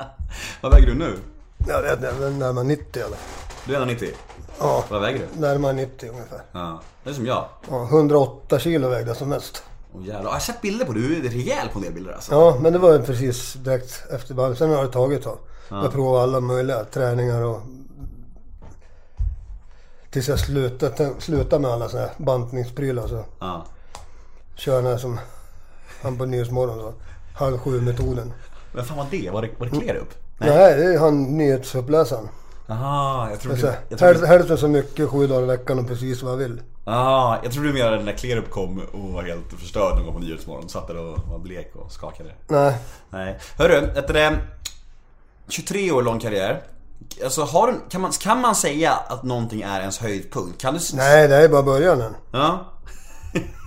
Vad 0.60 0.72
väger 0.72 0.86
du 0.86 0.94
nu? 0.94 1.18
Ja, 1.68 1.80
det 1.80 2.08
är 2.08 2.30
närmare 2.30 2.64
90 2.64 3.02
eller? 3.02 3.18
Du 3.66 3.76
är 3.76 3.80
1,90? 3.80 4.08
Ja, 4.58 4.84
Vad 4.88 5.00
väger 5.00 5.18
du? 5.18 5.40
närmare 5.40 5.72
90 5.72 6.10
ungefär. 6.10 6.40
Ja, 6.52 6.80
det 7.04 7.10
är 7.10 7.14
som 7.14 7.26
jag. 7.26 7.44
Ja, 7.70 7.84
108 7.84 8.58
kilo 8.58 8.88
vägde 8.88 9.10
jag 9.10 9.16
som 9.16 9.28
mest. 9.28 9.62
Jävlar, 10.02 10.22
jag 10.24 10.30
har 10.30 10.38
sett 10.40 10.60
bilder 10.62 10.84
på 10.84 10.92
du, 10.92 11.08
du 11.08 11.26
är 11.26 11.30
rejäl 11.30 11.68
på 11.68 11.78
en 11.78 11.82
del 11.84 11.92
bilder 11.92 12.12
alltså. 12.12 12.34
Ja, 12.34 12.58
men 12.60 12.72
det 12.72 12.78
var 12.78 12.92
ju 12.92 13.02
precis 13.02 13.52
direkt 13.54 14.04
efter 14.10 14.34
bandet. 14.34 14.58
Sen 14.58 14.70
har 14.70 14.82
det 14.84 14.92
tagit 14.92 15.18
ett 15.18 15.24
tag. 15.24 15.38
Jag 15.68 15.92
provade 15.92 16.22
alla 16.22 16.40
möjliga 16.40 16.84
träningar 16.84 17.42
och... 17.42 17.60
Tills 20.10 20.28
jag 20.28 20.38
slutade, 20.38 21.10
slutade 21.18 21.62
med 21.62 21.70
alla 21.70 21.88
såna 21.88 22.02
här 22.02 22.10
bantningsprylar 22.16 23.06
så 23.06 23.24
Ja. 23.40 23.64
kör 24.54 24.76
den 24.82 24.86
här 24.90 24.98
som 24.98 25.20
han 26.02 26.18
på 26.18 26.24
Nyhetsmorgon 26.26 26.78
så. 26.78 26.92
Halv 27.34 27.58
sju 27.58 27.80
metoden. 27.80 28.32
Vem 28.74 28.84
fan 28.84 28.96
var 28.96 29.06
det? 29.10 29.30
Var 29.30 29.42
det, 29.42 29.50
var 29.58 29.66
det 29.66 29.80
Klerup? 29.80 30.14
Nej. 30.38 30.48
det 30.76 30.94
är 30.94 30.98
han 30.98 31.22
nyhetsuppläsaren. 31.36 32.28
Jaha, 32.66 33.30
jag 33.30 33.40
trodde, 33.40 33.58
Så, 33.58 33.66
jag, 33.66 33.72
här, 33.72 33.80
jag, 33.88 33.98
trodde, 33.98 34.26
hälften 34.26 34.58
så 34.58 34.68
mycket 34.68 35.08
sju 35.10 35.26
dagar 35.26 35.42
i 35.42 35.46
veckan 35.46 35.78
och 35.78 35.88
precis 35.88 36.22
vad 36.22 36.32
jag 36.32 36.36
vill. 36.36 36.62
ah, 36.84 37.36
jag 37.42 37.52
trodde 37.52 37.68
du 37.68 37.74
menade 37.74 38.02
när 38.02 38.12
Klerup 38.12 38.50
kom 38.50 38.82
och 38.92 39.12
var 39.12 39.22
helt 39.22 39.52
förstörd 39.60 39.96
någon 39.96 40.04
gång 40.04 40.14
på 40.14 40.20
Nyhetsmorgon. 40.20 40.68
Satt 40.68 40.86
där 40.86 40.96
och 40.96 41.18
var 41.28 41.38
blek 41.38 41.72
och 41.76 41.92
skakade. 41.92 42.30
Nej, 42.48 42.74
Nej. 43.10 43.38
Hörru, 43.58 43.90
efter 43.96 44.14
det 44.14 44.38
23 45.48 45.90
år 45.92 46.02
lång 46.02 46.20
karriär. 46.20 46.62
Alltså 47.24 47.42
har 47.42 47.66
du, 47.66 47.80
kan, 47.90 48.00
man, 48.00 48.12
kan 48.12 48.40
man 48.40 48.54
säga 48.54 48.92
att 48.92 49.22
någonting 49.22 49.62
är 49.62 49.80
ens 49.80 49.98
höjdpunkt? 49.98 50.60
Kan 50.60 50.74
du... 50.74 50.80
nej 50.94 51.28
det 51.28 51.36
är 51.36 51.48
bara 51.48 51.62
början 51.62 52.00
än. 52.00 52.14
Ja. 52.32 52.72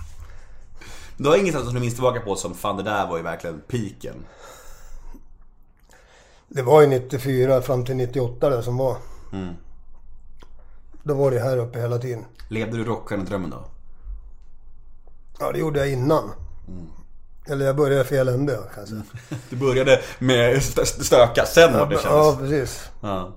du 1.16 1.28
har 1.28 1.36
inget 1.36 1.54
som 1.54 1.74
du 1.74 1.80
minns 1.80 1.94
tillbaka 1.94 2.20
på 2.20 2.36
som 2.36 2.54
fan 2.54 2.76
det 2.76 2.82
där 2.82 3.06
var 3.06 3.16
ju 3.16 3.22
verkligen 3.22 3.60
piken. 3.60 4.14
Det 6.54 6.62
var 6.62 6.80
ju 6.80 6.86
94 6.86 7.62
fram 7.62 7.84
till 7.84 7.96
98 7.96 8.50
det 8.50 8.62
som 8.62 8.76
var. 8.76 8.96
Då 11.02 11.14
var 11.14 11.30
det 11.30 11.40
här 11.40 11.56
uppe 11.56 11.80
hela 11.80 11.98
tiden. 11.98 12.24
Levde 12.48 12.76
du 12.76 12.84
rockstjärnedrömmen 12.84 13.50
då? 13.50 13.64
Ja, 15.40 15.52
det 15.52 15.58
gjorde 15.58 15.78
jag 15.78 15.92
innan. 15.92 16.30
Eller 17.46 17.66
jag 17.66 17.76
började 17.76 18.04
fel 18.04 18.28
ände 18.28 18.52
kan 18.52 18.62
jag 18.82 18.88
säga. 18.88 19.02
Du 19.50 19.56
började 19.56 20.00
med 20.18 20.56
stö- 20.56 20.84
stöka, 21.02 21.44
sen 21.46 21.72
var 21.72 21.86
det 21.86 21.94
Ja, 22.04 22.32
kändes. 22.34 22.38
precis. 22.50 22.90
Ja. 23.00 23.32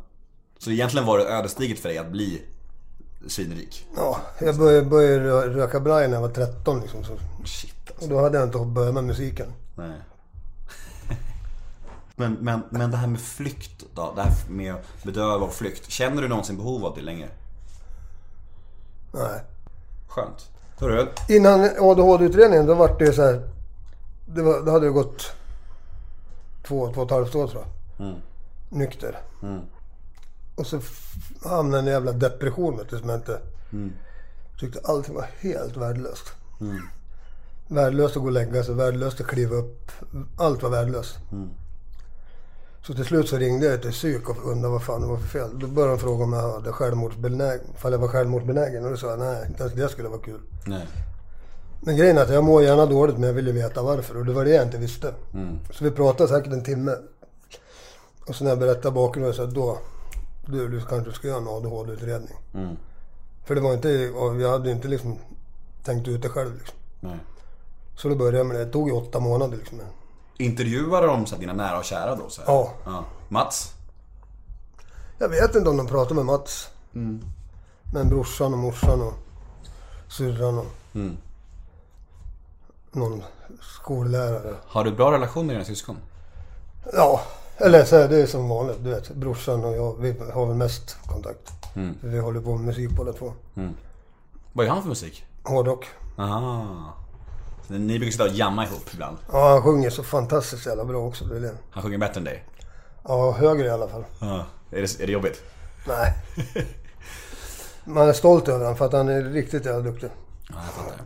Så 0.60 0.72
egentligen 0.72 1.08
var 1.08 1.18
det 1.18 1.26
ödesdigert 1.26 1.80
för 1.80 1.90
dig 1.90 1.98
att 1.98 2.12
bli 2.12 2.42
svinrik? 3.28 3.88
Ja, 3.96 4.20
jag 4.40 4.58
började, 4.58 4.86
började 4.86 5.20
rö- 5.32 5.54
röka 5.54 5.80
braj 5.80 6.08
när 6.08 6.14
jag 6.16 6.22
var 6.22 6.30
13 6.30 6.82
liksom. 6.82 7.04
Så. 7.04 7.14
Shit 7.46 7.74
alltså. 7.90 8.04
Och 8.04 8.10
då 8.10 8.22
hade 8.22 8.38
jag 8.38 8.48
inte 8.48 8.58
börjat 8.60 8.94
med 8.94 9.04
musiken. 9.04 9.54
Nej. 9.76 9.92
Men, 12.16 12.34
men, 12.34 12.64
men 12.70 12.92
det 12.92 12.98
här 12.98 13.08
med 13.08 13.22
flykt 13.22 13.86
då? 13.94 14.14
Det 14.16 14.22
här 14.22 14.32
med 14.50 14.74
att 14.74 15.04
bedöva 15.04 15.46
och 15.46 15.54
flykt. 15.54 15.90
Känner 15.90 16.22
du 16.22 16.28
någonsin 16.28 16.58
behov 16.58 16.86
av 16.86 16.96
det 16.96 17.02
längre? 17.02 17.30
Nej. 19.12 19.42
Skönt. 20.08 20.50
Hörru, 20.80 21.08
Innan 21.30 21.70
ADHD-utredningen 21.80 22.66
då 22.66 22.74
var 22.74 23.00
det 23.00 23.06
ju 23.06 23.14
så 23.14 23.22
här. 23.22 23.50
Det, 24.26 24.42
var, 24.42 24.62
det 24.62 24.72
hade 24.72 24.86
ju 24.86 24.92
gått 24.92 25.32
två, 26.68 26.94
två 26.94 27.02
och 27.02 27.06
ett 27.08 27.12
halvt 27.12 27.36
år 27.36 27.48
tror 27.48 27.66
jag. 27.98 28.16
Nykter. 28.70 29.18
Och 30.56 30.68
så 30.68 30.82
hamnade 31.46 31.78
jag 31.78 31.86
i 31.86 31.88
en 31.88 31.94
jävla 31.94 32.12
depression 32.12 32.78
vet 32.78 32.90
du, 32.90 33.00
som 33.00 33.10
jag 33.10 33.20
inte... 33.20 33.42
Tyckte 34.60 34.80
allting 34.84 35.16
var 35.16 35.26
helt 35.40 35.78
värdelöst. 35.78 36.34
Värdelöst 37.68 38.16
att 38.16 38.22
gå 38.22 38.28
och 38.28 38.34
lägga 38.34 38.64
sig, 38.64 38.76
värdelöst 38.76 39.22
att 39.22 39.28
kliva 39.28 39.56
upp. 39.56 39.92
Allt 40.38 40.64
var 40.64 40.70
värdelöst. 40.70 41.18
Så 42.88 42.94
till 42.94 43.06
slut 43.06 43.30
så 43.30 43.38
ringde 43.38 43.66
jag 43.66 43.82
till 43.82 43.92
psyk 43.92 44.30
och 44.30 44.52
undrade 44.52 44.74
vad 44.74 44.84
fan 44.84 45.02
det 45.02 45.08
var 45.08 45.18
för 45.18 45.28
fel. 45.28 45.60
Då 45.60 45.68
började 45.68 45.94
de 45.94 46.00
fråga 46.00 46.24
om 46.24 46.34
jag 46.34 46.54
hade 46.54 46.72
självmordsbenägen, 46.72 47.66
ifall 47.76 47.92
jag 47.92 48.00
var 48.00 48.08
självmordsbenägen. 48.08 48.86
Och 48.86 48.92
då 48.92 48.98
sa 48.98 49.10
jag 49.10 49.20
nej, 49.20 49.54
ens 49.58 49.74
det 49.74 49.90
skulle 49.90 50.10
vara 50.10 50.22
kul. 50.22 50.40
nej. 50.68 50.88
Men 51.86 51.98
grejen 51.98 52.18
är 52.18 52.22
att 52.22 52.30
jag 52.30 52.44
mår 52.44 52.64
gärna 52.64 52.86
dåligt 52.86 53.18
men 53.18 53.24
jag 53.28 53.34
vill 53.34 53.48
ju 53.48 53.54
veta 53.54 53.84
varför 53.84 54.18
och 54.18 54.26
det 54.26 54.34
var 54.34 54.46
det 54.46 54.52
jag 54.52 54.66
inte 54.66 54.78
visste. 54.78 55.14
Så 55.72 55.84
vi 55.84 55.92
pratade 55.92 56.30
säkert 56.30 56.54
en 56.54 56.64
timme. 56.64 56.96
Och 58.28 58.36
så 58.36 58.44
när 58.44 58.52
jag 58.52 58.60
berättade 58.60 58.92
bakgrunden 58.92 59.34
så 59.34 59.46
då, 59.46 59.78
du, 60.46 60.68
du 60.68 60.82
kanske 60.82 61.12
ska 61.14 61.28
göra 61.28 61.38
en 61.38 61.48
ADHD-utredning. 61.48 62.38
För 63.46 63.56
det 63.56 63.62
var 63.62 63.74
inte, 63.74 63.90
jag 64.42 64.52
hade 64.52 64.72
inte 64.72 64.88
liksom 64.88 65.18
tänkt 65.84 66.08
ut 66.08 66.22
det 66.22 66.30
själv 66.30 66.58
liksom. 66.58 66.78
nej. 67.00 67.18
Så 67.96 68.10
då 68.10 68.16
började 68.16 68.38
jag 68.38 68.46
med 68.48 68.56
det. 68.56 68.66
Det 68.66 68.72
tog 68.72 68.88
ju 68.90 68.94
åtta 68.96 69.20
månader 69.20 69.58
liksom. 69.58 69.80
Intervjuade 70.38 71.08
de 71.08 71.26
så 71.26 71.36
här, 71.36 71.40
dina 71.40 71.54
nära 71.54 71.78
och 71.78 71.84
kära 71.84 72.16
då? 72.16 72.30
Så 72.30 72.42
här? 72.42 72.54
Ja. 72.54 72.74
ja. 72.86 73.06
Mats? 73.30 73.74
Jag 75.18 75.30
vet 75.30 75.56
inte 75.56 75.70
om 75.70 75.78
de 75.78 75.88
pratade 75.88 76.16
med 76.16 76.26
Mats. 76.26 76.70
Men 77.94 78.10
brorsan 78.10 78.54
och 78.54 78.60
morsan 78.60 79.02
och 79.02 79.14
syrran 80.08 80.58
och 80.58 80.66
någon 82.92 83.24
skollärare. 83.62 84.56
Har 84.68 84.84
du 84.84 84.92
bra 84.92 85.12
relation 85.12 85.48
med 85.48 85.56
dina 85.56 85.66
syskon? 85.66 85.98
Ja, 86.94 87.22
eller 87.58 87.86
så 87.86 87.96
är 87.96 88.10
det 88.10 88.28
som 88.28 88.50
vanligt. 88.50 88.78
Du 88.84 88.90
vet, 88.90 89.16
brorsan 89.16 89.66
och 89.66 89.76
jag, 89.76 89.96
vi 90.00 90.16
har 90.34 90.46
väl 90.46 90.56
mest 90.56 90.98
kontakt. 91.06 91.52
För 91.74 92.08
Vi 92.08 92.20
håller 92.20 92.42
på 92.42 92.56
med 92.56 92.66
musik 92.66 92.90
båda 92.90 93.14
två. 93.14 93.34
Vad 94.54 94.66
gör 94.66 94.74
han 94.74 94.82
för 94.82 94.90
musik? 94.90 95.26
Hårdrock. 95.44 95.86
Aha. 96.18 96.94
Ni 97.68 98.00
brukar 98.00 98.12
sitta 98.12 98.24
och 98.24 98.30
jamma 98.30 98.66
ihop 98.66 98.90
ibland? 98.94 99.18
Ja, 99.32 99.50
han 99.50 99.62
sjunger 99.62 99.90
så 99.90 100.04
fantastiskt 100.04 100.66
jävla 100.66 100.86
bra 100.86 101.08
också. 101.08 101.26
Det. 101.26 101.52
Han 101.72 101.84
sjunger 101.84 101.98
bättre 101.98 102.18
än 102.18 102.24
dig? 102.24 102.44
Ja, 103.04 103.32
högre 103.32 103.66
i 103.66 103.70
alla 103.70 103.88
fall. 103.88 104.04
Ja. 104.20 104.46
Är 104.72 104.82
det, 104.82 105.02
är 105.02 105.08
det 105.08 105.14
jobbigt? 105.14 105.42
Nej. 105.88 106.14
Man 107.86 108.10
är 108.10 108.14
stolt 108.14 108.48
över 108.48 108.60
honom 108.60 108.76
för 108.76 108.86
att 108.86 108.94
han 108.94 109.10
är 109.10 109.22
riktigt 109.22 109.66
jävla 109.66 109.82
duktig. 109.82 110.10
Ja, 110.50 110.56
jag 110.66 110.74
fattar. 110.74 111.06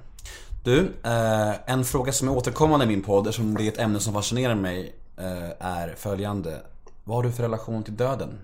Du, 0.64 0.80
eh, 1.04 1.72
en 1.72 1.86
fråga 1.86 2.12
som 2.12 2.28
är 2.28 2.38
återkommande 2.38 2.86
i 2.86 2.88
min 2.88 3.04
podd, 3.04 3.28
eftersom 3.28 3.58
det 3.58 3.64
är 3.64 3.68
ett 3.68 3.78
ämne 3.78 4.00
som 4.00 4.14
fascinerar 4.14 4.56
mig, 4.56 4.96
eh, 5.18 5.50
är 5.60 5.96
följande. 5.98 6.62
Vad 7.04 7.16
har 7.18 7.24
du 7.24 7.32
för 7.32 7.44
relation 7.44 7.84
till 7.84 7.96
döden? 7.96 8.40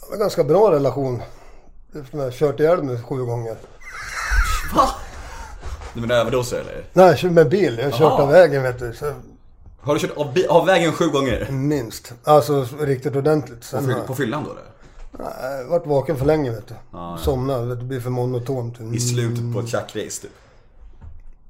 Jag 0.00 0.08
har 0.08 0.14
en 0.14 0.20
ganska 0.20 0.44
bra 0.44 0.72
relation. 0.72 1.22
Eftersom 1.94 2.18
jag 2.18 2.26
har 2.26 2.32
kört 2.32 2.60
ihjäl 2.60 2.82
mig 2.82 3.02
sju 3.02 3.24
gånger. 3.24 3.56
Va? 4.74 4.88
Du 5.94 6.00
menar 6.00 6.14
överdoser 6.14 6.60
eller? 6.60 6.84
Nej, 6.92 7.06
jag 7.06 7.18
kör 7.18 7.30
med 7.30 7.48
bil. 7.48 7.78
Jag 7.78 7.84
har 7.84 7.90
kört 7.98 8.00
Aha. 8.12 8.22
av 8.22 8.28
vägen 8.28 8.62
vet 8.62 8.78
du. 8.78 8.92
Så 8.92 9.12
Har 9.80 9.94
du 9.94 10.00
kört 10.00 10.16
av, 10.16 10.34
av 10.48 10.66
vägen 10.66 10.92
sju 10.92 11.08
gånger? 11.08 11.48
minst. 11.50 12.12
Alltså 12.24 12.66
riktigt 12.80 13.16
ordentligt. 13.16 13.60
På, 13.60 13.64
Sen 13.66 13.86
fyll, 13.86 13.96
på 14.06 14.14
fyllan 14.14 14.44
då 14.44 14.50
eller? 14.50 14.62
jag 15.18 15.60
jag 15.60 15.64
varit 15.68 15.86
vaken 15.86 16.16
för 16.16 16.24
länge 16.26 16.50
vet 16.50 16.68
du. 16.68 16.74
ja. 16.92 17.18
Somnat, 17.22 17.60
vet 17.60 17.68
du, 17.68 17.74
det 17.76 17.84
blir 17.84 18.00
för 18.00 18.10
monotont. 18.10 18.80
I 18.80 19.00
slutet 19.00 19.54
på 19.54 19.60
ett 19.60 19.68
tjackrace 19.68 20.22
typ? 20.22 20.30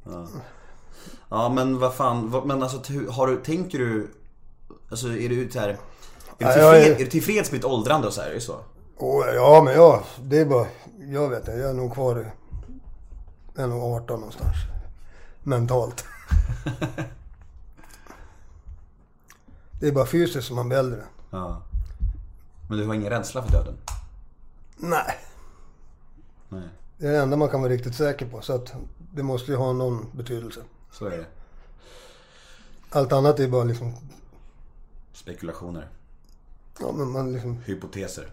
Ja. 0.05 0.27
ja 1.31 1.49
men 1.49 1.79
vad 1.79 1.95
fan, 1.95 2.43
men 2.45 2.63
alltså 2.63 2.77
har 3.11 3.27
du, 3.27 3.37
tänker 3.37 3.79
du, 3.79 4.11
alltså 4.91 5.07
är 5.09 5.29
du 5.29 5.51
så 5.51 5.59
här, 5.59 5.69
är 5.69 5.73
du, 5.73 5.79
Ja, 6.39 6.53
tillfred, 6.53 6.65
jag 6.65 6.77
är- 6.83 6.91
är 6.95 6.99
du 6.99 7.07
tillfreds 7.07 7.51
med 7.53 7.61
ditt 7.61 7.65
åldrande 7.65 8.07
och 8.07 8.13
så 8.13 8.21
här, 8.21 8.31
är 8.31 8.35
det 8.35 8.41
så? 8.41 8.57
Åh, 8.99 9.27
ja, 9.35 9.63
men 9.65 9.75
ja, 9.75 10.03
det 10.23 10.39
är 10.39 10.45
bara... 10.45 10.67
Jag 11.13 11.29
vet 11.29 11.39
inte, 11.39 11.51
jag 11.53 11.71
är 11.71 11.75
nog 11.75 11.93
kvar 11.95 12.31
Jag 13.55 13.65
är 13.65 13.69
nog 13.69 13.83
18 13.83 14.21
någonstans. 14.21 14.57
Mentalt. 15.43 16.05
Det 19.81 19.89
är 19.89 19.93
bara 19.93 20.07
fysiskt 20.07 20.47
som 20.47 20.57
man 20.57 20.69
blir 20.69 20.79
äldre. 20.79 21.05
Ja. 21.31 21.63
Men 22.69 22.79
du 22.79 22.87
har 22.87 22.95
ingen 22.95 23.11
rädsla 23.11 23.43
för 23.43 23.53
döden? 23.53 23.77
Nej. 24.77 25.19
Nej. 26.49 26.69
Det 26.99 27.07
är 27.07 27.13
det 27.13 27.19
enda 27.19 27.37
man 27.37 27.49
kan 27.49 27.63
vara 27.63 27.73
riktigt 27.73 27.95
säker 27.95 28.27
på. 28.27 28.41
Så 28.41 28.53
att 28.55 28.75
det 29.15 29.23
måste 29.23 29.51
ju 29.51 29.57
ha 29.57 29.73
någon 29.73 30.07
betydelse. 30.13 30.61
Så 30.91 31.07
är 31.07 31.11
det. 31.11 31.27
Allt 32.91 33.13
annat 33.13 33.41
är 33.41 33.49
bara 33.49 33.65
liksom... 33.65 33.95
Spekulationer. 35.13 35.89
Ja, 36.81 36.93
men 36.93 37.11
man 37.13 37.33
liksom... 37.33 37.59
Hypoteser. 37.65 38.31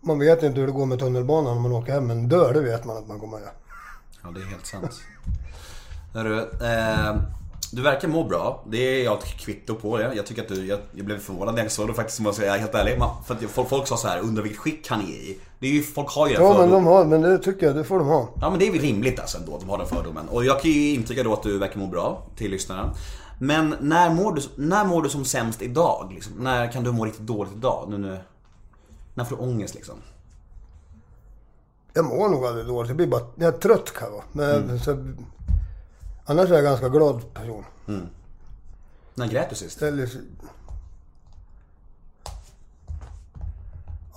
Man 0.00 0.18
vet 0.18 0.42
inte 0.42 0.60
hur 0.60 0.66
det 0.66 0.72
går 0.72 0.86
med 0.86 0.98
tunnelbanan 0.98 1.54
när 1.54 1.62
man 1.62 1.72
åker 1.72 1.92
hem. 1.92 2.06
Men 2.06 2.28
dör, 2.28 2.54
det 2.54 2.60
vet 2.60 2.84
man 2.84 2.96
att 2.96 3.08
man 3.08 3.18
kommer 3.20 3.38
göra. 3.38 3.50
Ja, 4.22 4.28
det 4.34 4.40
är 4.40 4.44
helt 4.44 4.66
sant. 4.66 5.00
Hörru, 6.14 6.38
eh, 6.38 7.16
du 7.72 7.82
verkar 7.82 8.08
må 8.08 8.24
bra. 8.24 8.64
Det 8.66 8.78
är 8.78 9.04
jag 9.04 9.18
ett 9.18 9.24
kvitto 9.38 9.74
på 9.74 9.96
det. 9.98 10.14
Jag 10.14 10.26
tycker 10.26 10.42
att 10.42 10.48
du, 10.48 10.66
jag, 10.66 10.78
jag 10.92 11.06
blev 11.06 11.18
förvånad 11.18 11.54
när 11.54 11.62
jag 11.62 11.72
såg 11.72 11.88
det 11.88 11.94
faktiskt, 11.94 12.20
måste 12.20 12.42
jag 12.42 12.52
säga 12.52 12.60
helt 12.62 12.74
ärlig. 12.74 12.98
Man- 12.98 13.22
För 13.26 13.34
att 13.34 13.40
folk, 13.42 13.68
folk 13.68 13.86
sa 13.86 13.96
så 13.96 14.08
här, 14.08 14.20
undrar 14.20 14.42
vilket 14.42 14.60
skick 14.60 14.88
han 14.90 15.00
är 15.00 15.04
i. 15.04 15.38
Det 15.58 15.66
är 15.66 15.70
ju, 15.70 15.82
folk 15.82 16.08
har 16.10 16.28
ju 16.28 16.34
den 16.34 16.42
Ja, 16.44 16.58
men 16.58 16.70
de 16.70 16.86
har... 16.86 17.04
Men 17.04 17.22
det 17.22 17.38
tycker 17.38 17.66
jag, 17.66 17.76
det 17.76 17.84
får 17.84 17.98
de 17.98 18.08
ha. 18.08 18.28
Ja 18.40 18.50
men 18.50 18.58
det 18.58 18.68
är 18.68 18.72
väl 18.72 18.80
rimligt 18.80 19.20
alltså 19.20 19.38
ändå 19.38 19.54
att 19.54 19.60
de 19.60 19.68
har 19.70 19.78
den 19.78 19.86
fördomen. 19.86 20.28
Och 20.28 20.44
jag 20.44 20.62
kan 20.62 20.70
ju 20.70 20.94
intyga 20.94 21.22
då 21.22 21.32
att 21.32 21.42
du 21.42 21.58
verkar 21.58 21.80
må 21.80 21.86
bra 21.86 22.26
till 22.36 22.50
lyssnarna. 22.50 22.94
Men 23.40 23.74
när 23.80 24.10
mår 24.10 24.32
du, 24.34 24.42
när 24.56 24.84
mår 24.84 25.02
du 25.02 25.08
som 25.08 25.24
sämst 25.24 25.62
idag? 25.62 26.10
Liksom? 26.14 26.32
När 26.38 26.72
kan 26.72 26.84
du 26.84 26.92
må 26.92 27.04
riktigt 27.04 27.26
dåligt 27.26 27.52
idag? 27.56 27.86
Nu, 27.90 27.98
nu, 27.98 28.18
när 29.18 29.24
får 29.24 29.36
du 29.36 29.42
ångest 29.42 29.74
liksom? 29.74 30.02
Jag 31.92 32.04
mår 32.04 32.28
nog 32.28 32.44
aldrig 32.44 32.66
dåligt. 32.66 32.88
Jag 32.88 32.96
blir 32.96 33.06
bara... 33.06 33.26
Jag 33.36 33.54
är 33.54 33.58
trött 33.58 33.92
kan 33.94 34.08
jag 34.08 34.12
vara. 34.12 34.24
Men 34.32 34.80
så, 34.80 35.14
annars 36.24 36.44
är 36.50 36.54
jag 36.54 36.58
en 36.58 36.64
ganska 36.64 36.88
glad 36.88 37.34
person. 37.34 37.64
När 39.14 39.26
grät 39.26 39.50
du 39.50 39.56
sist? 39.56 39.80
Liksom, 39.80 40.20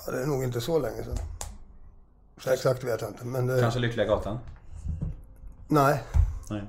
ja, 0.05 0.11
det 0.11 0.21
är 0.21 0.25
nog 0.25 0.43
inte 0.43 0.61
så 0.61 0.79
länge 0.79 1.03
sedan. 1.03 1.17
Så 2.43 2.49
exakt 2.49 2.83
vet 2.83 3.01
jag 3.01 3.09
inte. 3.09 3.25
Men 3.25 3.47
det, 3.47 3.61
Kanske 3.61 3.79
Lyckliga 3.79 4.05
Gatan? 4.05 4.39
nej, 5.67 6.03
Nej. 6.49 6.63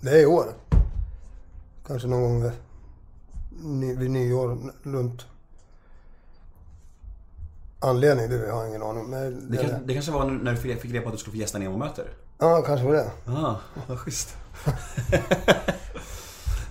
det 0.00 0.10
är 0.10 0.22
i 0.22 0.26
år. 0.26 0.46
Kanske 1.86 2.08
någon 2.08 2.22
gång 2.40 2.52
vid 3.98 4.10
nyår 4.10 4.72
runt. 4.82 5.26
Anledning, 7.80 8.30
det 8.30 8.36
har 8.38 8.46
jag 8.60 8.68
ingen 8.68 8.82
aning 8.82 9.04
om. 9.04 9.10
Men 9.10 9.50
Det, 9.50 9.56
det, 9.56 9.68
kan, 9.68 9.86
det 9.86 9.92
kanske 9.94 10.12
var 10.12 10.24
när 10.24 10.52
du 10.52 10.56
fick 10.58 10.84
reda 10.92 11.00
på 11.02 11.08
att 11.08 11.14
du 11.14 11.18
skulle 11.18 11.32
få 11.32 11.38
gästa 11.40 11.58
Nemo-möter? 11.58 12.04
Ja, 12.38 12.62
kanske 12.66 12.86
var 12.86 12.92
det. 12.94 13.10
Ja, 13.26 13.60
vad 13.88 13.98
schysst. 13.98 14.36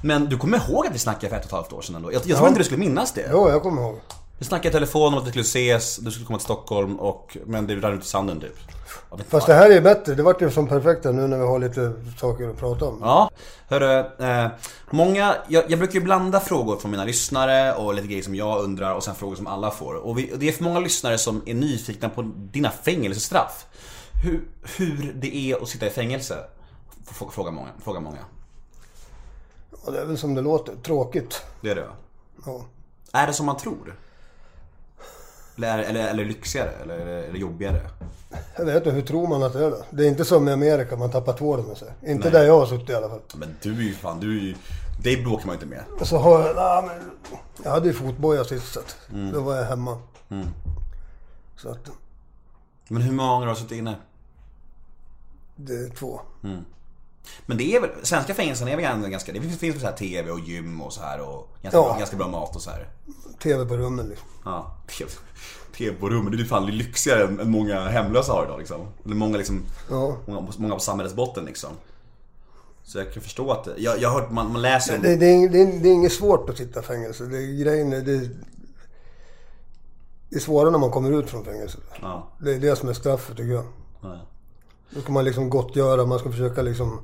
Men 0.02 0.26
du 0.26 0.38
kommer 0.38 0.70
ihåg 0.70 0.88
att 0.88 0.94
vi 0.94 1.00
snackade 1.00 1.30
för 1.30 1.36
ett 1.36 1.42
och 1.42 1.46
ett 1.48 1.52
halvt 1.52 1.74
år 1.74 1.82
sedan 1.82 1.96
ändå? 1.96 2.12
Jag, 2.12 2.16
jag 2.16 2.24
tror 2.24 2.38
Ja. 2.40 2.48
inte 2.48 2.60
du 2.60 2.64
skulle 2.64 2.80
minnas 2.80 3.12
det. 3.14 3.30
Jo, 3.32 3.50
jag 3.50 3.62
kommer 3.64 3.82
ihåg. 3.82 4.00
Vi 4.40 4.46
snackade 4.46 4.70
i 4.70 4.72
telefon 4.72 5.14
om 5.14 5.20
att 5.20 5.26
vi 5.26 5.30
skulle 5.30 5.42
ses, 5.42 5.98
du 5.98 6.12
skulle 6.12 6.26
komma 6.26 6.38
till 6.40 6.44
Stockholm 6.46 7.00
och, 7.00 7.38
men 7.46 7.68
det 7.68 7.76
rann 7.76 7.94
ut 7.94 8.04
i 8.04 8.08
sanden 8.08 8.40
typ. 8.40 8.56
Fast 9.30 9.48
det 9.48 9.54
här 9.54 9.70
är 9.70 9.82
bättre. 9.82 10.16
Det 10.16 10.24
vart 10.24 10.42
ju 10.42 10.52
som 10.52 10.68
perfekt 10.68 11.04
nu 11.04 11.12
när 11.12 11.38
vi 11.38 11.44
har 11.46 11.60
lite 11.60 11.94
saker 12.20 12.50
att 12.50 12.58
prata 12.58 12.86
om. 12.86 12.98
Ja, 13.02 13.30
hörru. 13.68 14.00
Eh, 14.26 14.48
många, 14.90 15.36
jag, 15.48 15.64
jag 15.72 15.80
brukar 15.80 15.94
ju 15.94 16.02
blanda 16.02 16.40
frågor 16.40 16.78
från 16.78 16.92
mina 16.92 17.04
lyssnare 17.06 17.74
och 17.74 17.94
lite 17.94 18.08
grejer 18.08 18.24
som 18.24 18.36
jag 18.36 18.64
undrar 18.64 18.96
och 18.96 19.04
sen 19.04 19.16
frågor 19.16 19.36
som 19.36 19.48
alla 19.48 19.72
får. 19.72 19.94
Och 19.94 20.18
vi, 20.18 20.34
det 20.38 20.48
är 20.48 20.52
för 20.52 20.64
många 20.64 20.80
lyssnare 20.80 21.18
som 21.18 21.42
är 21.46 21.54
nyfikna 21.54 22.10
på 22.10 22.22
dina 22.36 22.70
fängelsestraff. 22.72 23.66
Hur, 24.24 24.44
hur 24.78 25.14
det 25.16 25.36
är 25.36 25.62
att 25.64 25.70
sitta 25.70 25.88
i 25.88 25.90
fängelse? 25.90 26.38
F- 27.10 27.24
Fråga 27.32 27.52
många. 27.52 27.70
Fråga 27.84 28.00
många. 28.00 28.20
Och 29.84 29.92
det 29.92 30.00
är 30.02 30.06
väl 30.06 30.18
som 30.18 30.36
det 30.36 30.42
låter. 30.42 30.76
Tråkigt. 30.76 31.42
Det 31.62 31.70
är 31.70 31.76
det? 31.76 31.88
Ja. 32.46 32.66
Är 33.12 33.28
det 33.28 33.34
som 33.34 33.46
man 33.46 33.58
tror? 33.58 33.96
Eller, 35.58 35.80
eller, 35.84 36.08
eller 36.08 36.26
lyxigare? 36.26 36.70
Eller 36.70 37.06
det, 37.06 37.32
det 37.32 37.38
jobbigare? 37.38 37.82
Jag 38.58 38.66
vet 38.66 38.76
inte, 38.76 38.92
hur 38.92 39.02
tror 39.02 39.28
man 39.28 39.44
att 39.44 39.54
det 39.54 39.66
är 39.66 39.72
då? 39.72 39.84
Det 39.90 40.04
är 40.04 40.08
inte 40.08 40.26
som 40.26 40.48
i 40.48 40.52
Amerika, 40.52 40.96
man 40.96 41.12
tappar 41.12 41.34
tvålen 41.34 41.66
med 41.66 41.78
sig. 41.78 41.88
Inte 42.06 42.30
där 42.30 42.44
jag 42.44 42.60
har 42.60 42.66
suttit 42.66 42.90
i 42.90 42.96
alla 42.96 43.10
fall. 43.10 43.22
Men 43.36 43.56
du 43.62 43.72
är 43.78 43.82
ju 43.82 43.94
fan, 43.94 44.20
du 44.20 44.38
är 44.38 44.42
ju... 44.42 44.56
Dig 45.04 45.24
bråkar 45.24 45.46
man 45.46 45.56
ju 45.56 45.64
inte 45.64 45.76
med. 45.98 46.08
Så 46.08 46.18
har 46.18 46.40
jag, 46.40 46.56
ja, 46.56 46.84
men, 46.88 47.12
jag 47.64 47.72
hade 47.72 47.88
ju 47.88 47.94
fotboja 47.94 48.44
sist 48.44 48.74
så 48.74 48.80
att 48.80 48.98
då 49.34 49.42
var 49.42 49.56
jag 49.56 49.66
hemma. 49.66 49.98
Så 51.56 51.70
att 51.70 51.90
Men 52.88 53.02
hur 53.02 53.12
många 53.14 53.46
har 53.46 53.48
du 53.48 53.56
suttit 53.56 53.78
inne? 53.78 53.96
det 55.56 55.74
är 55.74 55.90
två. 55.90 56.22
Men 57.46 57.58
det 57.58 57.76
är 57.76 57.82
väl, 57.82 57.90
svenska 58.04 58.34
fängelsen 58.34 58.68
är 58.68 58.76
väl 58.76 58.86
ändå 58.86 59.08
ganska, 59.08 59.32
det 59.32 59.42
finns 59.42 59.58
finns 59.58 59.82
så 59.82 59.86
här 59.88 59.94
TV 59.98 60.32
och 60.32 60.40
gym 60.40 60.82
och 60.82 60.94
så 60.94 61.02
här 61.02 61.20
och 61.22 61.50
ganska, 61.62 61.78
Ja. 61.78 61.84
bra, 61.84 61.98
ganska 62.00 62.18
bra 62.18 62.28
mat 62.28 62.56
och 62.56 62.62
så 62.62 62.70
här. 62.70 62.88
TV 63.44 63.66
på 63.66 63.78
rummen 63.78 64.08
liksom. 64.10 64.28
Ja, 64.46 64.76
TV, 64.98 65.10
TV 65.78 65.96
på 66.00 66.10
rummet, 66.10 66.32
det 66.32 66.38
är 66.38 66.40
ju 66.40 66.46
fan 66.46 66.66
lyxigare 66.66 67.24
än, 67.24 67.52
många 67.52 67.88
hemlösa 67.88 68.34
har 68.34 68.46
idag 68.46 68.60
liksom. 68.60 68.82
Eller 69.06 69.16
många 69.16 69.38
liksom, 69.38 69.62
Ja. 69.90 70.18
många, 70.26 70.48
många 70.58 70.74
på 70.74 70.80
samhällets 70.80 71.16
botten 71.16 71.46
liksom. 71.46 71.70
Så 72.84 72.98
jag 72.98 73.14
kan 73.14 73.24
förstå 73.24 73.52
att, 73.52 73.64
det- 73.64 73.74
jag, 73.78 74.02
jag 74.02 74.10
har 74.10 74.22
hört, 74.22 74.32
man, 74.32 74.52
man 74.52 74.62
läser 74.62 74.96
om, 74.96 75.02
Det, 75.02 75.16
det, 75.16 75.26
är, 75.26 75.50
det, 75.50 75.62
är, 75.62 75.80
det 75.82 75.90
är 75.90 75.94
inget 75.94 76.14
svårt 76.14 76.50
att 76.50 76.58
sitta 76.58 76.80
i 76.80 76.84
fängelse. 76.84 77.24
Det, 77.26 77.38
är- 77.38 77.64
grejen 77.64 77.94
är, 77.94 78.02
det, 78.02 78.30
det 80.30 80.36
är 80.36 80.40
svårare 80.40 80.72
när 80.72 80.80
man 80.80 80.92
kommer 80.92 81.12
ut 81.20 81.30
från 81.30 81.46
fängelset. 81.46 81.82
ja, 82.02 82.28
Det 82.40 82.54
är 82.56 82.60
det 82.60 82.76
som 82.76 82.90
är 82.90 82.94
straffet 82.94 83.38
tycker 83.38 83.54
jag. 83.54 83.66
ja. 84.02 84.20
Då 84.90 85.02
ska 85.02 85.12
man 85.12 85.26
liksom 85.26 85.50
gottgöra, 85.50 86.06
man 86.06 86.20
ska 86.20 86.32
försöka 86.32 86.62
liksom 86.62 87.00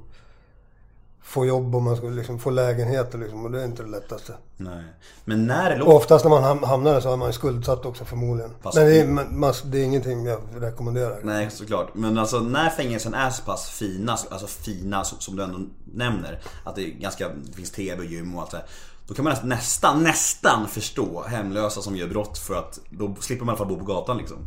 få 1.24 1.46
jobb 1.46 1.76
och 1.76 1.82
man 1.82 1.98
ska 1.98 2.08
liksom 2.08 2.40
få 2.40 2.50
lägenheter 2.50 3.18
liksom. 3.18 3.46
Och 3.46 3.52
det 3.52 3.62
är 3.62 3.66
inte 3.66 3.84
det 3.84 3.90
lättaste. 3.90 4.34
nej. 4.58 4.84
Men 5.26 5.46
när 5.48 5.76
det 5.78 5.84
Och 5.84 5.96
oftast 5.96 6.26
när 6.26 6.30
man 6.30 6.44
ham- 6.44 6.66
hamnar 6.66 6.94
där 6.94 7.00
så 7.02 7.14
är 7.14 7.18
man 7.18 7.34
skuldsatt 7.34 7.86
också 7.86 8.06
förmodligen. 8.06 8.52
Fast- 8.62 8.78
Men 8.78 8.86
det 8.86 9.00
är, 9.00 9.08
man, 9.08 9.54
det 9.66 9.80
är 9.80 9.84
ingenting 9.84 10.26
jag 10.26 10.40
rekommenderar. 10.56 11.20
nej 11.24 11.50
såklart. 11.52 11.90
Men 11.96 12.18
alltså 12.18 12.40
när 12.40 12.70
fängelsen 12.70 13.14
är 13.14 13.30
så 13.30 13.44
pass 13.44 13.70
fina, 13.70 14.12
alltså 14.12 14.48
fina 14.48 15.04
som, 15.04 15.36
du 15.36 15.44
ändå 15.44 15.60
nämner. 15.94 16.40
Att 16.64 16.76
det 16.76 16.82
är 16.82 16.92
ganska, 17.00 17.30
det 17.30 17.54
finns 17.54 17.72
TV 17.72 18.00
och 18.00 18.06
gym 18.06 18.36
och 18.36 18.42
allt 18.42 18.52
det 18.52 18.58
här. 18.58 18.66
Då 19.08 19.14
kan 19.14 19.26
man 19.26 19.36
nästan, 19.44 20.04
nästan, 20.04 20.68
förstå 20.68 21.24
hemlösa 21.28 21.82
som 21.82 21.96
gör 21.96 22.08
brott 22.08 22.38
för 22.38 22.56
att 22.56 22.80
då 22.90 23.16
slipper 23.20 23.46
man 23.46 23.56
i 23.56 23.58
alla 23.58 23.66
fall 23.68 23.76
bo 23.78 23.80
på 23.86 23.94
gatan 23.94 24.18
liksom. 24.18 24.38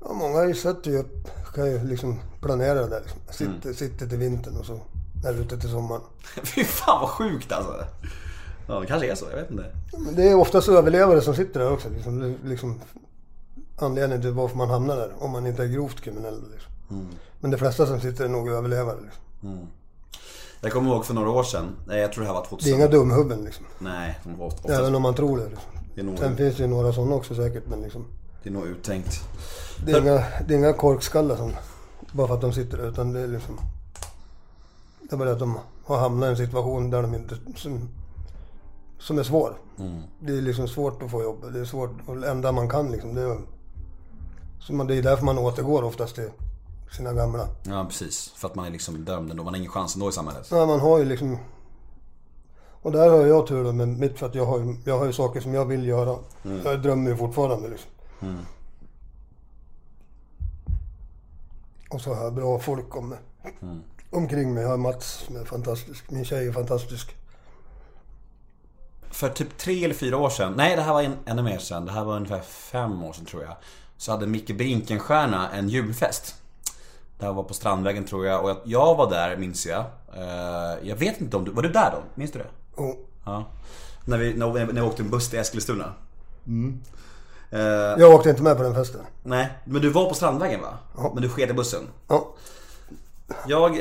Ja, 0.00 0.12
många 0.12 0.38
har 0.38 0.46
ju 0.46 0.98
upp, 0.98 1.28
kan 1.54 1.66
ju 1.70 1.84
liksom 1.88 2.20
planera 2.40 2.74
det 2.74 2.88
där 2.88 3.00
liksom. 3.00 3.20
Sitter, 3.30 3.64
Mm. 3.64 3.74
sitter 3.74 4.06
till 4.06 4.18
vintern 4.18 4.56
och 4.56 4.66
så 4.66 4.80
är 5.24 5.40
ute 5.40 5.58
till 5.58 5.70
sommaren. 5.70 6.02
Fy 6.42 6.64
fan 6.64 7.00
vad 7.00 7.10
sjukt 7.10 7.52
alltså. 7.52 7.84
Ja 8.68 8.80
det 8.80 8.86
kanske 8.86 9.10
är 9.10 9.14
så, 9.14 9.26
jag 9.30 9.36
vet 9.36 9.50
inte. 9.50 9.64
Men 9.98 10.14
det 10.14 10.28
är 10.28 10.34
oftast 10.34 10.68
överlevare 10.68 11.20
som 11.20 11.34
sitter 11.34 11.60
där 11.60 11.72
också. 11.72 11.88
Liksom, 11.88 12.36
liksom 12.44 12.80
anledningen 13.78 14.22
till 14.22 14.30
varför 14.30 14.56
man 14.56 14.70
hamnar 14.70 14.96
där. 14.96 15.12
Om 15.18 15.30
man 15.30 15.46
inte 15.46 15.62
är 15.62 15.66
grovt 15.68 16.00
kriminell. 16.00 16.42
Liksom. 16.52 16.72
Mm. 16.90 17.06
Men 17.40 17.50
de 17.50 17.56
flesta 17.56 17.86
som 17.86 18.00
sitter 18.00 18.24
är 18.24 18.28
nog 18.28 18.48
överlevare. 18.48 18.96
Liksom. 19.00 19.68
Jag 20.60 20.72
kommer 20.72 20.90
ihåg 20.90 21.06
för 21.06 21.14
några 21.14 21.30
år 21.30 21.42
sedan, 21.42 21.76
jag 21.88 22.12
tror 22.12 22.24
det 22.24 22.28
här 22.28 22.34
var 22.34 22.44
2000. 22.44 22.70
Det 22.70 22.74
är 22.74 22.78
inga 22.78 22.90
dumhuvuden 22.90 23.44
liksom. 23.44 23.66
Nej, 23.78 24.18
de 24.24 24.38
var 24.38 24.46
ofta, 24.46 24.78
Även 24.78 24.94
om 24.94 25.02
man 25.02 25.14
tror 25.14 25.38
det. 25.38 25.48
Liksom. 25.48 25.70
det, 25.94 26.02
nog, 26.02 26.18
Sen 26.18 26.36
finns 26.36 26.56
det 26.56 26.62
ju 26.62 26.68
några 26.68 26.92
sådana 26.92 27.14
också 27.14 27.34
säkert. 27.34 27.66
Men 27.66 27.80
liksom, 27.80 28.04
det 28.42 28.48
är 28.48 28.52
nog 28.52 28.66
uttänkt. 28.66 29.20
det, 29.84 29.92
är 29.92 30.00
inga, 30.00 30.24
det 30.46 30.54
är 30.54 30.58
inga 30.58 30.72
korkskallar 30.72 31.36
som... 31.36 31.52
Bara 32.12 32.26
för 32.26 32.34
att 32.34 32.40
de 32.40 32.52
sitter 32.52 32.78
där. 32.78 32.88
Utan 32.88 33.12
det 33.12 33.20
är 33.20 33.26
liksom... 33.26 33.60
Det 35.08 35.14
är 35.14 35.16
bara 35.16 35.32
att 35.32 35.38
de 35.38 35.58
har 35.84 35.98
hamnat 35.98 36.26
i 36.26 36.30
en 36.30 36.36
situation 36.36 36.90
där 36.90 37.02
de 37.02 37.14
inte... 37.14 37.36
Som, 37.56 37.88
som 38.98 39.18
är 39.18 39.22
svår. 39.22 39.56
Mm. 39.78 40.02
Det 40.20 40.38
är 40.38 40.42
liksom 40.42 40.68
svårt 40.68 41.02
att 41.02 41.10
få 41.10 41.22
jobb. 41.22 41.52
Det 41.52 41.60
är 41.60 41.64
svårt. 41.64 41.90
Och 42.06 42.16
det 42.16 42.30
enda 42.30 42.52
man 42.52 42.68
kan 42.68 42.90
liksom. 42.90 43.14
Det 43.14 43.22
är, 43.22 43.38
så 44.60 44.72
man, 44.72 44.86
det 44.86 44.94
är 44.96 45.02
därför 45.02 45.24
man 45.24 45.38
återgår 45.38 45.82
oftast 45.82 46.14
till 46.14 46.30
sina 46.96 47.12
gamla. 47.12 47.48
Ja 47.62 47.84
precis, 47.84 48.32
för 48.36 48.48
att 48.48 48.54
man 48.54 48.66
är 48.66 48.70
liksom 48.70 49.04
dömd 49.04 49.30
ändå, 49.30 49.44
man 49.44 49.54
har 49.54 49.58
ingen 49.58 49.72
chans 49.72 49.94
ändå 49.94 50.08
i 50.08 50.12
samhället. 50.12 50.48
Ja, 50.50 50.66
man 50.66 50.80
har 50.80 50.98
ju 50.98 51.04
liksom... 51.04 51.38
Och 52.82 52.92
där 52.92 53.10
har 53.10 53.26
jag 53.26 53.46
tur 53.46 53.64
då 53.64 53.72
med 53.72 53.88
mitt 53.88 54.18
för 54.18 54.26
att 54.26 54.34
jag 54.34 54.46
har 54.46 54.58
ju, 54.58 54.76
jag 54.84 54.98
har 54.98 55.06
ju 55.06 55.12
saker 55.12 55.40
som 55.40 55.54
jag 55.54 55.64
vill 55.64 55.86
göra. 55.86 56.18
Jag 56.64 56.82
drömmer 56.82 57.10
ju 57.10 57.16
fortfarande 57.16 57.68
liksom. 57.68 57.90
Och 61.90 62.00
så 62.00 62.14
har 62.14 62.24
jag 62.24 62.34
bra 62.34 62.58
folk 62.58 62.96
om 62.96 63.08
mig. 63.08 63.18
Omkring 64.16 64.54
mig. 64.54 64.62
Jag 64.62 64.70
har 64.70 64.76
Mats 64.76 65.06
som 65.26 65.36
är 65.36 65.44
fantastisk. 65.44 66.10
Min 66.10 66.24
tjej 66.24 66.48
är 66.48 66.52
fantastisk. 66.52 67.16
För 69.10 69.28
typ 69.28 69.58
tre 69.58 69.84
eller 69.84 69.94
fyra 69.94 70.16
år 70.16 70.30
sedan, 70.30 70.54
nej 70.56 70.76
det 70.76 70.82
här 70.82 70.92
var 70.92 71.02
en, 71.02 71.16
ännu 71.26 71.42
mer 71.42 71.58
sedan, 71.58 71.84
det 71.86 71.92
här 71.92 72.04
var 72.04 72.16
ungefär 72.16 72.40
fem 72.40 73.04
år 73.04 73.12
sedan 73.12 73.24
tror 73.26 73.42
jag. 73.42 73.56
Så 73.96 74.12
hade 74.12 74.26
Micke 74.26 74.56
Brinkenstierna 74.56 75.50
en 75.50 75.68
julfest. 75.68 76.34
Det 77.18 77.24
här 77.26 77.32
var 77.32 77.42
på 77.42 77.54
Strandvägen 77.54 78.04
tror 78.04 78.26
jag 78.26 78.44
och 78.44 78.50
jag, 78.50 78.56
jag 78.64 78.94
var 78.96 79.10
där 79.10 79.36
minns 79.36 79.66
jag. 79.66 79.84
Eh, 80.16 80.88
jag 80.88 80.96
vet 80.96 81.20
inte 81.20 81.36
om 81.36 81.44
du, 81.44 81.50
var 81.50 81.62
du 81.62 81.68
där 81.68 81.90
då? 81.90 82.02
Minns 82.14 82.32
du 82.32 82.38
det? 82.38 82.82
Och 82.82 83.08
Ja. 83.24 83.44
När 84.04 84.18
vi, 84.18 84.34
när, 84.34 84.50
vi- 84.52 84.64
när 84.64 84.72
vi 84.72 84.80
åkte 84.80 85.02
en 85.02 85.10
buss 85.10 85.30
till 85.30 85.38
Eskilstuna. 85.38 85.92
Eh, 87.50 87.60
Jag 87.98 88.14
åkte 88.14 88.30
inte 88.30 88.42
med 88.42 88.56
på 88.56 88.62
den 88.62 88.74
festen. 88.74 89.00
Nej, 89.22 89.48
men 89.64 89.82
du 89.82 89.90
var 89.90 90.08
på 90.08 90.14
Strandvägen 90.14 90.60
va? 90.60 90.78
Ja. 90.96 91.10
Men 91.14 91.22
du 91.22 91.28
sket 91.28 91.50
i 91.50 91.52
bussen. 91.52 91.88
Ja. 92.08 92.34
Jag... 93.46 93.72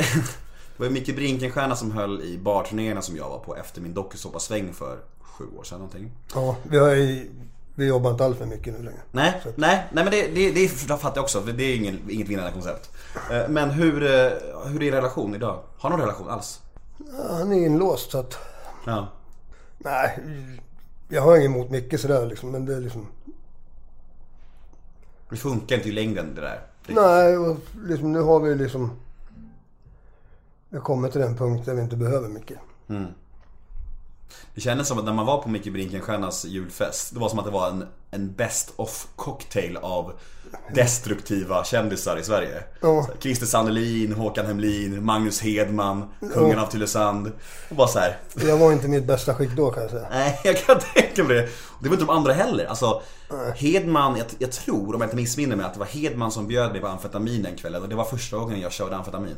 Det 0.77 0.79
var 0.83 0.85
ju 0.85 0.91
Micke 0.93 1.15
Brinkenstierna 1.15 1.75
som 1.75 1.91
höll 1.91 2.21
i 2.21 2.37
barturnéerna 2.37 3.01
som 3.01 3.15
jag 3.17 3.29
var 3.29 3.39
på 3.39 3.55
efter 3.55 3.81
min 3.81 3.93
dokusåpasväng 3.93 4.73
för 4.73 4.97
sju 5.19 5.45
år 5.59 5.63
sedan 5.63 5.77
någonting. 5.77 6.11
Ja, 6.33 6.55
vi, 6.63 6.77
har 6.77 6.89
ju, 6.89 7.31
vi 7.75 7.85
jobbar 7.85 8.11
inte 8.11 8.25
alls 8.25 8.39
med 8.39 8.47
mycket 8.47 8.73
nu 8.73 8.83
längre. 8.83 8.99
Nej, 9.11 9.41
nej, 9.55 9.87
nej 9.91 10.03
men 10.03 10.11
det, 10.11 10.27
det, 10.27 10.51
det 10.51 10.67
fattar 10.69 11.15
jag 11.15 11.23
också. 11.23 11.41
för 11.41 11.51
Det 11.51 11.63
är 11.63 11.75
ingen, 11.75 11.99
inget 12.09 12.27
vinnande 12.27 12.51
koncept. 12.51 12.91
Eh, 13.31 13.49
Men 13.49 13.69
hur, 13.69 14.03
eh, 14.03 14.31
hur 14.67 14.83
är 14.83 14.91
relation 14.91 15.35
idag? 15.35 15.59
Har 15.77 15.89
någon 15.89 15.99
relation 15.99 16.29
alls? 16.29 16.61
Ja, 16.97 17.33
han 17.35 17.53
är 17.53 17.65
inlåst 17.65 18.11
så 18.11 18.17
att... 18.17 18.37
Ja. 18.85 19.07
Nej, 19.77 20.19
jag 21.09 21.21
har 21.21 21.35
inget 21.37 21.45
emot 21.49 21.69
mycket 21.69 22.01
sådär 22.01 22.25
liksom. 22.25 22.51
Men 22.51 22.65
det 22.65 22.75
är 22.75 22.81
liksom... 22.81 23.07
Det 25.29 25.35
funkar 25.37 25.75
inte 25.75 25.89
i 25.89 25.91
längden 25.91 26.35
det 26.35 26.41
där. 26.41 26.61
Det, 26.87 26.93
Nej, 26.93 27.37
och 27.37 27.57
liksom, 27.83 28.11
nu 28.11 28.21
har 28.21 28.39
vi 28.39 28.55
liksom... 28.55 28.91
Vi 30.75 30.79
har 30.79 30.85
kommit 30.85 31.11
till 31.11 31.21
den 31.21 31.37
punkt 31.37 31.65
där 31.65 31.73
vi 31.73 31.81
inte 31.81 31.95
behöver 31.95 32.29
mycket. 32.29 32.57
det 34.55 34.61
kändes 34.61 34.87
som 34.87 34.99
att 34.99 35.05
när 35.05 35.13
man 35.13 35.25
var 35.25 35.41
på 35.41 35.49
Micke 35.49 35.73
Brinkenstiernas 35.73 36.45
julfest, 36.45 37.13
det 37.13 37.19
var 37.19 37.29
som 37.29 37.39
att 37.39 37.45
det 37.45 37.51
var 37.51 37.69
en, 37.69 37.87
en 38.11 38.33
best 38.33 38.73
of 38.75 39.07
cocktail 39.15 39.77
av 39.77 40.13
destruktiva 40.73 41.63
kändisar 41.63 42.17
i 42.17 42.23
Sverige. 42.23 42.63
Ja. 42.81 43.07
Christer 43.19 43.45
Sandelin, 43.45 44.13
Håkan 44.13 44.45
Hemlin, 44.45 45.05
Magnus 45.05 45.41
Hedman, 45.41 46.03
kungen 46.33 46.59
av 46.59 46.65
Tylösand. 46.65 47.31
Det 47.69 47.75
var 47.75 47.87
så 47.87 47.99
här. 47.99 48.17
Jag 48.47 48.57
var 48.57 48.71
inte 48.71 48.87
mitt 48.87 49.05
bästa 49.05 49.35
skick 49.35 49.51
då 49.51 49.71
kan 49.71 49.83
jag 49.83 49.91
säga. 49.91 50.07
Nej, 50.11 50.39
jag 50.43 50.57
kan 50.57 50.79
tänka 50.93 51.23
mig 51.23 51.35
det. 51.35 51.43
Och 51.43 51.83
det 51.83 51.89
var 51.89 51.95
inte 51.95 52.05
de 52.05 52.17
andra 52.17 52.33
heller. 52.33 52.65
Alltså, 52.65 53.01
Hedman, 53.55 54.17
jag, 54.17 54.25
jag 54.37 54.51
tror, 54.51 54.95
om 54.95 55.01
jag 55.01 55.07
inte 55.07 55.15
missminner 55.15 55.55
mig, 55.55 55.65
att 55.65 55.73
det 55.73 55.79
var 55.79 55.87
Hedman 55.87 56.31
som 56.31 56.47
bjöd 56.47 56.71
mig 56.71 56.81
på 56.81 56.87
amfetamin 56.87 57.43
den 57.43 57.55
kvällen. 57.55 57.81
Och 57.81 57.89
det 57.89 57.95
var 57.95 58.05
första 58.05 58.37
gången 58.37 58.59
jag 58.59 58.71
körde 58.71 58.95
amfetamin. 58.95 59.35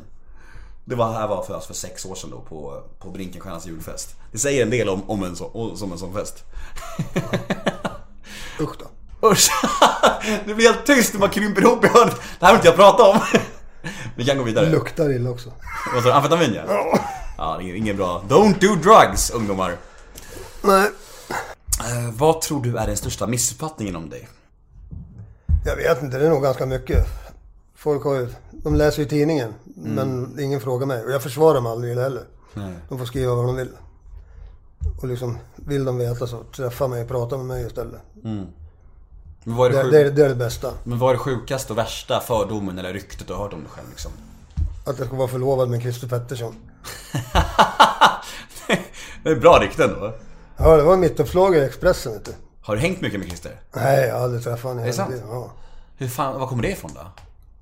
Det 0.88 0.94
var, 0.94 1.12
här 1.12 1.28
var 1.28 1.42
för, 1.42 1.54
alltså, 1.54 1.66
för 1.66 1.74
sex 1.74 2.04
år 2.04 2.14
sedan 2.14 2.30
då 2.30 2.40
på, 2.40 2.82
på 2.98 3.10
Brinkenstiernas 3.10 3.66
julfest. 3.66 4.16
Det 4.32 4.38
säger 4.38 4.62
en 4.62 4.70
del 4.70 4.88
om, 4.88 5.10
om 5.10 5.22
en 5.22 5.36
så, 5.36 5.76
som 5.76 5.92
en 5.92 5.98
sån 5.98 6.14
fest. 6.14 6.44
Usch 8.60 8.74
då. 8.78 9.28
Usch! 9.28 9.50
Det 10.46 10.54
blir 10.54 10.72
helt 10.72 10.86
tyst 10.86 11.12
när 11.12 11.20
man 11.20 11.30
krymper 11.30 11.62
ihop 11.62 11.84
i 11.84 11.88
hörnet. 11.88 12.20
Det 12.40 12.46
här 12.46 12.52
vill 12.52 12.58
inte 12.58 12.68
jag 12.68 12.76
prata 12.76 13.02
om. 13.02 13.20
Vi 14.16 14.24
kan 14.24 14.38
gå 14.38 14.44
vidare. 14.44 14.70
Luktar 14.70 15.10
illa 15.10 15.30
också. 15.30 15.52
Vad 15.94 16.02
sa 16.02 16.08
du? 16.08 16.14
Amfetamin 16.14 16.54
ja. 16.54 16.98
Ja, 17.38 17.56
det 17.58 17.70
är 17.70 17.74
inget 17.74 17.96
bra. 17.96 18.22
Don't 18.28 18.60
do 18.60 18.74
drugs, 18.74 19.30
ungdomar. 19.30 19.76
Nej, 20.62 20.90
Eh, 21.80 22.10
vad 22.12 22.40
tror 22.40 22.62
du 22.62 22.76
är 22.76 22.86
den 22.86 22.96
största 22.96 23.26
missuppfattningen 23.26 23.96
om 23.96 24.10
dig? 24.10 24.28
jag 25.64 25.76
vet 25.76 26.02
inte. 26.02 26.18
Det 26.18 26.26
är 26.26 26.30
nog 26.30 26.42
ganska 26.42 26.66
mycket. 26.66 27.06
Folk 27.76 28.04
har 28.04 28.14
ju... 28.14 28.28
De 28.62 28.74
läser 28.74 29.02
ju 29.02 29.08
tidningen. 29.08 29.54
Men 29.74 30.40
ingen 30.40 30.60
frågar 30.60 30.86
mig. 30.86 31.04
Och 31.04 31.10
jag 31.10 31.22
försvarar 31.22 31.54
dem 31.54 31.66
aldrig 31.66 31.98
heller. 31.98 32.24
Nej. 32.54 32.74
De 32.88 32.98
får 32.98 33.06
skriva 33.06 33.34
vad 33.34 33.44
de 33.46 33.56
vill. 33.56 33.70
Och 35.02 35.08
liksom, 35.08 35.38
vill 35.56 35.84
de 35.84 35.98
veta 35.98 36.26
så 36.26 36.42
träffa 36.56 36.88
mig 36.88 37.02
och 37.02 37.08
prata 37.08 37.36
med 37.36 37.46
mig 37.46 37.66
istället. 37.66 38.00
Men 39.44 39.56
vad 39.56 39.66
är 39.66 39.70
det, 39.70 39.76
Det, 39.78 39.82
sjuk... 39.82 39.92
det, 39.92 40.10
det 40.10 40.24
är 40.24 40.28
det 40.28 40.34
bästa. 40.34 40.72
Men 40.84 40.98
vad 40.98 41.10
är 41.10 41.14
det 41.14 41.18
sjukaste 41.18 41.72
och 41.72 41.78
värsta 41.78 42.20
fördomen 42.20 42.78
eller 42.78 42.92
ryktet 42.92 43.26
du 43.26 43.32
har 43.32 43.42
hört 43.42 43.52
om 43.52 43.60
dig 43.60 43.70
själv 43.70 43.88
liksom? 43.90 44.12
Att 44.86 44.98
jag 44.98 45.06
ska 45.06 45.16
vara 45.16 45.28
förlovad 45.28 45.68
med 45.68 45.82
Christer 45.82 46.08
Pettersson. 46.08 46.54
det 49.22 49.30
är 49.30 49.36
bra 49.40 49.58
rykten 49.62 49.90
då. 50.00 50.14
Ja, 50.56 50.76
det 50.76 50.82
var 50.82 50.96
mittuppslag 50.96 51.56
i 51.56 51.60
Expressen 51.60 52.12
vet 52.12 52.24
du. 52.24 52.32
Har 52.60 52.74
du 52.76 52.80
hängt 52.80 53.00
mycket 53.00 53.20
med 53.20 53.28
Christer? 53.28 53.60
Nej, 53.72 54.06
jag 54.08 54.14
har 54.14 54.20
aldrig 54.24 54.44
träffat 54.44 54.62
honom. 54.62 54.84
i 54.84 54.86
det 54.86 54.92
sant? 54.92 55.14
Ja. 55.28 55.52
Hur 55.96 56.08
fan, 56.08 56.40
var 56.40 56.46
kommer 56.46 56.62
det 56.62 56.70
ifrån 56.70 56.90
då? 56.94 57.00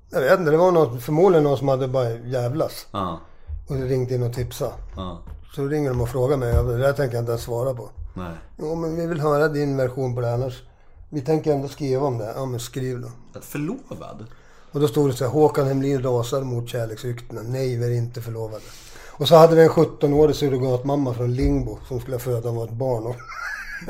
Jag 0.09 0.21
vet 0.21 0.39
inte, 0.39 0.51
det 0.51 0.57
var 0.57 0.71
någon, 0.71 1.01
förmodligen 1.01 1.43
någon 1.43 1.57
som 1.57 1.67
hade 1.67 1.87
bara 1.87 2.09
jävlas. 2.09 2.87
Ja, 2.91 3.19
Och 3.67 3.75
ringt 3.75 4.11
in 4.11 4.23
och 4.23 4.33
tipsat. 4.33 4.73
ja, 4.95 5.21
Så 5.55 5.67
ringer 5.67 5.89
de 5.89 6.01
och 6.01 6.09
frågar 6.09 6.37
mig. 6.37 6.53
Det 6.53 6.77
där 6.77 6.93
tänker 6.93 7.15
jag 7.15 7.21
inte 7.21 7.31
ens 7.31 7.43
svara 7.43 7.73
på. 7.73 7.89
nej. 8.13 8.31
Jo, 8.59 8.75
men 8.75 8.95
vi 8.95 9.07
vill 9.07 9.19
höra 9.21 9.47
din 9.47 9.77
version 9.77 10.15
på 10.15 10.21
det 10.21 10.33
annars. 10.33 10.63
Vi 11.09 11.21
tänker 11.21 11.53
ändå 11.53 11.67
skriva 11.67 12.05
om 12.05 12.17
det. 12.17 12.33
Ja, 12.35 12.45
men 12.45 12.59
skriv 12.59 13.01
då. 13.01 13.39
Förlovad? 13.41 14.25
Och 14.71 14.79
då 14.79 14.87
stod 14.87 15.09
det 15.09 15.13
så 15.13 15.23
här, 15.25 15.31
Håkan 15.31 15.67
Hemlin 15.67 16.03
rasar 16.03 16.41
mot 16.41 16.69
kärleksryktena. 16.69 17.41
Nej, 17.45 17.75
vi 17.77 17.85
är 17.85 17.91
inte 17.97 18.21
förlovade. 18.21 18.63
Och 19.11 19.27
så 19.27 19.35
hade 19.35 19.55
vi 19.55 19.61
en 19.63 19.69
17-årig 19.69 20.35
surrogatmamma 20.35 21.13
från 21.13 21.33
Lingbo 21.33 21.77
som 21.87 21.99
skulle 21.99 22.19
föda 22.19 22.63
ett 22.63 22.71
barn. 22.71 23.05
Och 23.07 23.15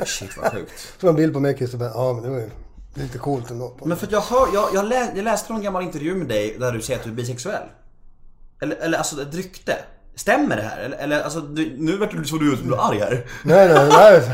Shit 0.06 0.30
vad 0.42 0.52
sjukt. 0.52 0.72
så 1.00 1.08
en 1.08 1.14
bild 1.14 1.32
på 1.34 1.40
mig 1.40 1.52
och 1.52 1.58
Christer. 1.58 1.90
Ja, 1.94 2.12
men 2.12 2.22
det 2.22 2.28
var 2.30 2.38
ju 2.38 2.50
lite 2.98 3.18
coolt 3.18 3.50
ändå. 3.50 3.76
Men 3.84 3.96
för 3.96 4.06
att 4.06 4.12
jag 4.12 4.20
hör, 4.20 4.48
jag, 4.54 4.68
jag, 4.74 4.84
lä, 4.84 5.12
jag 5.14 5.24
läste 5.24 5.52
någon 5.52 5.62
gammal 5.62 5.82
intervju 5.82 6.14
med 6.14 6.28
dig 6.28 6.56
där 6.58 6.72
du 6.72 6.80
säger 6.82 6.98
att 6.98 7.04
du 7.04 7.10
är 7.10 7.14
bisexuell. 7.14 7.68
Eller, 8.62 8.76
eller 8.76 8.98
alltså 8.98 9.22
ett 9.22 9.34
rykte. 9.34 9.76
Stämmer 10.14 10.56
det 10.56 10.62
här? 10.62 10.78
Eller, 10.78 10.96
eller 10.96 11.20
alltså, 11.20 11.40
du, 11.40 11.76
nu 11.78 11.96
vart 11.96 12.10
du 12.10 12.24
så 12.24 12.36
du 12.36 12.52
ut 12.52 12.58
som 12.58 12.68
du 12.68 12.74
är 12.74 12.88
arg 12.88 12.98
här. 12.98 13.26
Nej, 13.42 13.68
nej, 13.68 13.88
nej. 13.88 14.22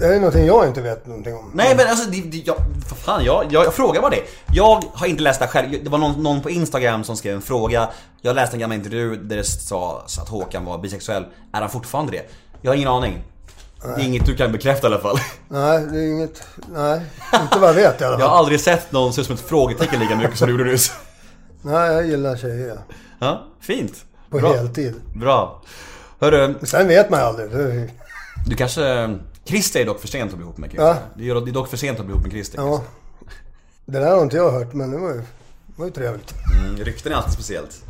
Det 0.00 0.06
är 0.06 0.16
någonting 0.16 0.46
jag 0.46 0.66
inte 0.66 0.80
vet 0.80 1.06
någonting 1.06 1.34
om. 1.34 1.50
Nej 1.54 1.76
men 1.76 1.86
alltså, 1.86 2.10
det, 2.10 2.20
det, 2.20 2.36
jag, 2.36 2.56
för 2.88 2.94
fan, 2.94 3.24
jag, 3.24 3.46
jag, 3.50 3.64
jag 3.64 3.74
frågar 3.74 4.00
bara 4.00 4.10
det. 4.10 4.22
Jag 4.52 4.84
har 4.94 5.06
inte 5.06 5.22
läst 5.22 5.40
det 5.40 5.46
själv. 5.46 5.84
Det 5.84 5.90
var 5.90 5.98
någon, 5.98 6.22
någon 6.22 6.40
på 6.40 6.50
Instagram 6.50 7.04
som 7.04 7.16
skrev 7.16 7.34
en 7.34 7.42
fråga. 7.42 7.88
Jag 8.22 8.36
läste 8.36 8.56
en 8.56 8.60
gammal 8.60 8.76
intervju 8.76 9.16
där 9.16 9.36
det 9.36 9.44
sades 9.44 10.18
att 10.18 10.28
Håkan 10.28 10.64
var 10.64 10.78
bisexuell. 10.78 11.26
Är 11.52 11.60
han 11.60 11.70
fortfarande 11.70 12.12
det? 12.12 12.22
Jag 12.62 12.70
har 12.70 12.76
ingen 12.76 12.88
aning. 12.88 13.24
Det 13.84 14.02
är 14.02 14.04
inget 14.04 14.26
du 14.26 14.36
kan 14.36 14.52
bekräfta 14.52 14.86
i 14.86 14.90
alla 14.92 15.00
fall. 15.00 15.16
Nej, 15.48 15.86
det 15.92 15.98
är 15.98 16.06
inget... 16.12 16.42
Nej, 16.74 17.00
inte 17.42 17.58
vad 17.58 17.68
jag 17.68 17.74
vet 17.74 18.00
i 18.00 18.04
alla 18.04 18.12
Jag 18.12 18.20
fall. 18.20 18.28
har 18.30 18.36
aldrig 18.38 18.60
sett 18.60 18.92
någon 18.92 19.12
se 19.12 19.20
ut 19.20 19.26
som 19.26 19.34
ett 19.34 19.40
frågetecken 19.40 20.00
lika 20.00 20.16
mycket 20.16 20.38
som 20.38 20.46
du 20.48 20.52
gjorde 20.58 20.70
nyss. 20.70 20.92
Nej, 21.62 21.92
jag 21.92 22.06
gillar 22.06 22.36
tjejer. 22.36 22.78
ja. 23.18 23.46
Fint. 23.60 24.04
På 24.30 24.38
Bra. 24.38 24.52
heltid. 24.54 24.94
Bra. 25.14 25.62
Hörru, 26.20 26.54
sen 26.62 26.88
vet 26.88 27.10
man 27.10 27.20
ju 27.20 27.26
aldrig. 27.26 27.50
Du 28.46 28.56
kanske... 28.56 29.16
Christer 29.44 29.80
är 29.80 29.84
dock 29.86 30.00
för 30.00 30.08
sent 30.08 30.30
att 30.30 30.36
bli 30.36 30.44
ihop 30.44 30.56
med 30.58 30.70
Christer. 30.70 30.86
Ja. 30.86 30.96
Det 31.16 31.28
är 31.50 31.52
dock 31.52 31.68
för 31.68 31.76
sent 31.76 31.98
att 32.00 32.04
bli 32.06 32.12
ihop 32.12 32.22
med 32.24 32.32
Christer. 32.32 32.58
Ja. 32.58 32.82
Det 33.86 33.98
där 33.98 34.14
har 34.16 34.22
inte 34.22 34.36
jag 34.36 34.50
hört, 34.52 34.72
men 34.72 34.90
det 34.90 34.98
var 34.98 35.08
ju, 35.08 35.18
det 35.18 35.24
var 35.76 35.86
ju 35.86 35.92
trevligt. 35.92 36.34
Mm, 36.64 36.76
rykten 36.76 37.12
är 37.12 37.16
alltid 37.16 37.32
speciellt. 37.32 37.82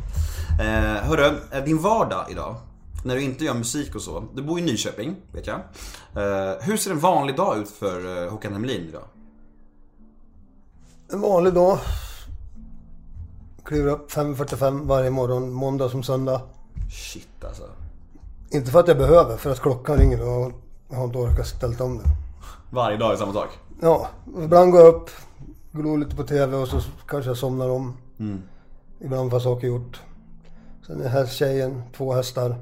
Eh, 0.59 1.03
hörru, 1.07 1.33
eh, 1.51 1.63
din 1.63 1.81
vardag 1.81 2.25
idag. 2.31 2.55
När 3.05 3.15
du 3.15 3.21
inte 3.21 3.45
gör 3.45 3.53
musik 3.53 3.95
och 3.95 4.01
så. 4.01 4.23
Du 4.33 4.43
bor 4.43 4.59
i 4.59 4.61
Nyköping, 4.61 5.15
vet 5.31 5.47
jag. 5.47 5.59
Eh, 6.15 6.61
hur 6.61 6.77
ser 6.77 6.91
en 6.91 6.99
vanlig 6.99 7.35
dag 7.35 7.57
ut 7.57 7.69
för 7.69 8.23
eh, 8.23 8.31
Håkan 8.31 8.53
Hemlin 8.53 8.87
idag? 8.89 9.03
En 11.13 11.21
vanlig 11.21 11.53
dag. 11.53 11.79
Kliver 13.65 13.91
upp 13.91 14.11
5.45 14.11 14.87
varje 14.87 15.09
morgon, 15.09 15.53
måndag 15.53 15.89
som 15.89 16.03
söndag. 16.03 16.41
Shit 16.91 17.43
alltså. 17.43 17.63
Inte 18.49 18.71
för 18.71 18.79
att 18.79 18.87
jag 18.87 18.97
behöver, 18.97 19.37
för 19.37 19.51
att 19.51 19.61
klockan 19.61 19.97
ringer 19.97 20.21
och 20.21 20.51
jag 20.89 20.97
har 20.97 21.05
inte 21.05 21.17
orkat 21.17 21.47
ställt 21.47 21.81
om 21.81 21.97
den. 21.97 22.07
Varje 22.69 22.97
dag 22.97 23.13
är 23.13 23.17
samma 23.17 23.33
sak. 23.33 23.49
Ja, 23.81 24.07
ibland 24.43 24.71
går 24.71 24.81
jag 24.81 24.95
upp, 24.95 25.09
glor 25.71 25.97
lite 25.97 26.15
på 26.15 26.23
TV 26.23 26.57
och 26.57 26.67
så 26.67 26.81
kanske 27.07 27.29
jag 27.29 27.37
somnar 27.37 27.69
om. 27.69 27.97
Ibland 28.99 29.29
får 29.29 29.35
jag 29.37 29.43
saker 29.43 29.67
gjort. 29.67 30.01
Sen 30.87 31.01
är 31.01 31.09
hästtjejen, 31.09 31.83
två 31.97 32.13
hästar. 32.13 32.55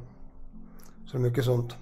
Så 1.14 1.18
det 1.20 1.24
är 1.26 1.30
mycket 1.30 1.46
sånt. 1.46 1.76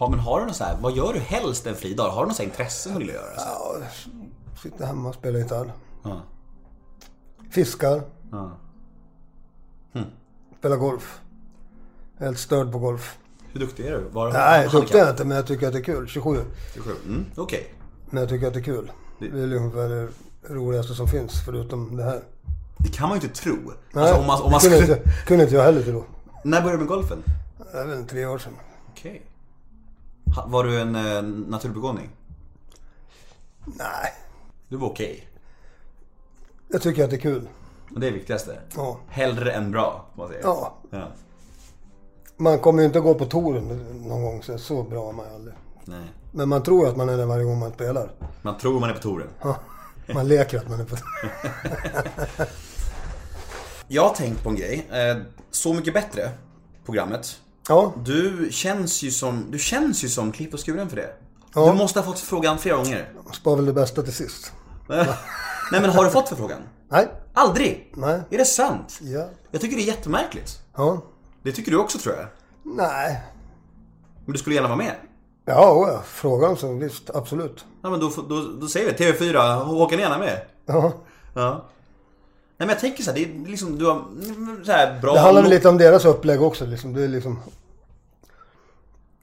Ja, 0.00 0.08
men 0.08 0.18
har 0.18 0.40
du 0.40 0.46
något 0.46 0.56
så 0.56 0.64
här, 0.64 0.76
vad 0.80 0.92
gör 0.96 1.12
du 1.12 1.18
helst 1.18 1.66
en 1.66 1.74
fri 1.74 1.94
dag? 1.94 2.10
Har 2.10 2.22
du 2.22 2.28
något 2.28 2.40
intresse 2.40 2.88
som 2.88 2.92
du 2.92 2.98
vill 3.06 3.14
göra? 3.14 3.36
Så? 3.36 3.48
Ja, 3.48 3.76
sitter 4.62 4.86
hemma 4.86 5.08
och 5.08 5.14
spelar 5.14 5.38
gitarr. 5.38 5.72
Ja. 6.02 6.20
Fiskar. 7.50 8.02
Ja. 8.30 8.50
Spelar 10.58 10.76
golf. 10.76 11.20
Jag 12.16 12.22
är 12.22 12.26
helt 12.26 12.38
störd 12.38 12.72
på 12.72 12.78
golf. 12.78 13.18
Hur 13.52 13.60
duktig 13.60 13.86
är 13.86 13.90
du? 13.92 14.04
Var, 14.12 14.32
Nej, 14.32 14.68
duktig 14.72 14.94
är 14.94 14.98
jag 14.98 15.10
inte, 15.10 15.24
men 15.24 15.36
jag 15.36 15.46
tycker 15.46 15.66
att 15.66 15.72
det 15.72 15.78
är 15.78 15.82
kul. 15.82 16.08
27. 16.08 16.40
27. 16.74 16.90
Mm, 17.06 17.24
okej. 17.36 17.74
Men 18.10 18.20
jag 18.20 18.28
tycker 18.30 18.46
att 18.46 18.54
det 18.54 18.60
är 18.60 18.64
kul. 18.64 18.92
Det 19.18 19.26
är 19.26 19.54
ungefär 19.54 19.88
det 19.88 20.08
roligaste 20.54 20.94
som 20.94 21.08
finns, 21.08 21.32
förutom 21.44 21.96
det 21.96 22.04
här. 22.04 22.22
Det 22.78 22.88
kan 22.88 23.08
man 23.08 23.18
ju 23.18 23.26
inte 23.26 23.40
tro. 23.40 23.56
Nej, 23.92 24.04
Alltså, 24.04 24.20
om 24.20 24.26
man, 24.26 24.42
om 24.42 24.50
man 24.50 24.60
det 24.62 24.68
kunde, 24.68 24.82
inte, 24.98 25.10
kunde 25.26 25.44
inte 25.44 25.56
jag 25.56 25.62
heller 25.64 25.82
tro. 25.82 26.04
När 26.44 26.60
började 26.60 26.76
du 26.76 26.78
med 26.78 26.88
golfen? 26.88 27.22
Det 27.74 27.80
är 27.80 27.86
väl 27.86 28.06
tre 28.06 28.26
år 28.26 28.38
sedan. 28.38 28.52
Okej. 28.90 29.22
Ha- 30.36 30.46
Var 30.46 30.64
du 30.64 30.80
en 30.80 30.94
eh, 30.94 31.22
naturbegåvning? 31.22 32.10
Nej, 33.64 34.12
Du 34.68 34.76
var 34.76 34.88
okej. 34.88 35.28
jag 36.68 36.82
tycker 36.82 37.04
att 37.04 37.10
det 37.10 37.16
är 37.16 37.20
kul. 37.20 37.48
Och 37.94 38.00
det 38.00 38.06
är 38.06 38.10
det 38.10 38.16
viktigaste. 38.16 38.58
Ja. 38.76 38.98
Hellre 39.08 39.52
än 39.52 39.70
bra, 39.70 40.06
får 40.14 40.22
man 40.22 40.28
säga. 40.28 40.40
Ja. 40.44 40.74
ja. 40.90 41.08
Man 42.36 42.58
kommer 42.58 42.80
ju 42.82 42.86
inte 42.86 43.00
gå 43.00 43.14
på 43.14 43.24
touren 43.26 43.68
någon 44.08 44.22
gång, 44.22 44.42
så, 44.42 44.58
så 44.58 44.82
bra 44.82 45.08
är 45.08 45.12
man 45.12 45.26
ju 45.28 45.34
aldrig. 45.34 45.54
Nej. 45.84 46.06
Men 46.32 46.48
man 46.48 46.62
tror 46.62 46.88
att 46.88 46.96
man 46.96 47.08
är 47.08 47.16
det 47.16 47.26
varje 47.26 47.44
gång 47.44 47.58
man 47.58 47.72
spelar. 47.72 48.10
Man 48.42 48.58
tror 48.58 48.80
man 48.80 48.90
är 48.90 48.94
på 48.94 49.00
touren. 49.00 49.28
Ja, 49.42 49.56
Man 50.14 50.28
leker 50.28 50.58
att 50.58 50.68
man 50.68 50.80
är 50.80 50.84
på 50.84 50.96
Jag 53.88 54.02
har 54.08 54.14
tänkt 54.14 54.42
på 54.42 54.48
en 54.48 54.56
grej. 54.56 54.86
Eh, 54.90 55.16
Så 55.50 55.74
mycket 55.74 55.94
bättre, 55.94 56.30
programmet. 56.84 57.40
Ja, 57.68 57.92
Du 58.04 58.48
känns 58.50 59.02
ju 59.02 59.10
som, 59.10 59.50
du 59.50 59.58
känns 59.58 60.04
ju 60.04 60.08
som 60.08 60.32
klippt 60.32 60.54
och 60.54 60.66
skuren 60.66 60.88
för 60.88 60.96
det. 60.96 61.14
Ja. 61.54 61.66
Du 61.70 61.78
måste 61.78 61.98
ha 62.00 62.06
fått 62.06 62.18
frågan 62.20 62.58
flera 62.58 62.76
gånger. 62.76 63.12
Spar 63.32 63.56
väl 63.56 63.66
det 63.66 63.72
bästa 63.72 64.02
till 64.02 64.12
sist. 64.12 64.52
Nej 64.88 65.80
men 65.80 65.90
har 65.90 66.04
du 66.04 66.10
fått 66.10 66.28
förfrågan? 66.28 66.60
Nej. 66.88 67.08
Aldrig? 67.34 67.92
Nej. 67.96 68.20
Är 68.30 68.38
det 68.38 68.44
sant? 68.44 68.98
Ja. 69.02 69.28
Jag 69.50 69.60
tycker 69.60 69.76
det 69.76 69.82
är 69.82 69.86
jättemärkligt. 69.86 70.58
Ja. 70.76 71.02
Det 71.42 71.52
tycker 71.52 71.70
du 71.70 71.76
också 71.78 71.98
tror 71.98 72.14
jag. 72.14 72.26
Nej. 72.76 73.22
Men 74.24 74.32
du 74.32 74.38
skulle 74.38 74.54
gärna 74.54 74.68
vara 74.68 74.78
med? 74.78 74.94
Ja. 75.44 76.02
Frågan 76.06 76.56
så 76.56 76.72
visst. 76.72 77.10
Absolut. 77.10 77.64
Ja 77.82 77.90
men 77.90 78.00
då, 78.00 78.12
då, 78.28 78.42
då 78.60 78.66
säger 78.66 78.92
vi 78.92 79.04
TV4, 79.12 79.64
Håkan 79.64 79.98
är 79.98 80.02
gärna 80.02 80.18
med. 80.18 80.40
Ja. 80.66 80.92
Ja. 81.34 81.68
Nej 82.64 82.66
men 82.66 82.74
jag 82.74 82.80
tänker 82.80 83.02
så 83.02 83.10
här, 83.10 83.18
det 83.18 83.24
är 83.24 83.48
liksom, 83.48 83.78
du 83.78 83.86
har 83.86 83.94
mm, 83.94 84.64
så 84.64 84.72
här 84.72 85.00
bra... 85.00 85.14
Det 85.14 85.20
handlar 85.20 85.42
väl 85.42 85.50
lite 85.50 85.68
om 85.68 85.78
deras 85.78 86.04
upplägg 86.04 86.42
också 86.42 86.66
liksom. 86.66 86.92
Det 86.92 87.04
är 87.04 87.08
liksom... 87.08 87.40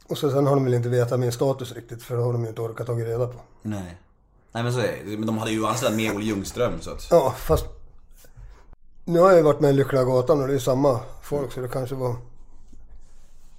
Och 0.07 0.17
så 0.17 0.31
sen 0.31 0.47
har 0.47 0.55
de 0.55 0.63
väl 0.65 0.73
inte 0.73 0.89
vetat 0.89 1.19
min 1.19 1.31
status 1.31 1.71
riktigt. 1.75 2.03
För 2.03 2.17
det 2.17 2.23
har 2.23 2.33
de 2.33 2.43
ju 2.43 2.49
inte 2.49 2.61
orkat 2.61 2.87
ta 2.87 2.93
reda 2.93 3.27
på. 3.27 3.39
Nej. 3.61 3.97
Nej 4.51 4.63
men 4.63 4.73
så 4.73 4.79
är 4.79 4.97
det. 5.05 5.17
Men 5.17 5.25
de 5.25 5.37
hade 5.37 5.51
ju 5.51 5.65
anställt 5.65 5.95
med 5.95 6.15
Olle 6.15 6.25
Ljungström 6.25 6.81
så 6.81 6.91
att... 6.91 7.07
Ja, 7.11 7.35
fast... 7.37 7.65
Nu 9.05 9.19
har 9.19 9.29
jag 9.29 9.37
ju 9.37 9.43
varit 9.43 9.59
med 9.59 9.69
i 9.69 9.73
Lyckliga 9.73 10.03
Gatan 10.03 10.41
och 10.41 10.47
det 10.47 10.53
är 10.53 10.59
samma 10.59 10.99
folk 11.23 11.51
så 11.51 11.61
det 11.61 11.67
kanske 11.67 11.95
var... 11.95 12.15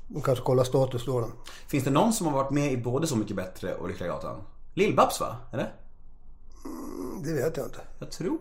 De 0.09 0.23
kanske 0.23 0.45
kollar 0.45 0.65
status 0.65 1.05
då. 1.07 1.21
då. 1.21 1.29
Finns 1.67 1.85
det 1.85 1.91
någon 1.91 2.13
som 2.13 2.27
har 2.27 2.33
varit 2.33 2.51
med 2.51 2.73
i 2.73 2.77
både 2.77 3.07
Så 3.07 3.17
Mycket 3.17 3.37
Bättre 3.37 3.75
och 3.75 3.89
Lyckliga 3.89 4.11
Gatan? 4.11 4.37
Lill-Babs 4.75 5.21
va? 5.21 5.37
Eller? 5.53 5.73
Det 7.25 7.33
vet 7.33 7.57
jag 7.57 7.67
inte. 7.67 7.79
Jag 7.99 8.11
tror 8.11 8.39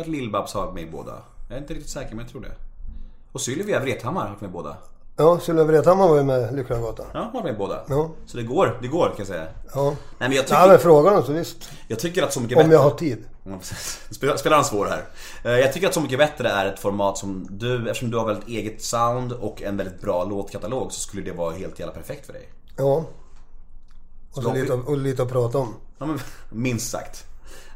att 0.00 0.06
Lill-Babs 0.06 0.54
har 0.54 0.62
varit 0.64 0.74
med 0.74 0.82
i 0.82 0.90
båda. 0.90 1.12
Jag 1.48 1.56
är 1.58 1.60
inte 1.62 1.74
riktigt 1.74 1.90
säker 1.90 2.10
men 2.10 2.18
jag 2.24 2.28
tror 2.32 2.40
det. 2.42 2.52
Och 3.32 3.40
Sylvia 3.40 3.80
Vrethammar 3.80 4.20
har 4.22 4.28
varit 4.28 4.40
med 4.40 4.48
i 4.50 4.52
båda. 4.52 4.76
Ja, 5.16 5.38
Sylvia 5.40 5.64
Vrethammar 5.64 6.08
var 6.08 6.16
ju 6.16 6.22
med 6.22 6.52
i 6.52 6.56
Lyckliga 6.56 6.78
Gatan. 6.80 7.06
Ja, 7.14 7.20
hon 7.22 7.32
varit 7.32 7.44
med 7.44 7.54
i 7.54 7.58
båda. 7.58 7.82
Ja. 7.88 8.10
Så 8.26 8.36
det 8.36 8.42
går, 8.42 8.78
det 8.82 8.88
går 8.88 9.06
kan 9.06 9.14
jag 9.18 9.26
säga. 9.26 9.46
Ja. 9.74 9.84
Nej 9.90 9.94
men 10.28 10.32
jag 10.32 10.46
tycker, 10.46 10.60
Ja, 10.60 10.66
men 10.66 10.78
frågan 10.78 11.22
så 11.24 11.32
visst. 11.32 11.70
jag 11.88 11.98
tycker 11.98 12.22
att 12.22 12.32
Så 12.32 12.40
Mycket 12.40 12.56
Om 12.58 12.62
Bättre... 12.62 12.74
jag 12.74 12.82
har 12.82 12.90
tid. 12.90 13.24
Precis. 13.44 14.00
Spelar, 14.10 14.36
spelar 14.36 14.56
han 14.56 14.64
svår 14.64 14.86
här. 14.86 15.04
Eh, 15.44 15.60
Jag 15.60 15.72
tycker 15.72 15.86
att 15.88 15.94
Så 15.94 16.00
Mycket 16.00 16.18
Bättre 16.18 16.48
är 16.48 16.66
ett 16.66 16.80
format 16.80 17.18
som 17.18 17.46
du, 17.50 17.88
eftersom 17.88 18.10
du 18.10 18.16
har 18.18 18.26
väldigt 18.26 18.48
eget 18.48 18.82
sound 18.82 19.32
och 19.32 19.62
en 19.62 19.76
väldigt 19.76 20.00
bra 20.00 20.24
låtkatalog 20.24 20.92
så 20.92 21.00
skulle 21.00 21.22
det 21.22 21.32
vara 21.32 21.54
helt 21.54 21.78
jävla 21.78 21.94
perfekt 21.94 22.26
för 22.26 22.32
dig. 22.32 22.48
Ja. 22.76 23.04
Och, 24.36 24.42
så 24.42 24.52
lite, 24.54 24.72
och 24.72 24.98
lite 24.98 25.22
att 25.22 25.28
prata 25.28 25.58
om. 25.58 25.74
Ja, 25.98 26.06
men, 26.06 26.18
minst 26.50 26.90
sagt. 26.90 27.24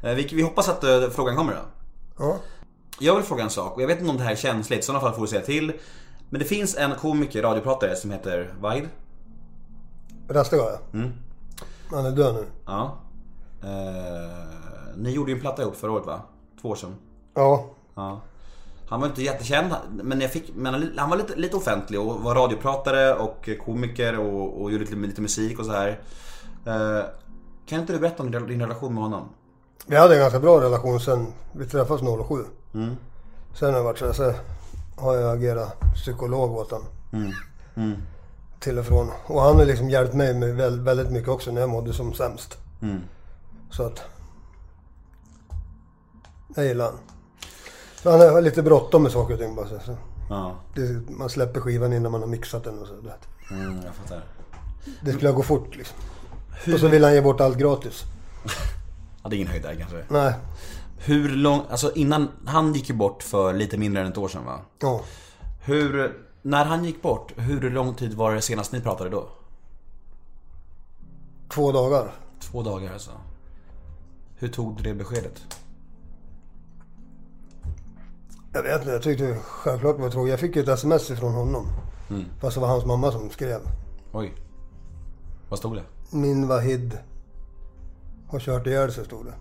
Eh, 0.02 0.14
Vi, 0.14 0.28
vi 0.32 0.42
hoppas 0.42 0.68
att 0.68 0.84
eh, 0.84 1.08
frågan 1.10 1.36
kommer 1.36 1.52
då. 1.52 1.60
Ja. 2.18 2.36
Jag 2.98 3.16
vill 3.16 3.24
fråga 3.24 3.44
en 3.44 3.50
sak 3.50 3.76
och 3.76 3.82
jag 3.82 3.86
vet 3.86 3.98
inte 3.98 4.10
om 4.10 4.16
det 4.16 4.22
här 4.22 4.32
är 4.32 4.36
känsligt, 4.36 4.80
i 4.80 4.82
sådana 4.82 5.00
fall 5.00 5.12
får 5.14 5.22
du 5.22 5.28
säga 5.28 5.42
till. 5.42 5.72
Men 6.30 6.38
det 6.38 6.44
finns 6.44 6.76
en 6.76 6.94
komiker, 6.94 7.42
radiopratare 7.42 7.96
som 7.96 8.10
heter 8.10 8.54
Vaid. 8.60 8.88
Rastiga 10.28 10.62
ja. 10.62 10.78
Mm. 10.92 11.12
Han 11.90 12.06
är 12.06 12.10
död 12.10 12.34
nu. 12.34 12.44
Ja. 12.66 12.98
Eh, 13.62 14.96
ni 14.96 15.10
gjorde 15.10 15.30
ju 15.30 15.34
en 15.34 15.40
platta 15.40 15.62
ihop 15.62 15.76
förra 15.76 15.92
året 15.92 16.06
va? 16.06 16.20
Två 16.62 16.68
år 16.68 16.74
sedan. 16.76 16.94
Ja. 17.34 17.70
Ja. 17.94 18.20
Han 18.88 19.00
var 19.00 19.08
inte 19.08 19.22
jättekänd, 19.22 19.74
men, 19.90 20.20
jag 20.20 20.32
fick, 20.32 20.54
men 20.54 20.92
han 20.96 21.10
var 21.10 21.16
lite, 21.16 21.36
lite 21.36 21.56
offentlig 21.56 22.00
och 22.00 22.20
var 22.20 22.34
radiopratare 22.34 23.14
och 23.14 23.48
komiker 23.64 24.18
och, 24.18 24.62
och 24.62 24.72
gjorde 24.72 24.84
lite, 24.84 24.96
lite 24.96 25.20
musik 25.20 25.58
och 25.58 25.66
så 25.66 25.72
här. 25.72 26.00
Eh, 26.66 27.04
kan 27.66 27.80
inte 27.80 27.92
du 27.92 27.98
berätta 27.98 28.22
om 28.22 28.30
din, 28.30 28.60
relation 28.60 28.94
med 28.94 29.02
honom? 29.02 29.28
Vi 29.86 29.96
hade 29.96 30.14
en 30.14 30.20
ganska 30.20 30.40
bra 30.40 30.60
relation 30.60 31.00
sen 31.00 31.26
vi 31.52 31.66
träffades 31.66 32.02
07. 32.28 32.34
Mm. 32.74 32.96
Sen 33.54 33.68
har 33.68 33.76
det 33.78 33.84
varit 33.84 33.98
så 33.98 34.06
här, 34.06 34.12
så 34.12 34.32
har 34.96 35.14
jag 35.14 35.36
agerat 35.36 35.76
psykolog 35.94 36.56
åt 36.56 36.70
honom. 36.70 36.86
Mm. 37.76 37.96
Till 38.60 38.78
och 38.78 38.84
från. 38.86 39.10
Och 39.26 39.40
han 39.42 39.56
har 39.56 39.64
liksom 39.64 39.90
hjälpt 39.90 40.14
mig 40.14 40.34
med 40.34 40.54
väl- 40.56 40.80
väldigt 40.80 41.10
mycket 41.10 41.28
också 41.28 41.52
när 41.52 41.60
jag 41.60 41.70
mådde 41.70 41.92
som 41.92 42.14
sämst. 42.14 42.58
Mm. 42.82 43.00
Så 43.70 43.82
att... 43.82 44.02
Jag 46.56 46.64
gillar 46.64 46.84
han. 46.84 46.98
Så 48.02 48.10
han 48.10 48.20
har 48.20 48.40
lite 48.40 48.62
bråttom 48.62 49.02
med 49.02 49.12
saker 49.12 49.34
och 49.34 49.40
ting 49.40 49.54
bara. 49.54 49.66
Så. 49.68 49.96
Ja, 50.30 50.54
Det, 50.74 51.10
man 51.10 51.28
släpper 51.28 51.60
skivan 51.60 51.92
innan 51.92 52.12
man 52.12 52.20
har 52.20 52.28
mixat 52.28 52.64
den 52.64 52.78
och 52.78 52.86
så. 52.86 52.94
mm, 53.54 53.80
jag 53.84 53.94
fattar. 53.94 54.24
Det 55.00 55.12
skulle 55.12 55.32
gå 55.32 55.42
fort 55.42 55.76
liksom. 55.76 55.96
Och 56.72 56.80
så 56.80 56.88
vill 56.88 57.04
han 57.04 57.14
ge 57.14 57.20
bort 57.20 57.40
allt 57.40 57.58
gratis. 57.58 58.02
Ja, 59.22 59.30
det 59.30 59.36
är 59.36 59.38
ingen 59.38 59.52
höjdare 59.52 59.76
kanske. 59.76 60.04
Nej. 60.08 60.34
Hur 60.98 61.28
lång, 61.28 61.62
alltså 61.70 61.92
innan, 61.94 62.28
han 62.46 62.74
gick 62.74 62.88
ju 62.88 62.94
bort 62.94 63.22
för 63.22 63.54
lite 63.54 63.78
mindre 63.78 64.02
än 64.02 64.08
ett 64.08 64.18
år 64.18 64.28
sedan 64.28 64.44
va? 64.44 64.60
Ja. 64.80 65.00
Hur, 65.64 66.20
när 66.42 66.64
han 66.64 66.84
gick 66.84 67.02
bort, 67.02 67.32
hur 67.36 67.70
lång 67.70 67.94
tid 67.94 68.14
var 68.14 68.34
det 68.34 68.40
senast 68.40 68.72
ni 68.72 68.80
pratade 68.80 69.10
då? 69.10 69.28
Två 71.48 71.72
dagar. 71.72 72.12
Två 72.40 72.62
dagar 72.62 72.92
alltså. 72.92 73.10
Hur 74.36 74.48
tog 74.48 74.76
du 74.76 74.82
det 74.82 74.94
beskedet? 74.94 75.42
Jag 78.52 78.62
vet 78.62 78.80
inte, 78.80 78.90
jag 78.92 79.02
tyckte 79.02 79.38
självklart 79.44 79.96
det 79.96 80.02
var 80.02 80.10
tråkigt. 80.10 80.30
Jag 80.30 80.40
fick 80.40 80.56
ju 80.56 80.62
ett 80.62 80.68
sms 80.68 81.10
ifrån 81.10 81.34
honom. 81.34 81.66
Fast 82.40 82.54
det 82.54 82.60
var 82.60 82.68
hans 82.68 82.84
mamma 82.84 83.12
som 83.12 83.30
skrev. 83.30 83.60
Oj. 84.12 84.34
Vad 85.48 85.58
stod 85.58 85.76
det? 85.76 85.82
Min 86.10 86.48
Wahid 86.48 86.98
har 88.28 88.40
kört 88.40 88.66
ihjäl 88.66 88.92
sig 88.92 89.04
stod 89.04 89.26
det. 89.26 89.34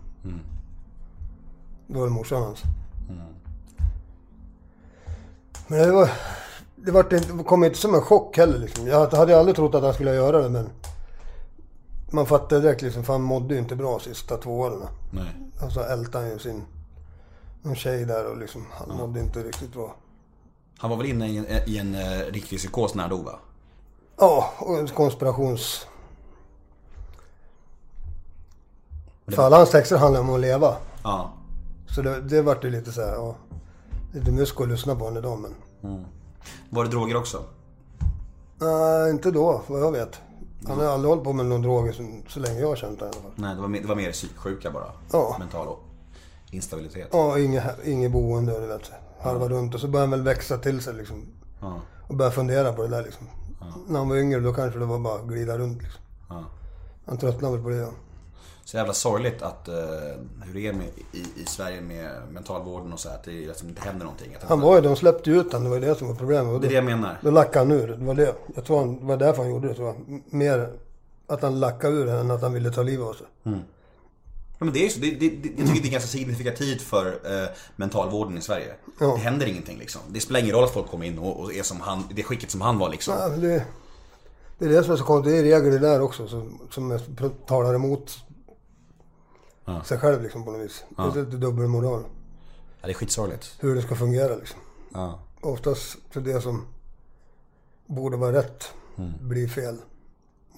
Då 1.88 2.00
var 2.00 2.06
det 2.06 2.14
morsan 2.14 2.42
hans. 2.42 2.64
Men 5.68 5.80
det 5.80 5.92
var... 5.92 6.10
Det, 6.76 6.92
var 6.92 7.04
det 7.04 7.44
kom 7.44 7.64
inte 7.64 7.78
som 7.78 7.96
en 7.96 8.02
chock 8.02 8.38
heller 8.38 8.60
liksom. 8.60 8.88
Jag 8.88 9.12
hade 9.12 9.40
aldrig 9.40 9.56
trott 9.56 9.76
att 9.76 9.84
han 9.84 9.94
skulle 9.94 10.14
göra 10.14 10.42
det 10.42 10.50
men... 10.50 10.70
Man 12.12 12.26
fattade 12.26 12.62
direkt 12.62 12.82
liksom, 12.82 13.04
för 13.04 13.14
han 13.14 13.22
mådde 13.22 13.54
ju 13.54 13.60
inte 13.60 13.76
bra 13.76 14.00
sista 14.00 14.38
två 14.38 14.60
åren. 14.60 14.82
Nej. 15.12 15.36
Och 15.66 15.72
så 15.72 15.82
ältade 15.82 16.24
han 16.24 16.34
ju 16.34 16.40
sin... 16.40 16.64
Någon 17.62 17.76
tjej 17.76 18.06
där 18.06 18.32
och 18.32 18.38
liksom, 18.38 18.66
han 18.72 18.98
mådde 18.98 19.20
inte 19.20 19.44
riktigt 19.44 19.74
bra. 19.74 19.96
Han 20.78 20.90
var 20.90 20.98
väl 20.98 21.06
inne 21.06 21.28
i 21.28 21.38
en, 21.38 21.46
i 21.66 21.78
en 21.78 21.96
eh, 21.96 22.26
riktig 22.32 22.60
psykos 22.60 22.96
när 22.96 23.04
han 23.04 23.10
dog 23.10 23.26
va? 23.26 23.40
Ja, 24.18 24.54
och 24.60 24.90
konspirations... 24.90 25.88
För 29.28 29.44
alla 29.44 29.58
hans 29.58 29.72
texter 29.72 29.98
handlar 29.98 30.22
om 30.22 30.30
att 30.30 30.40
leva. 30.40 30.76
Ja. 31.04 31.34
Så 31.88 32.02
det, 32.02 32.22
det 32.22 32.42
vart 32.42 32.64
ju 32.64 32.70
lite 32.70 32.92
så 32.92 33.02
här, 33.02 33.14
ja. 33.14 33.36
Lite 34.14 34.32
mysko 34.32 34.64
att 34.64 34.70
lyssna 34.70 34.96
på 34.96 35.04
honom 35.04 35.18
idag 35.18 35.40
men... 35.40 36.06
Var 36.70 36.84
det 36.84 36.90
droger 36.90 37.18
också? 37.18 37.44
Nej, 38.58 39.12
inte 39.12 39.32
då, 39.32 39.62
vad 39.68 39.82
jag 39.82 39.92
vet. 39.92 40.22
Han 40.68 40.80
har 40.80 40.86
aldrig 40.86 41.10
hållit 41.10 41.24
på 41.24 41.34
med 41.34 41.46
någon 41.46 41.62
droger 41.62 41.94
så, 41.94 42.22
så 42.30 42.40
länge 42.40 42.60
jag 42.60 42.68
har 42.68 42.76
känt 42.76 43.00
honom 43.00 43.14
i 43.14 43.18
alla 43.18 43.24
fall. 43.24 43.32
Nej, 43.36 43.56
det 43.56 43.62
var 43.62 43.70
det 43.70 43.88
var 43.88 43.96
mer 43.96 44.12
psyksjuka 44.12 44.72
bara. 44.72 44.92
Ja. 45.12 45.36
Mental 45.40 45.68
och 45.68 45.80
instabilitet. 46.52 47.10
Ja, 47.12 47.40
inget, 47.40 47.64
inget 47.86 48.12
boende 48.12 48.54
och 48.54 48.62
du 48.62 48.68
vet. 48.68 48.92
Harva 49.20 49.48
runt 49.48 49.74
och 49.74 49.80
så 49.80 49.88
började 49.88 50.04
han 50.04 50.12
väl 50.12 50.22
växa 50.22 50.58
till 50.58 50.82
sig 50.82 50.94
liksom. 50.94 51.26
Ja. 51.62 51.80
Och 52.08 52.16
börja 52.16 52.32
fundera 52.32 52.74
på 52.74 52.82
det 52.82 52.88
där 52.88 53.04
liksom. 53.04 53.28
När 53.88 54.00
han 54.00 54.10
var 54.10 54.16
yngre 54.16 54.40
då 54.40 54.54
kanske 54.54 54.80
det 54.80 54.86
var 54.86 55.00
bara 55.00 55.16
att 55.16 55.28
glida 55.28 55.58
runt 55.58 55.82
liksom. 55.82 56.02
Ja. 56.30 56.44
Han 57.06 57.18
tröttnade 57.18 57.54
väl 57.54 57.64
på 57.64 57.70
det. 57.70 57.76
Ja. 57.76 57.90
Så 58.66 58.78
jävla 58.78 58.94
sorgligt 58.94 59.42
att, 59.42 59.68
eh, 59.68 59.76
hur 60.42 60.54
det 60.54 60.68
är 60.68 60.74
med, 60.74 60.88
i, 61.12 61.42
i 61.42 61.46
Sverige 61.46 61.82
med 61.82 62.10
mentalvården 62.32 62.94
och 62.94 63.00
så 63.00 63.10
här, 63.10 63.16
att 63.16 63.24
det 63.24 63.32
liksom 63.32 63.70
inte 63.70 63.82
händer 63.82 64.06
någonting. 64.06 64.38
Han 64.42 64.62
var 64.62 64.76
ju, 64.76 64.82
de 64.82 64.96
släppte 64.96 65.32
ut 65.32 65.54
han, 65.54 65.64
det 65.64 65.70
var 65.70 65.80
det 65.80 65.96
som 65.96 66.08
var 66.08 66.16
problemet. 66.16 66.62
Det 66.62 66.68
är 66.68 66.70
det 66.70 66.76
jag 66.76 66.86
menar. 66.86 67.20
då 67.22 67.32
lackade 67.32 67.60
han 67.60 67.72
ur. 67.72 67.88
Det 67.88 68.06
var 68.06 68.14
det. 68.14 68.36
Jag 68.56 68.66
tror 68.66 68.80
han, 68.80 69.00
det 69.00 69.06
var 69.06 69.18
därför 69.18 69.42
han 69.42 69.52
gjorde 69.52 69.68
det 69.68 69.74
tror 69.74 69.88
jag. 69.88 70.22
Mer 70.30 70.70
att 71.28 71.42
han 71.42 71.60
lackade 71.60 71.96
ur 71.96 72.10
än 72.10 72.32
att 72.32 72.42
han 72.42 72.54
ville 72.54 72.72
ta 72.72 72.84
livet 72.84 73.06
av 73.06 73.14
sig. 73.14 73.28
Ja, 73.44 74.66
men 74.66 74.74
det 74.74 74.80
är 74.80 74.84
ju 74.84 74.90
så, 74.90 75.00
det, 75.00 75.12
det, 75.12 75.30
det, 75.30 75.50
jag 75.58 75.68
tycker 75.68 75.82
det 75.82 75.88
är 75.88 75.92
ganska 75.92 76.10
signifikativt 76.10 76.82
för 76.82 77.06
eh, 77.06 77.50
mentalvården 77.76 78.38
i 78.38 78.42
Sverige. 78.42 78.74
Ja. 79.00 79.06
Det 79.06 79.20
händer 79.20 79.46
ingenting 79.46 79.78
liksom. 79.80 80.02
Det 80.08 80.20
spelar 80.20 80.40
ingen 80.40 80.56
roll 80.56 80.64
att 80.64 80.74
folk 80.74 80.88
kommer 80.88 81.06
in 81.06 81.20
och, 81.20 81.40
och 81.40 81.54
är 81.54 81.64
som 81.64 81.82
han, 81.82 82.04
det 82.16 82.24
skicket 82.24 82.52
som 82.52 82.62
han 82.62 82.78
var 82.78 82.90
liksom. 82.90 83.14
Ja, 83.14 83.30
det, 83.30 83.66
det 84.58 84.66
är 84.66 84.70
det 84.70 84.84
som 84.84 84.94
är 84.94 84.98
så 84.98 85.04
konstigt. 85.04 85.34
Det 85.34 85.40
är 85.40 85.44
regler 85.62 85.80
där 85.80 86.02
också 86.02 86.28
som, 86.28 86.60
som 86.72 87.00
talar 87.48 87.76
emot 87.76 88.25
Ja. 89.66 89.84
sig 89.84 89.98
själv 89.98 90.22
liksom 90.24 90.46
på 90.46 90.52
något 90.52 90.62
vis. 90.62 90.84
Det 90.98 91.02
är 91.04 91.08
lite 91.26 91.38
dubbelmoral. 91.38 92.04
Ja, 92.82 92.88
det 92.88 92.90
är 92.92 92.94
skitsorgligt. 92.94 93.56
Hur 93.60 93.76
det 93.76 93.82
ska 93.82 93.96
fungera 93.96 94.36
liksom. 94.36 94.60
Ja. 94.94 95.20
Oftast 95.42 95.98
så 96.14 96.20
det 96.20 96.42
som 96.42 96.66
borde 97.86 98.18
vara 98.18 98.34
rätt 98.34 98.72
Mm. 98.98 99.12
blir 99.22 99.48
fel. 99.48 99.78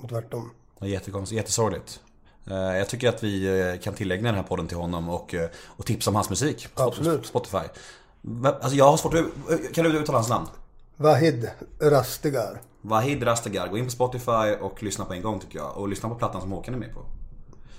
Och 0.03 0.09
tvärtom. 0.09 0.51
Jättekonstigt, 0.81 1.37
jättesorgligt. 1.37 1.99
Eh, 2.49 2.55
Jag 2.77 2.89
tycker 2.89 3.09
att 3.09 3.23
vi 3.23 3.59
eh, 3.73 3.79
kan 3.79 3.93
tillägna 3.93 4.27
den 4.27 4.35
här 4.35 4.43
podden 4.43 4.67
till 4.67 4.77
honom 4.77 5.09
och, 5.09 5.33
eh, 5.33 5.49
och 5.67 5.85
tipsa 5.85 6.09
om 6.09 6.15
hans 6.15 6.29
musik. 6.29 6.67
på 6.75 6.83
Absolut. 6.83 7.25
Spotify. 7.25 7.57
Alltså 8.43 8.75
jag 8.77 8.85
har 8.91 8.97
svårt 8.97 9.13
att... 9.13 9.73
Kan 9.73 9.83
du 9.85 9.97
uttala 9.99 10.17
hans 10.17 10.29
namn? 10.29 10.47
Vahid 10.97 11.49
Rastigar. 11.81 12.61
Vahid 12.81 13.25
Rastegar. 13.27 13.67
Gå 13.67 13.77
in 13.77 13.85
på 13.85 13.91
Spotify 13.91 14.55
och 14.61 14.83
lyssna 14.83 15.05
på 15.05 15.13
en 15.13 15.21
gång 15.21 15.39
tycker 15.39 15.59
jag. 15.59 15.77
Och 15.77 15.87
lyssna 15.87 16.09
på 16.09 16.15
plattan 16.15 16.41
som 16.41 16.51
Håkan 16.51 16.73
är 16.73 16.77
med 16.77 16.93
på. 16.93 16.99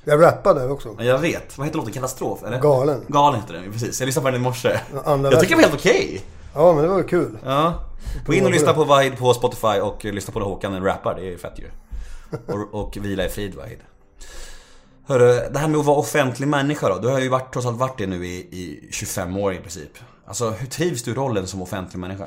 Jag 0.05 0.23
rappar 0.23 0.55
där 0.55 0.71
också. 0.71 0.95
Ja, 0.99 1.05
Jag 1.05 1.19
vet. 1.19 1.59
Vad 1.59 1.67
heter 1.67 1.79
låten? 1.79 1.93
Katastrof? 1.93 2.43
Eller? 2.45 2.61
Galen. 2.61 3.05
Galen 3.09 3.41
heter 3.41 3.55
den 3.55 3.65
ju, 3.65 3.73
precis. 3.73 4.01
Jag 4.01 4.07
lyssnade 4.07 4.25
på 4.25 4.31
den 4.31 4.41
i 4.41 4.45
morse. 4.45 4.81
andra 5.05 5.31
Jag 5.31 5.41
tycker 5.41 5.57
versen. 5.57 5.57
var 5.57 5.63
helt 5.63 5.75
okej. 5.75 6.25
Ja 6.55 6.73
men 6.73 6.83
det 6.83 6.89
var 6.89 6.99
ju 6.99 7.05
kul. 7.05 7.39
Ja. 7.45 7.85
Gå 8.27 8.35
in 8.35 8.45
och 8.45 8.51
lyssna 8.51 8.73
på 8.75 8.85
Vahid 8.85 9.19
på 9.19 9.35
Spotify 9.35 9.81
och 9.83 10.05
lyssna 10.05 10.33
på 10.33 10.39
när 10.39 10.47
Håkan 10.47 10.85
rappar. 10.85 11.15
Det 11.15 11.33
är 11.33 11.37
fett 11.37 11.59
ju. 11.59 11.71
Och, 12.47 12.81
och 12.85 12.97
vila 13.01 13.25
i 13.25 13.29
frid 13.29 13.55
Vahid. 13.55 13.79
Hörru, 15.07 15.49
det 15.53 15.59
här 15.59 15.69
med 15.69 15.81
att 15.81 15.87
vara 15.87 15.97
offentlig 15.97 16.49
människa 16.49 16.89
då. 16.89 16.99
Du 16.99 17.09
har 17.09 17.21
ju 17.21 17.29
varit, 17.29 17.53
trots 17.53 17.67
allt 17.67 17.79
varit 17.79 17.99
det 17.99 18.07
nu 18.07 18.27
i, 18.27 18.37
i 18.39 18.89
25 18.93 19.37
år 19.37 19.55
i 19.55 19.59
princip. 19.59 19.91
Alltså 20.27 20.51
hur 20.51 20.67
trivs 20.67 21.03
du 21.03 21.11
i 21.11 21.15
rollen 21.15 21.47
som 21.47 21.63
offentlig 21.63 21.99
människa? 22.01 22.27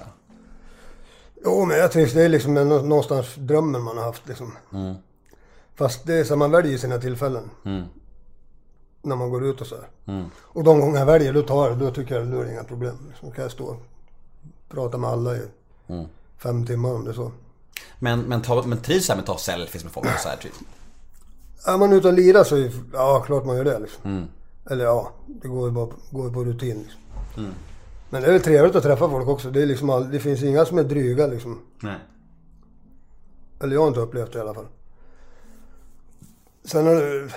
Jo, 1.45 1.65
men 1.65 1.77
jag 1.77 1.91
trivs. 1.91 2.13
Det 2.13 2.21
är 2.23 2.29
liksom 2.29 2.53
någonstans 2.53 3.27
drömmen 3.35 3.81
man 3.81 3.97
har 3.97 4.05
haft 4.05 4.27
liksom. 4.27 4.53
Fast 5.75 6.05
det 6.05 6.13
är 6.13 6.23
så 6.23 6.35
man 6.35 6.51
väljer 6.51 6.77
sina 6.77 6.97
tillfällen. 6.97 7.49
När 9.03 9.15
man 9.15 9.29
går 9.29 9.45
ut 9.45 9.61
och 9.61 9.67
så 9.67 9.75
här. 9.75 9.87
Och 10.41 10.63
de 10.63 10.79
gånger 10.79 10.99
jag 10.99 11.05
väljer, 11.05 11.33
då 11.33 11.41
tar 11.41 11.69
jag 11.69 11.77
det. 11.79 11.85
Då 11.85 11.91
tycker 11.91 12.15
jag 12.15 12.27
då 12.27 12.39
är 12.39 12.45
det 12.45 12.51
inga 12.51 12.63
problem. 12.63 12.97
Då 13.21 13.31
kan 13.31 13.41
jag 13.43 13.51
stå 13.51 13.63
och 13.65 13.77
prata 14.69 14.97
med 14.97 15.09
alla 15.09 15.35
i 15.35 15.41
fem 16.37 16.65
timmar 16.65 16.93
om 16.93 17.05
det 17.05 17.11
är 17.11 17.15
så. 17.15 17.31
Men, 17.99 18.21
men, 18.21 18.41
ta, 18.41 18.63
men 18.67 18.77
trivs 18.77 19.09
här 19.09 19.15
med 19.15 19.21
att 19.21 19.27
ta 19.27 19.37
selfies 19.37 19.83
med 19.83 19.93
folk 19.93 20.05
och 20.07 20.19
så 20.19 20.29
här, 20.29 20.37
typ? 20.37 20.53
Är 21.65 21.77
man 21.77 21.93
ute 21.93 22.07
och 22.07 22.13
lirar 22.13 22.43
så, 22.43 22.55
är- 22.55 22.71
ja 22.93 23.23
klart 23.25 23.45
man 23.45 23.57
gör 23.57 23.63
det 23.63 23.79
liksom. 23.79 24.27
Eller 24.69 24.85
ja, 24.85 25.11
det 25.27 25.47
går 25.47 25.67
ju 25.67 25.71
bara 25.73 25.89
går 26.11 26.29
på 26.29 26.43
rutin 26.43 26.77
liksom. 26.83 27.01
Men 28.09 28.21
det 28.21 28.27
är 28.27 28.31
väl 28.31 28.41
trevligt 28.41 28.75
att 28.75 28.83
träffa 28.83 29.09
folk 29.09 29.27
också. 29.27 29.51
Det, 29.51 29.61
är 29.61 29.65
liksom 29.65 29.89
all, 29.89 30.11
det 30.11 30.19
finns 30.19 30.43
inga 30.43 30.65
som 30.65 30.77
är 30.77 30.83
dryga 30.83 31.27
liksom. 31.27 31.59
Nej. 31.79 31.95
Eller 33.59 33.73
jag 33.73 33.81
har 33.81 33.87
inte 33.87 33.99
upplevt 33.99 34.31
det 34.33 34.37
i 34.37 34.41
alla 34.41 34.53
fall. 34.53 34.67
Sen 36.63 36.87
har 36.87 36.95
det... 36.95 37.33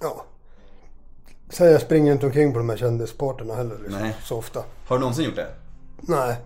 Ja. 0.00 0.24
Sen 1.48 1.72
jag 1.72 1.80
springer 1.80 2.12
inte 2.12 2.26
omkring 2.26 2.52
på 2.52 2.58
de 2.58 2.68
här 2.68 2.76
kändisparterna 2.76 3.54
heller 3.54 3.78
liksom, 3.78 4.02
Nej. 4.02 4.16
så 4.24 4.36
ofta. 4.36 4.64
Har 4.86 4.96
du 4.96 5.00
någonsin 5.00 5.24
gjort 5.24 5.36
det? 5.36 5.48
Nej. 6.00 6.36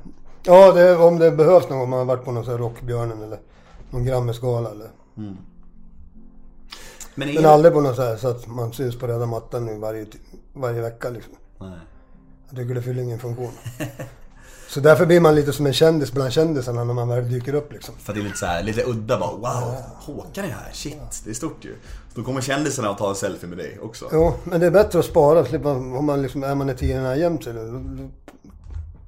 Ja, 0.42 0.72
det, 0.72 0.96
om 0.96 1.18
det 1.18 1.30
behövs 1.30 1.68
någon 1.68 1.78
gång. 1.78 1.90
Man 1.90 1.98
har 1.98 2.06
varit 2.06 2.24
på 2.24 2.32
någon 2.32 2.44
sån 2.44 2.52
här 2.52 2.58
Rockbjörnen 2.58 3.22
eller 3.22 3.38
någon 3.90 4.04
Grammisgala 4.04 4.70
eller... 4.70 4.90
Men, 7.14 7.28
är 7.28 7.34
Men 7.34 7.46
aldrig 7.46 7.74
på 7.74 7.80
någon 7.80 7.96
så 7.96 8.02
här 8.02 8.16
så 8.16 8.28
att 8.28 8.46
man 8.46 8.72
syns 8.72 8.98
på 8.98 9.06
röda 9.06 9.26
mattan 9.26 9.66
nu 9.66 9.78
varje, 9.78 10.06
varje 10.52 10.80
vecka 10.80 11.10
liksom. 11.10 11.34
Nej. 11.58 11.78
Jag 12.48 12.56
tycker 12.56 12.74
det 12.74 12.82
fyller 12.82 13.02
ingen 13.02 13.18
funktion. 13.18 13.52
Så 14.74 14.80
därför 14.80 15.06
blir 15.06 15.20
man 15.20 15.34
lite 15.34 15.52
som 15.52 15.66
en 15.66 15.72
kändis 15.72 16.12
bland 16.12 16.32
kändisarna 16.32 16.84
när 16.84 16.94
man 16.94 17.08
väl 17.08 17.30
dyker 17.32 17.54
upp 17.54 17.72
liksom. 17.72 17.94
För 17.98 18.12
att 18.12 18.16
det 18.16 18.20
är 18.22 18.24
lite 18.24 18.38
så 18.38 18.46
här, 18.46 18.62
lite 18.62 18.82
udda 18.84 19.18
bara 19.18 19.30
wow, 19.32 19.74
Håkan 19.96 20.44
är 20.44 20.48
här, 20.48 20.70
shit, 20.72 21.22
det 21.24 21.30
är 21.30 21.34
stort 21.34 21.64
ju. 21.64 21.74
Då 22.14 22.22
kommer 22.22 22.40
kändisarna 22.40 22.90
och 22.90 22.98
tar 22.98 23.08
en 23.08 23.14
selfie 23.14 23.48
med 23.48 23.58
dig 23.58 23.78
också. 23.82 24.08
Jo, 24.12 24.34
men 24.44 24.60
det 24.60 24.66
är 24.66 24.70
bättre 24.70 24.98
att 24.98 25.04
spara. 25.04 25.44
Slippa, 25.44 25.70
om 25.70 26.04
man 26.04 26.22
liksom, 26.22 26.42
är 26.44 26.54
man 26.54 26.70
i 26.70 26.74
tidningarna 26.74 27.16
jämt 27.16 27.44
då, 27.44 27.82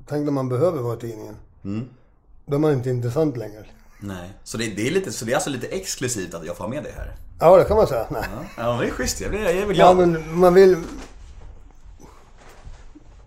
Tänk 0.09 0.25
när 0.25 0.33
man 0.33 0.49
behöver 0.49 0.83
vara 0.83 0.97
i 0.97 1.01
tidningen. 1.01 1.35
Då 2.47 2.55
är 2.55 2.59
man 2.59 2.73
inte 2.73 2.91
intressant 2.91 3.37
längre. 3.37 3.65
Nej. 4.01 4.31
Så 4.45 4.59
det, 4.59 4.67
det 4.77 4.87
är 4.87 4.91
lite, 4.91 5.13
så 5.13 5.25
det 5.25 5.33
är 5.33 5.35
alltså 5.37 5.51
lite 5.51 5.67
exklusivt 5.67 6.35
att 6.35 6.47
jag 6.47 6.57
får 6.57 6.65
ha 6.65 6.71
med 6.71 6.83
dig 6.83 6.93
här? 6.97 7.17
Ja, 7.41 7.57
det 7.57 7.65
kan 7.65 7.77
man 7.77 7.87
säga. 7.87 8.07
Nej. 8.11 8.23
Ja, 8.57 8.79
det 8.81 8.87
är 8.87 8.91
schysst. 8.91 9.21
Jag 9.21 9.31
blir, 9.31 9.41
jag 9.41 9.53
är 9.53 9.67
väl 9.67 9.79
Ja, 9.79 9.93
glad. 9.95 10.09
men 10.09 10.39
man 10.39 10.55
vill... 10.55 10.77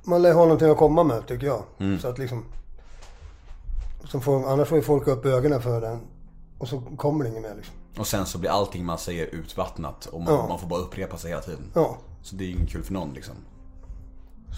Man 0.03 0.21
lär 0.21 0.33
ha 0.33 0.41
någonting 0.41 0.69
att 0.69 0.77
komma 0.77 1.03
med, 1.03 1.27
tycker 1.27 1.47
jag. 1.47 1.63
Så 2.01 2.07
att 2.07 2.17
liksom... 2.17 2.45
Som 4.03 4.21
får, 4.21 4.49
annars 4.51 4.67
får 4.67 4.77
ju 4.77 4.83
folk 4.83 5.07
upp 5.07 5.25
ögonen 5.25 5.61
för 5.61 5.81
den. 5.81 5.99
Och 6.57 6.67
så 6.67 6.81
kommer 6.97 7.23
det 7.23 7.29
inget 7.29 7.41
mer 7.41 7.53
liksom. 7.55 7.75
Och 7.97 8.07
sen 8.07 8.25
så 8.25 8.37
blir 8.37 8.49
allting 8.49 8.85
man 8.85 8.97
säger 8.97 9.25
utvattnat 9.25 10.05
och 10.05 10.21
man, 10.21 10.33
Ja. 10.33 10.47
man 10.47 10.59
får 10.59 10.67
bara 10.67 10.79
upprepa 10.79 11.17
sig 11.17 11.29
hela 11.29 11.41
tiden. 11.41 11.71
Ja, 11.73 11.97
Så 12.21 12.35
det 12.35 12.43
är 12.43 12.49
ingen 12.51 12.67
kul 12.67 12.83
för 12.83 12.93
någon 12.93 13.13
liksom. 13.13 13.35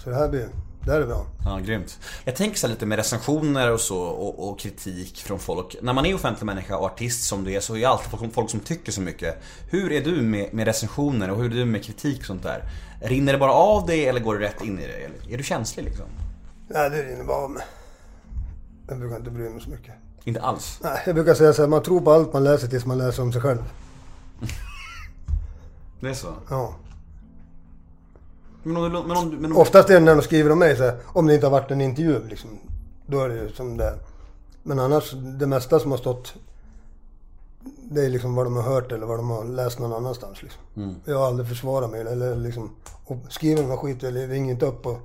Så 0.04 0.10
det 0.10 0.16
här 0.16 0.28
blir... 0.28 0.48
Det 0.84 0.92
här 0.92 1.00
är 1.00 1.06
bra. 1.06 1.26
Ja, 1.44 1.58
grymt. 1.58 1.98
Jag 2.24 2.36
tänker 2.36 2.58
så 2.58 2.66
lite 2.66 2.86
med 2.86 2.96
recensioner 2.96 3.72
och 3.72 3.80
så 3.80 3.98
och, 3.98 4.48
och 4.48 4.58
kritik 4.58 5.22
från 5.22 5.38
folk. 5.38 5.76
När 5.82 5.92
man 5.92 6.06
är 6.06 6.14
offentlig 6.14 6.46
människa 6.46 6.76
och 6.76 6.84
artist 6.86 7.24
som 7.24 7.44
du 7.44 7.52
är 7.52 7.60
så 7.60 7.76
är 7.76 7.80
det 7.80 7.84
alltid 7.84 8.32
folk, 8.34 8.50
som 8.50 8.60
tycker 8.60 8.92
så 8.92 9.00
mycket. 9.00 9.42
Hur 9.70 9.92
är 9.92 10.04
du 10.04 10.22
med, 10.22 10.54
med 10.54 10.66
recensioner 10.66 11.30
och 11.30 11.36
hur 11.36 11.44
är 11.44 11.54
du 11.54 11.64
med 11.64 11.84
kritik 11.84 12.20
och 12.20 12.26
sånt 12.26 12.42
där? 12.42 12.64
Rinner 13.00 13.32
det 13.32 13.38
bara 13.38 13.52
av 13.52 13.86
dig 13.86 14.06
eller 14.06 14.20
går 14.20 14.38
det 14.38 14.44
rätt 14.44 14.62
in 14.62 14.78
i? 14.78 14.82
Eller 14.82 15.10
Är 15.30 15.38
du 15.38 15.44
känslig 15.44 15.84
liksom? 15.84 16.06
Nej, 16.68 16.90
det 16.90 17.02
rinner 17.02 17.24
bara 17.24 17.44
av 17.44 17.50
mig. 17.50 17.64
Jag 18.88 18.98
brukar 18.98 19.16
inte 19.16 19.30
bry 19.30 19.50
mig 19.50 19.60
så 19.60 19.70
mycket. 19.70 19.94
Inte 20.24 20.40
alls? 20.40 20.78
Nej, 20.82 21.02
jag 21.06 21.14
brukar 21.14 21.34
säga 21.34 21.52
så 21.52 21.62
här, 21.62 21.68
man 21.68 21.82
tror 21.82 22.00
på 22.00 22.12
allt 22.12 22.32
man 22.32 22.44
läser 22.44 22.68
tills 22.68 22.86
man 22.86 22.98
läser 22.98 23.22
om 23.22 23.32
sig 23.32 23.42
själv. 23.42 23.64
Det 26.00 26.08
är 26.08 26.14
så? 26.14 26.34
Ja. 26.50 26.76
Men 28.62 28.76
om, 28.76 28.92
men 29.08 29.16
om, 29.16 29.28
men 29.28 29.52
om, 29.52 29.56
Oftast 29.58 29.90
är 29.90 29.94
det 29.94 30.00
när 30.00 30.16
de 30.16 30.22
skriver 30.22 30.52
om 30.52 30.58
mig 30.58 30.76
så 30.76 30.82
här, 30.82 30.96
om 31.06 31.26
det 31.26 31.34
inte 31.34 31.46
har 31.46 31.50
varit 31.50 31.70
en 31.70 31.80
intervju 31.80 32.24
liksom. 32.28 32.50
Då 33.06 33.20
är 33.20 33.28
det 33.28 33.34
ju 33.34 33.48
som 33.52 33.76
det 33.76 33.84
är. 33.84 33.98
Men 34.62 34.78
annars, 34.78 35.12
det 35.12 35.46
mesta 35.46 35.80
som 35.80 35.90
har 35.90 35.98
stått 35.98 36.34
det 37.90 38.04
är 38.04 38.08
liksom 38.10 38.34
vad 38.34 38.46
de 38.46 38.56
har 38.56 38.62
hört 38.62 38.92
eller 38.92 39.06
vad 39.06 39.18
de 39.18 39.30
har 39.30 39.44
läst 39.44 39.78
någon 39.78 39.92
annanstans 39.92 40.42
liksom. 40.42 40.62
Jag 41.04 41.18
har 41.18 41.26
aldrig 41.26 41.48
försvarat 41.48 41.90
mig 41.90 42.00
eller 42.00 42.36
liksom, 42.36 42.70
och 43.04 43.16
skriver 43.28 43.62
något 43.62 43.78
skit 43.80 44.02
eller 44.04 44.28
ring 44.28 44.50
inte 44.50 44.66
upp 44.66 44.86
och, 44.86 44.98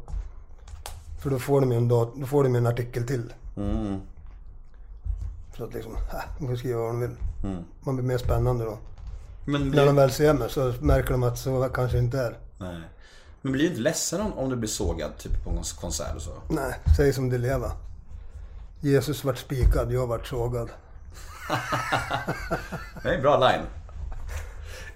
För 1.22 1.30
då 1.30 1.39
får 1.39 1.62
de 1.62 1.72
ju 1.72 1.78
en, 1.78 1.88
dat- 1.88 2.14
då 2.16 2.26
får 2.26 2.43
de 2.43 2.55
en 2.55 2.68
artikel 2.68 3.08
till. 3.08 3.34
Så 5.58 5.64
att 5.64 5.74
liksom, 5.74 5.91
äh, 5.95 6.20
de 6.39 6.47
får 6.47 6.55
skriva 6.55 6.80
vad 6.80 6.89
de 6.89 6.99
vill. 6.99 7.16
Man 7.82 7.95
blir 7.95 8.05
mer 8.08 8.18
spännande 8.18 8.66
då. 8.66 8.78
men, 9.45 9.70
När 9.72 9.86
de 9.86 9.95
väl 9.95 10.12
ser 10.12 10.34
mig 10.34 10.49
så 10.49 10.74
märker 10.82 11.12
de 11.12 11.24
att 11.24 11.38
så 11.39 11.70
kanske 11.74 11.97
inte 11.97 12.20
är. 12.20 12.38
nej. 12.60 12.82
Men 13.42 13.52
blir 13.52 13.64
du 13.64 13.70
inte 13.70 13.82
ledsen 13.82 14.22
om, 14.22 14.34
om 14.34 14.50
du 14.50 14.56
blir 14.56 14.70
sågad 14.70 15.18
typ 15.18 15.44
på 15.44 15.50
en 15.50 15.64
konsert 15.82 16.16
och 16.16 16.22
så? 16.22 16.32
Nej, 16.50 16.80
säg 16.98 17.14
som 17.14 17.30
det 17.30 17.38
leva. 17.38 17.72
Jesus 18.82 19.24
vart 19.24 19.38
spikad, 19.38 19.92
jag 19.92 20.08
vart 20.08 20.28
sågad. 20.28 20.70
Det 23.04 23.10
är 23.10 23.14
en 23.14 23.22
bra 23.22 23.38
line. 23.50 23.66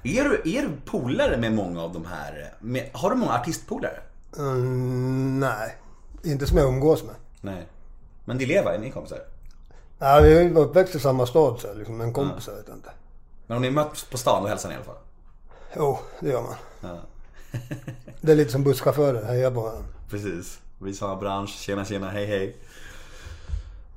Är 0.03 0.23
du, 0.23 0.57
är 0.57 0.61
du 0.61 0.69
polare 0.85 1.37
med 1.37 1.53
många 1.53 1.81
av 1.81 1.93
de 1.93 2.05
här? 2.05 2.53
Med, 2.59 2.89
har 2.93 3.09
du 3.09 3.15
många 3.15 3.33
artistpolare? 3.33 3.99
Mm, 4.37 5.39
nej, 5.39 5.77
inte 6.23 6.47
som 6.47 6.57
jag 6.57 6.67
umgås 6.67 7.03
med. 7.03 7.15
Nej. 7.41 7.67
Men 8.25 8.37
det 8.37 8.45
lever, 8.45 8.73
är 8.73 8.79
ni 8.79 8.91
kompisar? 8.91 9.19
Nej, 9.99 10.23
vi 10.23 10.49
var 10.49 10.61
uppväxt 10.61 10.95
i 10.95 10.99
samma 10.99 11.25
stad 11.25 11.59
så 11.59 11.73
liksom, 11.73 11.97
men 11.97 12.13
kompisar 12.13 12.53
vet 12.53 12.67
jag 12.67 12.77
inte. 12.77 12.89
Men 13.47 13.57
om 13.57 13.61
ni 13.61 13.71
möts 13.71 14.03
på 14.03 14.17
stan 14.17 14.43
och 14.43 14.49
hälsar 14.49 14.69
ni 14.69 14.75
i 14.75 14.77
alla 14.77 14.85
fall? 14.85 14.97
Jo, 15.75 15.99
det 16.19 16.29
gör 16.29 16.41
man. 16.41 16.55
Ja. 16.81 16.99
Det 18.21 18.31
är 18.31 18.35
lite 18.35 18.51
som 18.51 18.63
busschaufförer, 18.63 19.23
heja 19.23 19.49
varandra. 19.49 19.83
Precis. 20.09 20.59
Vi 20.79 20.93
samma 20.93 21.15
bransch, 21.15 21.49
tjena 21.49 21.85
tjena, 21.85 22.09
hej 22.09 22.25
hej. 22.25 22.55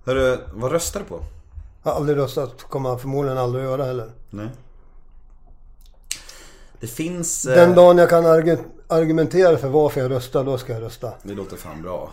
Hörru, 0.04 0.38
vad 0.52 0.72
röstar 0.72 1.00
du 1.00 1.06
på? 1.06 1.20
Jag 1.82 1.90
har 1.90 1.96
aldrig 1.96 2.18
röstat, 2.18 2.62
kommer 2.62 2.88
jag 2.88 3.00
förmodligen 3.00 3.38
aldrig 3.38 3.64
göra 3.64 3.84
heller. 3.84 4.10
Nej. 4.30 4.48
Det 6.80 6.86
finns... 6.86 7.42
Den 7.42 7.70
eh, 7.70 7.76
dagen 7.76 7.98
jag 7.98 8.10
kan 8.10 8.24
argu- 8.26 8.64
argumentera 8.88 9.56
för 9.58 9.68
varför 9.68 10.00
jag 10.00 10.10
röstar, 10.10 10.44
då 10.44 10.58
ska 10.58 10.72
jag 10.72 10.82
rösta. 10.82 11.12
Det 11.22 11.34
låter 11.34 11.56
fan 11.56 11.82
bra. 11.82 12.10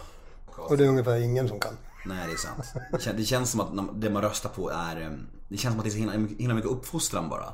Och 0.56 0.78
det 0.78 0.84
är 0.84 0.88
ungefär 0.88 1.16
ingen 1.18 1.48
som 1.48 1.60
kan. 1.60 1.78
Nej, 2.06 2.18
det 2.28 2.34
är 2.34 2.38
sant. 2.38 2.74
Det 2.92 2.98
kän- 2.98 3.14
Det 3.18 3.24
känns 3.24 3.52
som 3.52 3.60
att 3.60 4.02
det 4.02 4.10
man 4.10 4.22
röstar 4.22 4.50
på 4.50 4.70
är... 4.70 5.18
Det 5.48 5.58
känns 5.58 5.74
som 5.74 5.80
att 5.80 5.86
det 5.86 5.90
är 5.90 5.92
så 5.92 5.98
himla, 5.98 6.14
himla 6.40 6.54
mycket 6.56 6.72
uppfostran 6.72 7.30
bara. 7.30 7.46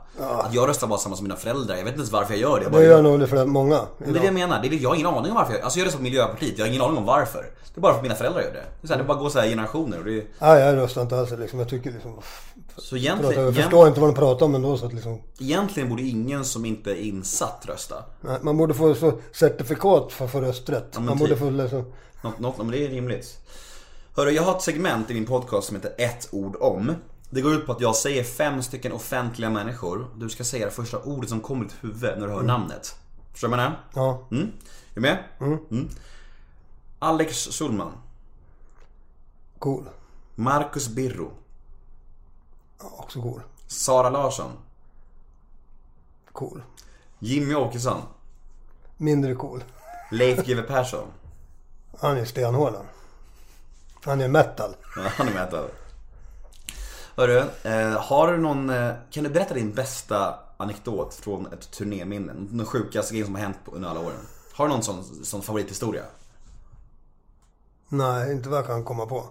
Att 0.41 0.54
jag 0.54 0.70
röstar 0.70 0.88
bara 0.88 1.00
samma 1.00 1.16
som 1.16 1.24
mina 1.24 1.36
föräldrar. 1.36 1.76
Jag 1.76 1.84
vet 1.84 1.88
inte 1.93 2.00
ens 2.00 2.12
varför 2.12 2.34
jag 2.34 2.41
gör 2.41 2.58
det. 2.58 2.64
Jag 2.64 2.72
bara 2.72 2.82
Det 2.82 2.88
gör 2.88 3.02
nog 3.02 3.20
det 3.20 3.28
för 3.28 3.45
många. 3.45 3.82
Men 3.98 4.14
det 4.14 4.20
är 4.20 4.22
det 4.22 4.26
jag 4.26 4.34
menar. 4.34 4.62
Det 4.62 4.68
är, 4.68 4.74
jag 4.74 4.89
har 4.89 4.95
ingen 4.95 5.08
aning 5.08 5.32
om 5.32 5.36
varför 5.36 5.54
jag... 5.54 5.62
Alltså 5.62 5.80
jag 5.80 5.86
röstar 5.86 5.98
på 5.98 6.04
Miljöpartiet. 6.04 6.58
Jag 6.58 6.66
har 6.66 6.70
ingen 6.70 6.82
aning 6.82 6.98
om 6.98 7.06
varför. 7.06 7.45
Det 7.74 7.80
är 7.80 7.82
bara 7.82 7.93
för 7.93 7.98
att 8.00 8.04
mina 8.04 8.16
föräldrar 8.16 8.41
gör 8.41 8.54
det. 8.54 8.54
Det, 8.82 8.86
är 8.86 8.88
så 8.88 8.93
här, 8.93 9.02
det 9.02 9.08
bara 9.08 9.18
går 9.18 9.30
så 9.30 9.39
här 9.39 9.48
generationer. 9.48 10.00
Det 10.06 10.12
är, 10.18 10.24
Nej, 10.39 10.60
jag 10.62 10.76
röstar 10.76 11.02
inte 11.02 11.18
alls 11.20 11.32
liksom. 11.32 11.60
Jag 11.60 11.70
tycker 11.70 11.91
liksom... 11.91 12.20
så 12.78 12.98
egentligen, 12.98 13.43
jag 13.43 13.56
förstår 13.56 13.88
inte 13.88 14.00
vad 14.00 14.10
de 14.10 14.16
pratar 14.16 14.45
om 14.45 14.56
ändå 14.56 14.78
så 14.78 14.86
att 14.86 14.93
liksom... 14.93 15.22
egentligen 15.39 15.89
borde 15.89 16.02
ingen 16.02 16.45
som 16.45 16.66
inte 16.66 16.91
är 16.91 16.95
insatt 16.95 17.66
rösta. 17.68 17.95
Nej, 18.22 18.38
man 18.41 18.58
borde 18.58 18.74
få 18.74 18.95
certifikat 19.34 20.12
för 20.12 20.26
att 20.26 20.32
få 20.32 20.41
rösträtt. 20.41 20.88
men 20.93 21.06
man 21.06 21.18
borde 21.18 21.32
typ. 21.32 21.39
få 21.39 21.50
liksom... 21.50 21.86
Något, 22.22 22.39
något, 22.39 22.58
men 22.58 22.68
det 22.68 22.86
är 22.86 22.89
rimligt. 22.89 23.38
Hörru, 24.18 24.32
jag 24.32 24.43
har 24.43 24.55
ett 24.55 24.61
segment 24.61 25.11
i 25.11 25.13
min 25.13 25.26
podcast 25.26 25.68
som 25.68 25.76
heter 25.76 25.93
ett 25.97 26.30
ord 26.32 26.55
om. 26.59 26.95
Det 27.30 27.41
går 27.41 27.53
ut 27.53 27.65
på 27.65 27.72
att 27.72 27.82
jag 27.82 27.95
säger 27.95 28.24
fem 28.24 28.63
stycken 28.63 28.91
offentliga 28.91 29.49
människor. 29.49 30.07
Du 30.15 30.30
ska 30.30 30.43
säga 30.43 30.65
det 30.65 30.72
första 30.72 30.99
ordet 30.99 31.30
som 31.30 31.41
kommer 31.41 31.65
i 31.65 31.68
ditt 31.68 31.84
huvud 31.84 32.20
när 32.20 32.28
du 32.28 32.34
hör 32.34 32.43
namnet. 32.43 32.95
Förstår 33.32 33.47
du 33.47 33.51
vad 33.51 33.63
jag 33.63 33.70
menar? 33.70 33.84
Ja. 33.93 34.28
Mm? 34.32 34.43
Är 34.89 34.95
du 34.95 35.01
med? 35.01 35.24
Mm. 35.39 35.89
Alex 36.99 37.47
Schulman. 37.47 37.91
Cool. 39.59 39.89
Marcus 40.36 40.89
Birro. 40.89 41.32
Ja, 42.80 42.91
också 42.97 43.22
cool. 43.22 43.41
Sara 43.68 44.09
Larsson. 44.09 44.51
Cool. 46.32 46.63
Jimmy 47.20 47.55
Åkesson. 47.55 48.01
Mindre 48.97 49.36
cool. 49.36 49.63
Leif 50.11 50.45
GW 50.45 50.61
Persson. 50.61 51.07
Han 51.99 52.18
är 52.18 52.26
stenhård 52.26 52.74
han. 54.08 54.20
Han 54.20 54.22
är 54.22 54.28
metal. 54.28 54.76
Ja, 54.95 55.01
han 55.16 55.28
är 55.28 55.51
där. 55.51 55.70
Hörru, 57.16 57.43
eh, 57.64 58.01
har 58.01 58.32
du 58.32 58.38
någon, 58.38 58.70
eh, 58.70 58.93
kan 59.12 59.24
du 59.24 59.30
berätta 59.30 59.53
din 59.53 59.74
bästa 59.74 60.39
anekdot 60.58 61.14
från 61.14 61.53
ett 61.53 61.72
turnéminne? 61.72 62.34
Den 62.36 62.66
sjukaste 62.66 63.14
grejen 63.14 63.26
som 63.26 63.36
har 63.36 63.41
hänt 63.41 63.58
under 63.66 63.89
alla 63.89 63.99
åren? 63.99 64.20
Har 64.53 64.68
du 64.68 64.74
någon 64.74 64.84
sån, 64.84 65.03
sån 65.24 65.41
favorithistoria? 65.41 66.03
Nej, 67.89 68.32
inte 68.32 68.49
vad 68.49 68.60
jag 68.60 68.68
kan 68.68 68.84
komma 68.84 69.05
på. 69.05 69.30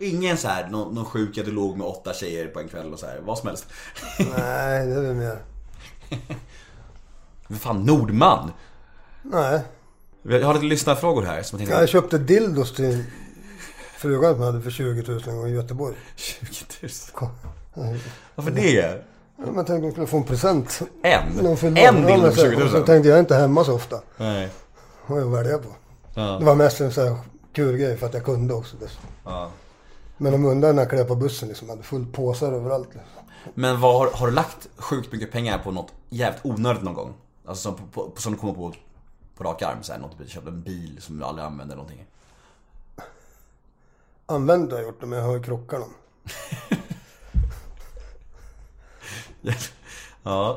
Ingen 0.00 0.36
så 0.38 0.48
här, 0.48 0.68
någon, 0.68 0.94
någon 0.94 1.04
sjuk 1.04 1.38
att 1.38 1.44
du 1.44 1.50
låg 1.50 1.76
med 1.76 1.86
åtta 1.86 2.14
tjejer 2.14 2.48
på 2.48 2.60
en 2.60 2.68
kväll 2.68 2.92
och 2.92 2.98
så 2.98 3.06
här, 3.06 3.20
vad 3.24 3.38
som 3.38 3.48
helst. 3.48 3.66
Nej, 4.18 4.86
det 4.86 4.94
är 4.94 5.00
väl 5.00 5.14
mer... 5.14 5.38
Men 7.46 7.58
fan, 7.58 7.84
Nordman! 7.84 8.52
Nej. 9.22 9.60
Jag 10.22 10.46
har 10.46 10.54
lite 10.54 10.66
lyssnarfrågor 10.66 11.22
här 11.22 11.42
som 11.42 11.58
jag 11.58 11.68
tänkte... 11.68 11.82
Jag 11.82 11.88
köpte 11.88 12.18
dildos 12.18 12.74
till 12.74 13.04
frugan 14.02 14.34
som 14.34 14.42
hade 14.42 14.60
för 14.60 14.70
20 14.70 15.12
000 15.12 15.22
en 15.28 15.36
gång 15.36 15.46
i 15.46 15.50
Göteborg. 15.52 15.94
20 16.16 16.46
000. 16.82 16.90
Kom. 17.12 17.28
Varför 18.34 18.50
det? 18.50 19.04
Ja, 19.36 19.52
men 19.52 19.64
tänkte 19.64 19.86
jag 19.86 19.92
skulle 19.92 20.06
få 20.06 20.16
en 20.16 20.24
present. 20.24 20.82
En? 21.02 21.22
En 21.76 22.06
dildo 22.06 22.30
för 22.30 22.36
så- 22.36 22.42
20 22.42 22.56
000? 22.56 22.62
och 22.64 22.70
Så 22.70 22.82
tänkte 22.86 23.08
jag 23.08 23.18
inte 23.18 23.34
hemma 23.34 23.64
så 23.64 23.74
ofta. 23.74 24.00
Nej. 24.16 24.48
Vad 25.06 25.20
jag 25.20 25.26
välja 25.26 25.58
på. 25.58 25.68
Ja. 26.14 26.22
Det 26.38 26.44
var 26.44 26.54
mest 26.54 26.80
en 26.80 26.92
sån 26.92 27.08
här 27.08 27.16
kul 27.52 27.76
grej 27.76 27.96
för 27.96 28.06
att 28.06 28.14
jag 28.14 28.24
kunde 28.24 28.54
också. 28.54 28.76
dess. 28.76 28.98
Ja. 29.24 29.50
Men 30.16 30.32
de 30.32 30.44
undrade 30.44 30.72
när 30.74 30.82
jag 30.82 30.90
klev 30.90 31.04
på 31.04 31.14
bussen 31.14 31.48
liksom. 31.48 31.68
Hade 31.68 31.82
fullt 31.82 32.12
påsar 32.12 32.52
överallt. 32.52 32.88
Liksom. 32.94 33.10
Men 33.54 33.80
vad, 33.80 33.94
har, 33.94 34.10
har 34.18 34.26
du 34.26 34.32
lagt 34.32 34.68
sjukt 34.76 35.12
mycket 35.12 35.32
pengar 35.32 35.58
på 35.58 35.70
något 35.70 35.92
jävligt 36.10 36.40
onödigt 36.44 36.82
någon 36.82 36.94
gång? 36.94 37.14
Alltså 37.46 37.62
som, 37.62 37.74
på, 37.92 38.10
på, 38.10 38.20
som 38.20 38.32
du 38.32 38.38
kommer 38.38 38.54
på 38.54 38.72
på 39.36 39.44
rak 39.44 39.62
arm, 39.62 39.82
så 39.82 39.92
här, 39.92 40.00
något, 40.00 40.18
typ, 40.18 40.28
köpt 40.30 40.46
en 40.48 40.62
bil 40.62 40.96
som 41.00 41.18
du 41.18 41.24
aldrig 41.24 41.46
använder 41.46 41.74
eller 41.74 41.82
någonting. 41.82 42.06
Använt 44.26 44.70
har 44.70 44.78
jag 44.78 44.86
gjort 44.86 45.00
det, 45.00 45.06
men 45.06 45.18
jag 45.18 45.26
har 45.26 45.34
ju 45.34 45.42
krockat 45.42 45.80
dem. 45.80 45.94
Ja. 50.22 50.56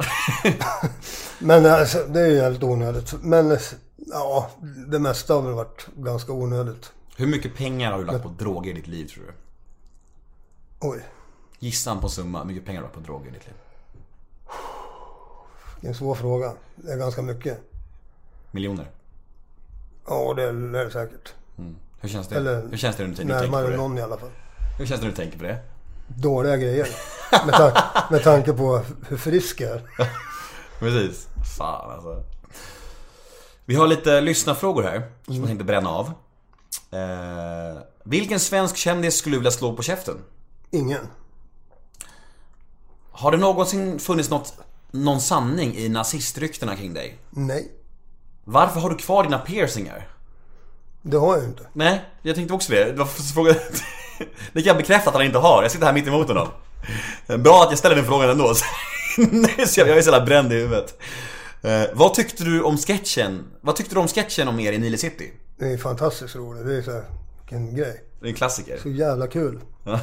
Men 1.39 1.65
alltså, 1.65 2.05
det 2.07 2.21
är 2.21 2.27
ju 2.27 2.35
jävligt 2.35 2.63
onödigt. 2.63 3.13
Men 3.21 3.57
ja, 3.95 4.49
det 4.87 4.99
mesta 4.99 5.33
har 5.33 5.41
väl 5.41 5.53
varit 5.53 5.87
ganska 5.95 6.31
onödigt. 6.31 6.91
Hur 7.17 7.27
mycket 7.27 7.55
pengar 7.55 7.91
har 7.91 7.99
du 7.99 8.05
lagt 8.05 8.23
på 8.23 8.29
droger 8.29 8.71
i 8.71 8.73
ditt 8.73 8.87
liv 8.87 9.07
tror 9.07 9.23
du? 9.23 9.33
Oj, 10.79 11.03
Gisslan 11.59 11.99
på 11.99 12.09
summa, 12.09 12.39
hur 12.39 12.45
mycket 12.45 12.65
pengar 12.65 12.81
har 12.81 12.87
du 12.87 12.93
lagt 12.93 13.05
på 13.07 13.13
droger 13.13 13.29
i 13.29 13.33
ditt 13.33 13.45
liv? 13.45 13.55
det 15.81 15.87
är 15.87 15.89
en 15.89 15.95
svår 15.95 16.15
fråga. 16.15 16.53
Det 16.75 16.91
är 16.91 16.97
ganska 16.97 17.21
mycket. 17.21 17.59
Miljoner? 18.51 18.91
Ja, 20.07 20.33
det 20.33 20.43
är 20.43 20.53
det 20.53 20.91
säkert. 20.91 21.33
Hur 21.99 22.09
känns 22.09 22.27
det? 22.27 22.35
Eller 22.35 22.67
hur 22.69 22.77
känns 22.77 22.95
det 22.95 23.07
när 23.07 23.15
du, 23.15 23.23
när 23.23 23.33
du 23.33 23.39
tänker 23.39 23.63
på 23.63 23.69
det? 23.69 23.77
någon 23.77 23.97
i 23.97 24.01
alla 24.01 24.17
fall. 24.17 24.29
Hur 24.77 24.85
känns 24.85 25.01
det 25.01 25.05
när 25.07 25.11
du 25.11 25.17
tänker 25.17 25.37
på 25.37 25.43
det? 25.43 25.57
Dåliga 26.07 26.57
grejer. 26.57 26.87
Med, 27.45 27.53
ta- 27.53 27.83
med 28.11 28.23
tanke 28.23 28.53
på 28.53 28.81
hur 29.07 29.17
frisk 29.17 29.61
jag 29.61 29.71
är. 29.71 29.81
Precis. 30.79 31.27
Fan 31.57 31.91
alltså. 31.91 32.23
Vi 33.65 33.75
har 33.75 33.87
lite 33.87 34.21
lyssnarfrågor 34.21 34.83
här 34.83 35.11
som 35.25 35.35
jag 35.35 35.45
tänkte 35.47 35.65
bränna 35.65 35.89
av. 35.89 36.05
Eh, 36.91 37.81
vilken 38.03 38.39
svensk 38.39 38.77
kändis 38.77 39.17
skulle 39.17 39.35
du 39.35 39.39
vilja 39.39 39.51
slå 39.51 39.75
på 39.75 39.83
käften? 39.83 40.17
Ingen. 40.71 41.07
Har 43.11 43.31
det 43.31 43.37
någonsin 43.37 43.99
funnits 43.99 44.29
något, 44.29 44.53
någon 44.91 45.21
sanning 45.21 45.75
i 45.75 45.89
nazistryktena 45.89 46.75
kring 46.75 46.93
dig? 46.93 47.17
Nej, 47.29 47.71
Varför 48.43 48.79
har 48.79 48.89
du 48.89 48.95
kvar 48.95 49.23
dina 49.23 49.37
piercingar? 49.39 50.07
Det 51.11 51.17
har 51.17 51.33
jag 51.33 51.41
ju 51.43 51.49
inte. 51.49 51.67
Nej, 51.73 52.01
jag 52.21 52.35
tänkte 52.35 52.53
också 52.53 52.71
det. 52.71 52.85
Det 52.85 52.93
var 52.93 53.05
frågan... 53.05 53.55
Det 54.53 54.61
kan 54.61 54.67
jag 54.67 54.77
bekräfta 54.77 55.09
att 55.09 55.15
han 55.15 55.25
inte 55.25 55.37
har. 55.37 55.61
Jag 55.61 55.71
sitter 55.71 55.85
här 55.85 55.93
mitt 55.93 56.07
emot 56.07 56.27
honom. 56.27 56.47
Bra 57.27 57.63
att 57.63 57.69
jag 57.69 57.77
ställer 57.77 57.95
den 57.95 58.05
frågan 58.05 58.29
ändå. 58.29 58.43
Jag 59.17 59.89
är 59.89 60.01
så 60.01 60.09
jävla 60.09 60.25
bränd 60.25 60.53
i 60.53 60.55
huvudet. 60.55 60.99
Eh, 61.61 61.81
vad 61.93 62.13
tyckte 62.13 62.43
du 62.43 62.61
om 62.61 62.77
sketchen? 62.77 63.43
Vad 63.61 63.75
tyckte 63.75 63.95
du 63.95 63.99
om 63.99 64.07
sketchen 64.07 64.47
om 64.47 64.59
er 64.59 64.73
i 64.73 64.77
Nile 64.77 64.97
City? 64.97 65.31
Det 65.57 65.65
är 65.73 65.77
fantastiskt 65.77 66.35
roligt. 66.35 66.65
Det 66.65 66.75
är 66.77 66.81
så 66.81 66.91
här, 66.91 67.03
vilken 67.41 67.75
grej. 67.75 68.03
Det 68.19 68.25
är 68.25 68.29
en 68.29 68.35
klassiker. 68.35 68.79
Så 68.83 68.89
jävla 68.89 69.27
kul. 69.27 69.59
Ja. 69.83 69.99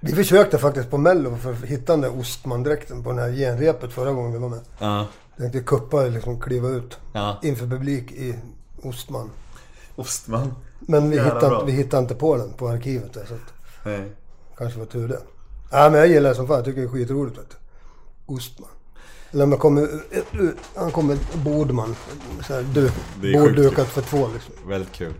Vi 0.00 0.12
försökte 0.12 0.58
faktiskt 0.58 0.90
på 0.90 0.98
mello 0.98 1.36
för 1.36 1.52
att 1.52 1.64
hitta 1.64 1.92
den 1.92 2.00
där 2.00 2.18
ostmandräkten 2.20 3.02
på 3.02 3.10
den 3.10 3.18
här 3.18 3.32
genrepet 3.32 3.92
förra 3.92 4.12
gången 4.12 4.32
vi 4.32 4.38
var 4.38 4.48
med. 4.48 4.60
Ja. 4.78 5.06
Tänkte 5.38 5.60
kuppa 5.60 6.02
liksom 6.02 6.40
kliva 6.40 6.68
ut 6.68 6.98
Ja. 7.12 7.40
inför 7.42 7.66
publik 7.66 8.12
i 8.12 8.34
ostman. 8.88 9.30
Ostman. 9.96 10.54
Men 10.80 11.10
vi 11.10 11.20
hittade, 11.24 11.64
vi 11.66 11.72
hittade 11.72 12.02
inte 12.02 12.14
på 12.14 12.36
den 12.36 12.52
på 12.52 12.68
arkivet 12.68 13.12
där 13.14 13.24
så 13.28 13.34
Nej. 13.84 14.12
kanske 14.58 14.78
var 14.78 14.86
tur 14.86 15.08
det. 15.08 15.20
Ja 15.70 15.90
men 15.90 16.00
jag 16.00 16.08
gillar 16.08 16.28
det 16.30 16.36
som 16.36 16.46
fan. 16.46 16.56
Jag 16.56 16.64
tycker 16.64 16.80
det 16.80 16.86
är 16.86 16.90
skitroligt 16.90 17.38
vet 17.38 17.50
du. 17.50 17.56
Ostman. 18.34 18.68
Eller 19.32 19.46
jag 19.46 19.60
kommer, 19.60 19.88
han 20.76 20.90
kommer 20.90 21.18
Bordman. 21.44 21.96
Så 22.46 22.54
här, 22.54 22.62
du, 22.62 22.90
Det 23.20 23.28
är 23.28 23.32
bord 23.40 23.48
sjukt 23.48 23.56
dukat 23.56 23.88
för 23.88 24.02
två 24.02 24.28
liksom. 24.34 24.68
Väldigt 24.68 24.92
kul. 24.92 25.14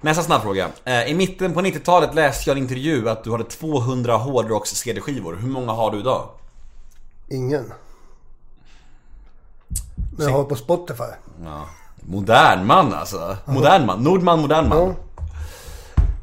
Nästa 0.00 0.22
snabbfråga. 0.22 0.70
Eh, 0.84 1.04
I 1.10 1.14
mitten 1.14 1.54
på 1.54 1.60
90-talet 1.60 2.14
läste 2.14 2.50
jag 2.50 2.56
en 2.56 2.62
intervju 2.62 3.08
att 3.08 3.24
du 3.24 3.30
hade 3.32 3.44
200 3.44 4.16
hårdrocks 4.16 4.70
CD-skivor. 4.70 5.36
Hur 5.36 5.48
många 5.48 5.72
har 5.72 5.90
du 5.90 5.98
idag? 5.98 6.28
Ingen. 7.28 7.72
Men 10.16 10.26
jag 10.26 10.32
har 10.32 10.44
på 10.44 10.56
Spotify. 10.56 11.02
Ja. 11.44 11.66
Modern 12.10 12.66
man 12.66 12.92
alltså. 12.94 13.36
Modern 13.44 13.86
man. 13.86 14.02
Nordman, 14.02 14.40
modern 14.40 14.68
man. 14.68 14.78
Ja. 14.78 14.94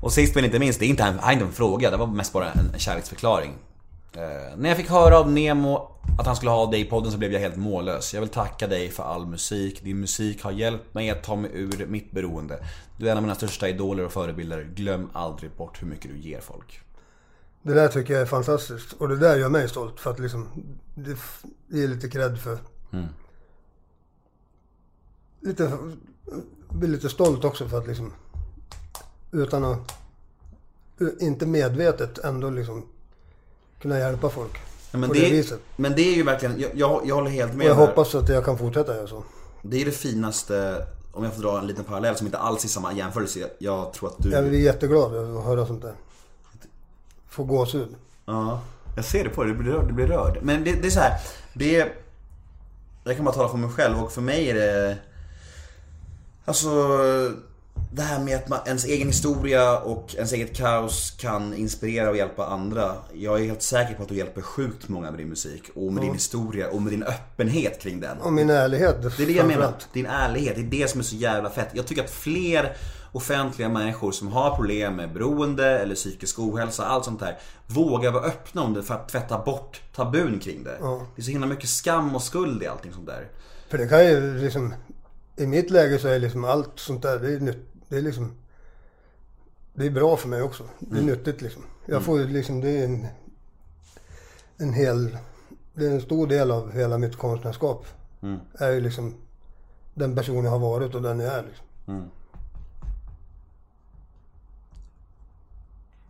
Och 0.01 0.11
sist 0.11 0.35
men 0.35 0.45
inte 0.45 0.59
minst, 0.59 0.79
det 0.79 0.85
är 0.85 0.89
inte, 0.89 1.03
en- 1.03 1.31
inte 1.31 1.45
en 1.45 1.51
fråga, 1.51 1.91
det 1.91 1.97
var 1.97 2.07
mest 2.07 2.33
bara 2.33 2.51
en, 2.51 2.69
en 2.73 2.79
kärleksförklaring. 2.79 3.53
Eh, 4.13 4.57
när 4.57 4.69
jag 4.69 4.77
fick 4.77 4.89
höra 4.89 5.19
av 5.19 5.31
Nemo 5.31 5.91
att 6.19 6.25
han 6.25 6.35
skulle 6.35 6.51
ha 6.51 6.71
dig 6.71 6.81
i 6.81 6.85
podden 6.85 7.11
så 7.11 7.17
blev 7.17 7.33
jag 7.33 7.39
helt 7.39 7.55
mållös. 7.55 8.13
Jag 8.13 8.21
vill 8.21 8.29
tacka 8.29 8.67
dig 8.67 8.89
för 8.89 9.03
all 9.03 9.25
musik. 9.25 9.83
Din 9.83 9.99
musik 9.99 10.43
har 10.43 10.51
hjälpt 10.51 10.93
mig 10.93 11.09
att 11.09 11.23
ta 11.23 11.35
mig 11.35 11.51
ur 11.53 11.85
mitt 11.87 12.11
beroende. 12.11 12.59
Du 12.97 13.07
är 13.07 13.11
en 13.11 13.17
av 13.17 13.23
mina 13.23 13.35
största 13.35 13.69
idoler 13.69 14.05
och 14.05 14.11
förebilder. 14.11 14.63
Glöm 14.75 15.09
aldrig 15.13 15.51
bort 15.51 15.81
hur 15.81 15.87
mycket 15.87 16.11
du 16.11 16.17
ger 16.29 16.41
folk. 16.41 16.79
Det 17.61 17.73
där 17.73 17.87
tycker 17.87 18.13
jag 18.13 18.21
är 18.21 18.25
fantastiskt. 18.25 18.93
Och 18.93 19.09
det 19.09 19.17
där 19.17 19.35
gör 19.37 19.49
mig 19.49 19.69
stolt 19.69 19.99
för 19.99 20.11
att 20.11 20.19
liksom... 20.19 20.47
Det, 20.95 21.11
är 21.83 21.87
lite 21.87 22.09
cred 22.09 22.39
för... 22.39 22.57
Lite... 25.47 25.77
Blir 26.69 26.89
lite 26.89 27.09
stolt 27.09 27.45
också 27.45 27.67
för 27.67 27.77
att 27.77 27.87
liksom... 27.87 28.13
Utan 29.31 29.63
att... 29.63 29.93
Inte 31.19 31.45
medvetet 31.45 32.17
ändå 32.17 32.49
liksom... 32.49 32.85
Kunna 33.81 33.99
hjälpa 33.99 34.29
folk. 34.29 34.57
Ja, 34.91 34.97
men, 34.97 35.09
på 35.09 35.13
det, 35.15 35.21
det 35.21 35.29
viset. 35.29 35.59
men 35.75 35.95
det 35.95 36.01
är 36.01 36.15
ju 36.15 36.23
verkligen, 36.23 36.59
jag, 36.59 36.71
jag, 36.73 37.01
jag 37.05 37.15
håller 37.15 37.31
helt 37.31 37.51
Och 37.51 37.57
med 37.57 37.67
jag 37.67 37.75
här. 37.75 37.87
hoppas 37.87 38.15
att 38.15 38.29
jag 38.29 38.45
kan 38.45 38.57
fortsätta 38.57 38.95
göra 38.95 39.07
så. 39.07 39.23
Det 39.61 39.81
är 39.81 39.85
det 39.85 39.91
finaste, 39.91 40.87
om 41.11 41.23
jag 41.23 41.33
får 41.33 41.41
dra 41.41 41.59
en 41.59 41.67
liten 41.67 41.83
parallell 41.83 42.15
som 42.15 42.27
inte 42.27 42.37
alls 42.37 42.63
är 42.63 42.69
samma 42.69 42.93
jämförelse. 42.93 43.49
Jag 43.59 43.93
tror 43.93 44.09
att 44.09 44.15
du... 44.17 44.29
Jag 44.29 44.49
blir 44.49 44.59
jätteglad 44.59 45.15
att 45.37 45.43
höra 45.43 45.65
sånt 45.65 45.81
där. 45.81 45.93
Få 47.29 47.43
gåshud. 47.43 47.95
Ja, 48.25 48.61
jag 48.95 49.05
ser 49.05 49.23
det 49.23 49.29
på 49.29 49.43
dig. 49.43 49.53
Du 49.53 49.57
blir 49.59 49.71
rörd. 49.71 49.87
Du 49.87 49.93
blir 49.93 50.07
rörd. 50.07 50.39
Men 50.41 50.63
det, 50.63 50.71
det 50.81 50.87
är 50.87 50.91
så 50.91 50.99
här. 50.99 51.19
Det 51.53 51.75
är... 51.79 51.93
Jag 53.03 53.15
kan 53.15 53.25
bara 53.25 53.35
tala 53.35 53.49
för 53.49 53.57
mig 53.57 53.69
själv 53.69 54.03
och 54.03 54.11
för 54.11 54.21
mig 54.21 54.49
är 54.49 54.53
det... 54.53 54.97
Alltså... 56.47 56.69
Det 57.91 58.01
här 58.01 58.19
med 58.19 58.35
att 58.35 58.49
man, 58.49 58.59
ens 58.65 58.85
egen 58.85 59.07
historia 59.07 59.79
och 59.79 60.15
ens 60.15 60.33
eget 60.33 60.57
kaos 60.57 61.11
kan 61.19 61.53
inspirera 61.53 62.09
och 62.09 62.17
hjälpa 62.17 62.45
andra. 62.45 62.93
Jag 63.13 63.39
är 63.39 63.45
helt 63.45 63.61
säker 63.61 63.93
på 63.93 64.03
att 64.03 64.09
du 64.09 64.15
hjälper 64.15 64.41
sjukt 64.41 64.89
många 64.89 65.11
med 65.11 65.19
din 65.19 65.29
musik 65.29 65.63
och 65.75 65.93
med 65.93 66.03
din 66.03 66.13
historia 66.13 66.69
och 66.69 66.81
med 66.81 66.93
din 66.93 67.03
öppenhet 67.03 67.81
kring 67.81 67.99
den. 67.99 68.17
Och 68.17 68.33
min 68.33 68.49
ärlighet. 68.49 69.17
Det 69.17 69.23
är 69.23 69.27
det 69.27 69.33
jag 69.33 69.47
menar. 69.47 69.73
Din 69.93 70.05
ärlighet, 70.05 70.55
det 70.55 70.61
är 70.61 70.81
det 70.81 70.89
som 70.89 70.99
är 70.99 71.03
så 71.03 71.15
jävla 71.15 71.49
fett. 71.49 71.69
Jag 71.73 71.87
tycker 71.87 72.03
att 72.03 72.09
fler 72.09 72.77
offentliga 73.11 73.69
människor 73.69 74.11
som 74.11 74.27
har 74.27 74.55
problem 74.55 74.95
med 74.95 75.13
beroende 75.13 75.79
eller 75.79 75.95
psykisk 75.95 76.39
ohälsa, 76.39 76.85
allt 76.85 77.05
sånt 77.05 77.19
där, 77.19 77.37
vågar 77.67 78.11
vara 78.11 78.23
öppna 78.23 78.61
om 78.61 78.73
det 78.73 78.83
för 78.83 78.93
att 78.93 79.09
tvätta 79.09 79.39
bort 79.39 79.81
tabun 79.95 80.39
kring 80.39 80.63
det. 80.63 80.77
Det 81.15 81.21
är 81.21 81.23
så 81.23 81.31
himla 81.31 81.47
mycket 81.47 81.69
skam 81.69 82.15
och 82.15 82.23
skuld 82.23 82.63
i 82.63 82.67
allting 82.67 82.93
sånt 82.93 83.07
där. 83.07 83.27
För 83.69 83.77
det 83.77 83.87
kan 83.87 84.05
ju 84.05 84.37
liksom... 84.37 84.73
I 85.37 85.47
mitt 85.47 85.69
läge 85.69 85.99
så 85.99 86.07
är 86.07 86.19
liksom 86.19 86.43
allt 86.43 86.79
sånt 86.79 87.01
där, 87.01 87.19
det 87.19 87.33
är, 87.33 87.39
nytt, 87.39 87.57
det 87.89 87.97
är 87.97 88.01
liksom... 88.01 88.31
Det 89.73 89.85
är 89.85 89.91
bra 89.91 90.17
för 90.17 90.27
mig 90.27 90.41
också. 90.41 90.63
Det 90.79 90.97
är 90.99 91.03
nyttigt 91.03 91.41
liksom. 91.41 91.63
Jag 91.85 92.03
får 92.03 92.19
ju 92.19 92.27
liksom, 92.27 92.61
det 92.61 92.69
är 92.69 92.85
en... 92.85 93.07
En 94.57 94.73
hel... 94.73 95.17
Det 95.73 95.85
är 95.85 95.91
en 95.91 96.01
stor 96.01 96.27
del 96.27 96.51
av 96.51 96.71
hela 96.71 96.97
mitt 96.97 97.15
konstnärskap. 97.15 97.85
Är 98.53 98.71
ju 98.71 98.81
liksom 98.81 99.15
den 99.93 100.15
person 100.15 100.43
jag 100.43 100.51
har 100.51 100.59
varit 100.59 100.95
och 100.95 101.01
den 101.01 101.19
jag 101.19 101.33
är 101.33 101.43
liksom. 101.43 101.65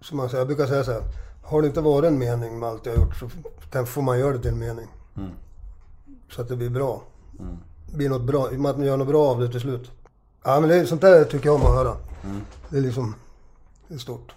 Så 0.01 0.15
man 0.15 0.29
säger, 0.29 0.41
jag 0.41 0.47
brukar 0.47 0.67
säga 0.67 0.83
så 0.83 0.91
här. 0.91 1.03
Har 1.43 1.61
det 1.61 1.67
inte 1.67 1.81
varit 1.81 2.07
en 2.07 2.17
mening 2.19 2.59
med 2.59 2.69
allt 2.69 2.85
jag 2.85 2.93
har 2.93 3.05
gjort 3.05 3.15
så 3.15 3.29
kan, 3.71 3.87
får 3.87 4.01
man 4.01 4.19
göra 4.19 4.33
det 4.33 4.39
till 4.39 4.51
en 4.51 4.59
mening. 4.59 4.87
Så 6.29 6.41
att 6.41 6.47
det 6.47 6.55
blir 6.55 6.69
bra. 6.69 7.03
Blir 7.93 8.09
något 8.09 8.21
bra, 8.21 8.49
man 8.51 8.81
gör 8.83 8.97
något 8.97 9.07
bra 9.07 9.27
av 9.27 9.39
det 9.39 9.49
till 9.49 9.59
slut. 9.61 9.91
Ja 10.43 10.59
men 10.59 10.69
det, 10.69 10.75
är- 10.75 10.85
sånt 10.85 11.01
där 11.01 11.23
tycker 11.23 11.45
jag 11.45 11.55
om 11.55 11.61
att 11.61 11.75
höra. 11.75 11.97
Det 12.69 12.77
är 12.77 12.81
liksom, 12.81 13.15
det 13.87 13.93
är 13.95 13.99
stort. 13.99 14.31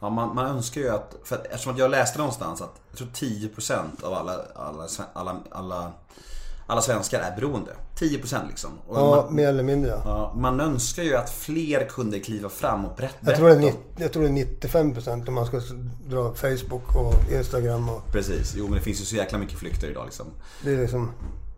Ja, 0.00 0.10
man, 0.10 0.34
man 0.34 0.46
önskar 0.46 0.80
ju 0.80 0.88
att, 0.88 1.14
för 1.24 1.36
att, 1.36 1.46
eftersom 1.46 1.72
att 1.72 1.78
jag 1.78 1.90
läste 1.90 2.18
någonstans 2.18 2.62
att 2.62 2.80
jag 2.90 2.98
tror 2.98 3.08
10% 3.08 4.04
av 4.04 4.14
alla, 4.14 4.32
alla, 4.54 4.86
alla, 5.12 5.36
alla, 5.50 5.92
alla 6.66 6.80
svenskar 6.82 7.20
är 7.20 7.36
beroende. 7.36 7.70
10% 7.98 8.48
liksom. 8.48 8.70
Och 8.88 8.98
Ja, 8.98 9.22
man, 9.24 9.34
mer 9.34 9.48
eller 9.48 9.62
mindre 9.62 9.90
ja. 9.90 10.02
ja, 10.04 10.32
man 10.36 10.60
önskar 10.60 11.02
ju 11.02 11.16
att 11.16 11.30
fler 11.30 11.88
kunde 11.88 12.20
kliva 12.20 12.48
fram 12.48 12.84
och 12.84 12.96
berätta. 12.96 13.16
Jag 13.30 13.36
tror, 13.36 13.48
det 13.48 13.54
är, 13.54 13.56
om- 13.56 13.62
nitt- 13.64 13.78
jag 13.96 14.12
tror 14.12 14.22
det 14.22 14.28
är 14.28 14.32
95% 14.32 15.28
om 15.28 15.34
man 15.34 15.46
ska 15.46 15.60
dra 16.08 16.34
Facebook 16.34 16.94
och 16.96 17.32
Instagram 17.32 17.88
och... 17.88 18.12
Precis, 18.12 18.54
jo 18.56 18.64
men 18.64 18.74
det 18.74 18.80
finns 18.80 19.00
ju 19.00 19.04
så 19.04 19.16
jäkla 19.16 19.38
mycket 19.38 19.58
flykter 19.58 19.88
idag 19.90 20.04
liksom. 20.04 20.26
Det 20.62 20.72
är 20.74 20.78
liksom... 20.80 21.10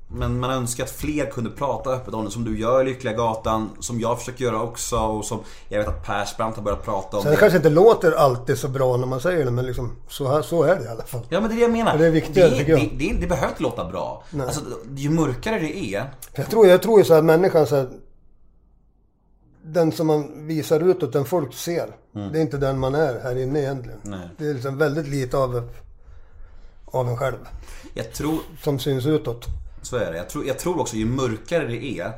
Men 0.09 0.41
man 0.41 0.51
önskar 0.51 0.85
att 0.85 0.91
fler 0.91 1.31
kunde 1.31 1.51
prata 1.51 1.91
öppet 1.91 2.15
om 2.15 2.25
det 2.25 2.31
som 2.31 2.45
du 2.45 2.59
gör 2.59 2.83
i 2.83 2.85
Lyckliga 2.85 3.15
Gatan, 3.15 3.71
som 3.81 4.01
jag 4.01 4.19
försöker 4.19 4.45
göra 4.45 4.63
också 4.63 4.97
och 4.97 5.25
som 5.25 5.41
jag 5.69 5.79
vet 5.79 5.89
att 5.89 6.07
Persbrandt 6.07 6.57
har 6.57 6.65
börjat 6.65 6.85
prata 6.85 7.17
om. 7.17 7.23
Sen 7.23 7.33
det 7.33 7.39
kanske 7.39 7.57
inte 7.57 7.71
låter 7.71 8.13
alltid 8.13 8.59
så 8.59 8.69
bra 8.69 8.97
när 8.97 9.07
man 9.07 9.21
säger 9.21 9.45
det 9.45 9.51
men 9.51 9.67
liksom 9.67 9.93
så, 10.09 10.29
här, 10.29 10.43
så 10.43 10.63
är 10.63 10.77
det 10.77 10.85
i 10.85 10.89
alla 10.89 11.03
fall. 11.03 11.21
Ja 11.29 11.41
men 11.41 11.49
det 11.49 11.55
är 11.55 11.57
det 11.57 11.63
jag 11.63 11.71
menar. 11.71 11.93
Och 11.93 11.99
det 11.99 12.07
är 12.07 12.11
viktigare, 12.11 12.51
det, 12.51 12.69
jag. 12.69 12.81
Det, 12.81 12.91
det, 12.99 13.21
det 13.21 13.27
behöver 13.27 13.49
inte 13.49 13.63
låta 13.63 13.85
bra. 13.85 14.25
Alltså, 14.41 14.61
ju 14.97 15.11
mörkare 15.11 15.59
det 15.59 15.77
är, 15.77 16.11
Jag 16.35 16.51
tror, 16.51 16.67
jag 16.67 16.83
tror 16.83 16.99
ju 16.99 17.05
så 17.05 17.15
att 17.15 17.25
människan 17.25 17.67
så 17.67 17.77
här, 17.77 17.89
Den 19.63 19.93
som 19.93 20.07
man 20.07 20.47
visar 20.47 20.81
utåt, 20.81 21.13
den 21.13 21.25
folk 21.25 21.55
ser. 21.55 21.87
Det 22.13 22.39
är 22.39 22.43
inte 22.43 22.57
den 22.57 22.79
man 22.79 22.95
är 22.95 23.21
här 23.23 23.39
inne 23.43 23.61
egentligen. 23.61 23.99
Nej. 24.03 24.29
Det 24.39 24.49
är 24.49 24.55
liksom 24.55 24.79
väldigt 24.79 25.09
lite 25.09 25.37
av, 25.37 25.69
av 26.85 27.09
en 27.09 27.17
själv. 27.17 27.37
jag 27.95 28.13
tror, 28.13 28.39
Som 28.63 28.79
syns 28.79 29.07
utåt. 29.07 29.47
Så 29.87 29.97
är 29.97 30.13
det. 30.13 30.17
Jag 30.17 30.29
tror, 30.29 30.47
jag 30.47 30.59
tror 30.59 30.81
också 30.81 30.97
ju 30.97 31.07
mörkare 31.07 31.67
det 31.67 31.85
är, 31.85 32.13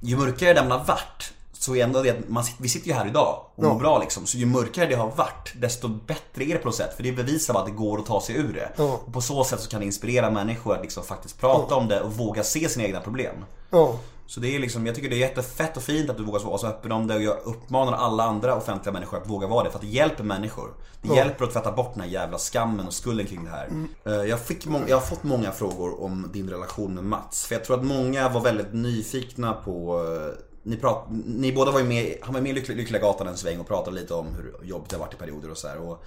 ju 0.00 0.16
mörkare 0.16 0.52
det 0.54 0.60
har 0.60 0.84
varit, 0.84 1.32
så 1.52 1.76
är 1.76 1.84
ändå 1.84 2.02
det 2.02 2.28
man, 2.28 2.44
vi 2.58 2.68
sitter 2.68 2.88
ju 2.88 2.94
här 2.94 3.06
idag 3.06 3.44
och 3.54 3.64
mår 3.64 3.72
Ja. 3.72 3.78
bra 3.78 3.98
liksom. 3.98 4.26
Så 4.26 4.36
ju 4.38 4.46
mörkare 4.46 4.86
det 4.86 4.94
har 4.94 5.10
varit, 5.10 5.52
desto 5.60 5.88
bättre 5.88 6.44
är 6.44 6.48
det 6.48 6.58
på 6.58 6.68
något 6.68 6.74
sätt. 6.74 6.96
För 6.96 7.02
det 7.02 7.12
bevisar 7.12 7.54
att 7.54 7.66
det 7.66 7.72
går 7.72 7.98
att 7.98 8.06
ta 8.06 8.20
sig 8.20 8.36
ur 8.36 8.52
det. 8.52 8.68
Ja. 8.76 9.00
Och 9.06 9.12
på 9.12 9.20
så 9.20 9.44
sätt 9.44 9.60
så 9.60 9.68
kan 9.70 9.80
det 9.80 9.86
inspirera 9.86 10.30
människor 10.30 10.74
att 10.74 10.82
liksom 10.82 11.04
faktiskt 11.04 11.40
prata 11.40 11.74
om 11.74 11.88
det 11.88 12.00
och 12.00 12.12
våga 12.12 12.42
se 12.44 12.68
sina 12.68 12.84
egna 12.84 13.00
problem. 13.00 13.34
Ja. 13.70 13.96
Så 14.26 14.40
det 14.40 14.54
är 14.56 14.58
liksom, 14.58 14.86
jag 14.86 14.94
tycker 14.94 15.10
det 15.10 15.16
är 15.16 15.18
jättefett 15.28 15.76
och 15.76 15.82
fint 15.82 16.10
att 16.10 16.16
du 16.16 16.22
vågar 16.24 16.40
vara 16.40 16.58
så 16.58 16.66
öppen 16.66 16.92
om 16.92 17.06
det 17.06 17.14
och 17.14 17.22
jag 17.22 17.36
uppmanar 17.44 17.92
alla 17.92 18.24
andra 18.24 18.54
offentliga 18.56 18.92
människor 18.92 19.16
att 19.18 19.28
våga 19.30 19.46
vara 19.46 19.64
det 19.64 19.70
för 19.70 19.76
att 19.78 19.82
det 19.84 19.88
hjälper 19.90 20.24
människor. 20.24 20.70
Det 21.02 21.08
hjälper 21.16 21.44
att 21.44 21.52
tvätta 21.52 21.72
bort 21.72 21.94
den 21.94 22.02
här 22.02 22.08
jävla 22.10 22.38
skammen 22.38 22.86
och 22.86 22.92
skulden 22.94 23.26
kring 23.26 23.44
det 23.44 23.50
här. 23.50 23.68
Eh, 24.06 24.12
Jag, 24.28 24.40
fick 24.40 24.66
må- 24.66 24.80
jag 24.88 24.96
har 24.96 25.00
fått 25.00 25.22
många 25.22 25.50
frågor 25.52 26.02
om 26.02 26.30
din 26.32 26.50
relation 26.50 26.94
med 26.94 27.04
Mats. 27.04 27.46
För 27.46 27.54
jag 27.54 27.64
tror 27.64 27.78
att 27.78 27.84
många 27.84 28.28
var 28.28 28.40
väldigt 28.40 28.72
nyfikna 28.72 29.52
på 29.52 29.98
eh, 30.04 30.38
ni, 30.62 30.76
prat, 30.76 31.06
ni 31.26 31.52
båda 31.52 31.70
var 31.70 31.78
ju 31.80 31.86
med, 31.86 32.16
han 32.22 32.34
var 32.34 32.40
med 32.40 32.50
i 32.50 32.54
Lyckliga, 32.54 32.78
Lyckliga 32.78 33.02
Gatan 33.02 33.26
en 33.26 33.36
sväng 33.36 33.60
och 33.60 33.68
pratade 33.68 34.00
lite 34.00 34.14
om 34.14 34.26
hur 34.26 34.54
jobbigt 34.68 34.90
det 34.90 34.96
har 34.96 35.00
varit 35.04 35.14
i 35.14 35.16
perioder 35.16 35.50
och 35.50 35.58
så 35.58 35.68
här. 35.68 35.78
Och 35.78 36.04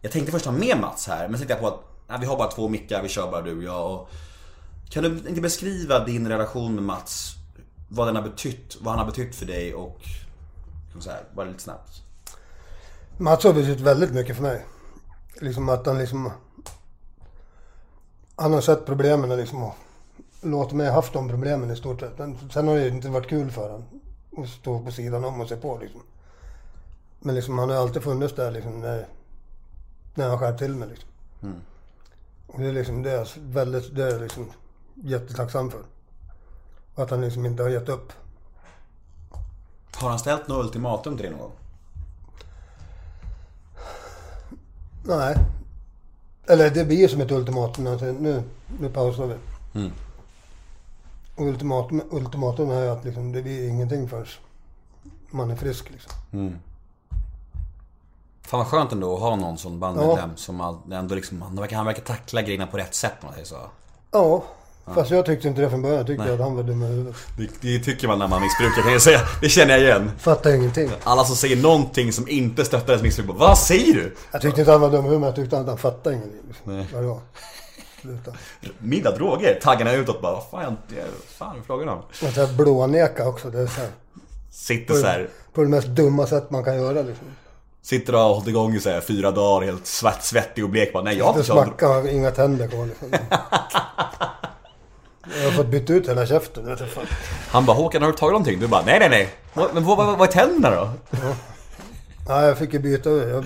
jag 0.00 0.12
tänkte 0.12 0.32
först 0.32 0.44
ha 0.44 0.52
med 0.52 0.78
Mats 0.80 1.06
här, 1.08 1.28
men 1.28 1.32
så 1.32 1.38
tänkte 1.38 1.54
jag 1.54 1.60
på 1.60 1.66
att 1.68 1.80
nej, 2.08 2.18
vi 2.20 2.26
har 2.26 2.36
bara 2.36 2.50
två 2.50 2.68
mickar, 2.68 3.02
vi 3.02 3.08
kör 3.08 3.30
bara 3.30 3.42
du 3.42 3.56
och 3.56 3.62
jag. 3.62 3.90
Och 3.94 4.08
kan 4.90 5.02
du 5.02 5.28
inte 5.28 5.40
beskriva 5.40 6.04
din 6.04 6.28
relation 6.28 6.74
med 6.74 6.84
Mats? 6.84 7.30
Vad 7.88 8.08
den 8.08 8.16
har 8.16 8.22
betytt, 8.22 8.76
vad 8.80 8.94
han 8.94 8.98
har 8.98 9.06
betytt 9.06 9.34
för 9.34 9.46
dig 9.46 9.74
och 9.74 10.00
så 10.98 11.10
här, 11.10 11.24
bara 11.34 11.46
lite 11.46 11.62
snabbt. 11.62 12.02
Mats 13.18 13.44
har 13.44 13.52
betytt 13.52 13.80
väldigt 13.80 14.12
mycket 14.12 14.36
för 14.36 14.42
mig. 14.42 14.64
Liksom 15.40 15.68
att 15.68 15.86
han 15.86 15.98
liksom... 15.98 16.30
Han 18.36 18.52
har 18.52 18.60
sett 18.60 18.86
problemen 18.86 19.36
liksom 19.36 19.62
och 19.62 19.74
låtit 20.40 20.76
mig 20.76 20.90
haft 20.90 21.12
de 21.12 21.28
problemen 21.28 21.70
i 21.70 21.76
stort 21.76 22.00
sett. 22.00 22.18
Men 22.18 22.50
sen 22.50 22.68
har 22.68 22.76
det 22.76 22.88
inte 22.88 23.08
varit 23.08 23.28
kul 23.28 23.50
för 23.50 23.70
honom 23.70 23.84
att 24.36 24.48
stå 24.48 24.80
på 24.80 24.92
sidan 24.92 25.24
om 25.24 25.40
och 25.40 25.48
se 25.48 25.56
på 25.56 25.78
liksom. 25.78 26.00
Men 27.20 27.34
liksom 27.34 27.58
han 27.58 27.70
har 27.70 27.76
alltid 27.76 28.02
funnits 28.02 28.34
där 28.34 28.50
liksom 28.50 28.80
när, 28.80 29.06
när 30.14 30.28
han 30.28 30.38
skär 30.38 30.58
till 30.58 30.74
mig 30.74 30.88
liksom. 30.88 31.08
Och 32.46 32.60
det 32.60 32.66
är 32.66 32.72
liksom 32.72 33.02
det 33.02 33.10
är 33.10 33.28
väldigt, 33.36 33.96
det 33.96 34.04
är 34.04 34.10
jag 34.10 34.20
liksom 34.20 34.50
jättetacksam 34.94 35.70
för. 35.70 35.82
Och 36.94 37.02
att 37.02 37.10
han 37.10 37.20
liksom 37.20 37.46
inte 37.46 37.62
har 37.62 37.70
gett 37.70 37.88
upp. 37.88 38.12
Har 39.94 40.08
han 40.10 40.18
ställt 40.18 40.48
något 40.48 40.64
ultimatum 40.64 41.16
till 41.16 41.22
dig 41.22 41.30
någon 41.30 41.40
gång? 41.40 41.52
Nej. 45.04 45.36
Eller 46.46 46.70
det 46.70 46.84
blir 46.84 47.08
som 47.08 47.20
ett 47.20 47.30
ultimatum. 47.30 47.98
säger, 47.98 48.12
Nu, 48.12 48.42
nu 48.80 48.88
pausar 48.90 49.26
vi. 49.26 49.34
Och 51.36 51.46
ultimatum, 51.46 52.02
ultimatum 52.10 52.70
är 52.70 52.86
att 52.88 53.04
liksom, 53.04 53.32
det 53.32 53.42
blir 53.42 53.68
ingenting 53.68 54.08
förrän 54.08 54.26
man 55.30 55.50
är 55.50 55.56
frisk. 55.56 55.90
Liksom. 55.90 56.12
Fan 58.42 58.58
vad 58.58 58.66
skönt 58.66 58.92
ändå 58.92 59.14
att 59.14 59.20
ha 59.20 59.36
någon 59.36 59.58
sån 59.58 59.80
bandmedlem 59.80 60.36
som 60.36 60.60
all- 60.60 60.92
ändå 60.92 61.14
liksom, 61.14 61.42
han 61.42 61.56
verkar, 61.56 61.76
han 61.76 61.86
verkar 61.86 62.02
tackla 62.02 62.42
grejerna 62.42 62.66
på 62.66 62.76
rätt 62.76 62.94
sätt 62.94 63.12
om 63.20 63.26
man 63.26 63.32
säger 63.34 63.46
så. 63.46 63.56
Ja, 64.10 64.44
fast 64.94 65.10
jag 65.10 65.26
tyckte 65.26 65.48
inte 65.48 65.60
det 65.60 65.70
från 65.70 65.82
början. 65.82 65.98
Jag 65.98 66.06
tyckte 66.06 66.34
att 66.34 66.40
han 66.40 66.56
var 66.56 66.62
dum 66.62 66.82
i 66.82 66.86
huvudet. 66.86 67.16
Det, 67.38 67.48
det 67.60 67.78
tycker 67.78 68.08
man 68.08 68.18
när 68.18 68.28
man 68.28 68.42
missbrukar 68.42 68.82
kan 68.82 68.92
jag 68.92 69.02
säga. 69.02 69.20
Det 69.40 69.48
känner 69.48 69.74
jag 69.74 69.82
igen. 69.82 70.10
Fattade 70.18 70.56
ingenting. 70.56 70.90
Alla 71.04 71.24
som 71.24 71.36
säger 71.36 71.56
någonting 71.56 72.12
som 72.12 72.28
inte 72.28 72.64
stöttar 72.64 72.92
ens 72.92 73.02
missbruk, 73.02 73.26
bara, 73.26 73.38
vad 73.38 73.58
säger 73.58 73.94
du? 73.94 74.14
Jag 74.32 74.42
tyckte 74.42 74.60
inte 74.60 74.72
han 74.72 74.80
var 74.80 74.90
dum 74.90 75.06
i 75.06 75.08
huvudet, 75.08 75.26
jag 75.26 75.34
tyckte 75.36 75.58
att 75.58 75.66
han 75.66 75.78
fattade 75.78 76.16
ingenting. 76.16 76.40
Nej. 76.64 76.86
Ja. 76.92 77.20
Sluta. 78.00 78.32
Middag, 78.78 79.10
droger, 79.10 79.60
taggarna 79.62 79.92
utåt 79.92 80.22
bara, 80.22 80.32
vad 80.32 80.50
fan, 80.50 80.76
jag, 80.88 81.04
fan 81.28 81.58
är 81.58 81.62
frågan 81.62 81.88
om? 81.88 81.98
Och 81.98 82.14
så 82.34 82.46
här 82.46 82.52
blåneka 82.56 83.28
också. 83.28 83.50
Det 83.50 83.60
är 83.60 83.66
så 83.66 83.80
här, 83.80 83.90
Sitter 84.50 84.94
så 84.94 85.06
här, 85.06 85.28
på 85.52 85.62
det 85.62 85.68
mest 85.68 85.86
dumma 85.86 86.26
sätt 86.26 86.50
man 86.50 86.64
kan 86.64 86.76
göra. 86.76 87.02
Liksom. 87.02 87.26
sitter 87.82 88.14
och 88.14 88.20
har 88.20 88.34
hållit 88.34 88.48
igång 88.48 88.74
i 88.74 88.80
så 88.80 88.90
här 88.90 89.00
fyra 89.00 89.30
dagar, 89.30 89.66
helt 89.66 89.86
svart, 89.86 90.22
svettig 90.22 90.64
och 90.64 90.70
blek 90.70 90.92
bara, 90.92 91.02
nej 91.02 91.16
jag 91.18 91.24
har 91.24 91.32
inte 91.32 91.46
kört 91.46 91.64
smackar, 91.64 92.08
inga 92.08 92.30
tänder 92.30 92.68
kvar. 92.68 92.86
Liksom. 92.86 93.08
Jag 95.54 95.58
har 95.58 95.64
fått 95.64 95.72
byta 95.72 95.92
ut 95.92 96.08
hela 96.08 96.26
käften. 96.26 96.76
Han 97.48 97.66
bara, 97.66 97.76
Håkan 97.76 98.02
har 98.02 98.12
du 98.12 98.16
tagit 98.16 98.32
någonting? 98.32 98.60
Du 98.60 98.66
bara, 98.68 98.82
nej 98.84 98.98
nej 98.98 99.08
nej. 99.08 99.34
Men 99.74 99.84
vad, 99.84 99.96
vad, 99.96 100.18
vad 100.18 100.28
är 100.28 100.32
tänderna 100.32 100.70
då? 100.70 100.90
Ja, 102.28 102.46
jag 102.46 102.58
fick 102.58 102.72
ju 102.72 102.78
byta. 102.78 103.10
Jag 103.10 103.44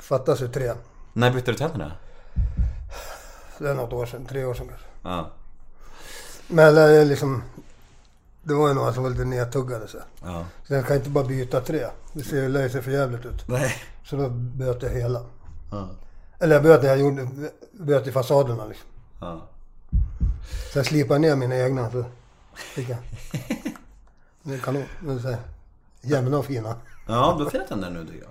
fattas 0.00 0.40
ju 0.42 0.48
tre. 0.48 0.72
När 1.12 1.30
bytte 1.30 1.50
du 1.52 1.56
tänderna? 1.56 1.92
Det 3.58 3.70
är 3.70 3.74
något 3.74 3.92
år 3.92 4.06
sedan, 4.06 4.26
tre 4.26 4.44
år 4.44 4.54
sedan 4.54 4.68
kanske. 4.68 4.86
Ja. 5.02 5.30
Men 6.48 6.74
det 6.74 6.80
är 6.80 7.04
liksom... 7.04 7.42
Det 8.42 8.54
var 8.54 8.68
ju 8.68 8.74
några 8.74 8.92
som 8.92 9.02
var 9.02 9.10
lite 9.10 9.24
nedtuggade 9.24 9.88
så. 9.88 9.98
ja. 10.22 10.44
Så 10.66 10.74
jag 10.74 10.86
kan 10.86 10.96
inte 10.96 11.10
bara 11.10 11.24
byta 11.24 11.60
tre. 11.60 11.86
Det 12.12 12.24
ser 12.24 12.42
ju 12.42 12.70
sig 12.70 12.82
för 12.82 12.90
jävligt 12.90 13.26
ut. 13.26 13.48
Nej. 13.48 13.74
Så 14.04 14.16
då 14.16 14.28
böt 14.30 14.82
jag 14.82 14.90
hela. 14.90 15.22
Ja. 15.70 15.88
Eller 16.38 16.54
jag 16.54 16.62
böt, 16.62 16.82
jag 16.82 16.98
gjorde, 16.98 17.28
böt 17.72 18.06
i 18.06 18.12
fasaderna 18.12 18.64
liksom. 18.66 18.86
Ja. 19.20 19.40
Sen 20.72 20.84
slipade 20.84 21.14
jag 21.14 21.38
ner 21.38 21.46
mina 21.46 21.56
egna 21.64 21.90
så 21.90 22.04
fick 22.54 22.88
jag. 22.88 22.98
Det 24.42 24.54
är 24.54 24.58
kanon. 24.58 24.84
Jämna 26.02 26.38
och 26.38 26.44
fina. 26.44 26.76
Ja, 27.06 27.34
du 27.38 27.44
har 27.44 27.50
fina 27.50 27.64
tänder 27.64 27.90
nu 27.90 28.06
tycker 28.06 28.22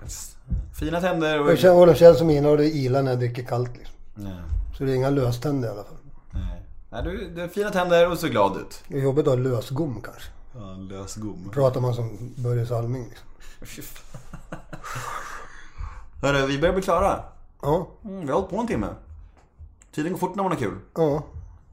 Fina 0.78 1.00
tänder 1.00 1.40
och... 1.40 1.80
Och 1.80 1.86
de 1.86 1.94
känns 1.94 2.18
som 2.18 2.26
mina 2.26 2.48
och 2.48 2.56
det 2.56 2.66
ilar 2.66 3.02
när 3.02 3.10
jag 3.10 3.18
dricker 3.18 3.42
kallt 3.42 3.76
liksom. 3.76 3.94
Nej. 4.14 4.32
Så 4.78 4.84
det 4.84 4.92
är 4.92 4.96
inga 4.96 5.10
löständer 5.10 5.68
i 5.68 5.70
alla 5.70 5.84
fall. 5.84 5.96
Nej. 6.30 6.62
Nej, 6.90 7.02
du, 7.02 7.30
du 7.34 7.40
har 7.40 7.48
fina 7.48 7.70
tänder 7.70 8.10
och 8.10 8.18
ser 8.18 8.28
glad 8.28 8.56
ut. 8.56 8.82
Det 8.88 8.96
är 8.98 9.02
jobbigt 9.02 9.26
att 9.26 9.34
ha 9.34 9.42
lösgom 9.42 10.02
kanske. 10.04 10.30
Ja, 10.54 10.60
lös 10.74 11.16
gom. 11.16 11.50
Pratar 11.52 11.80
man 11.80 11.94
som 11.94 12.34
Börje 12.36 12.66
Salming 12.66 13.08
liksom. 13.08 13.26
Hörru, 16.22 16.46
vi 16.46 16.58
börjar 16.58 16.74
bli 16.74 16.82
klara. 16.82 17.22
Ja, 17.62 17.88
Mm, 18.04 18.20
vi 18.20 18.26
har 18.26 18.34
hållit 18.34 18.50
på 18.50 18.56
en 18.56 18.66
timme. 18.66 18.86
Tiden 19.94 20.12
går 20.12 20.18
fort 20.18 20.34
när 20.36 20.42
man 20.42 20.52
har 20.52 20.58
kul. 20.58 20.78
ja. 20.94 21.22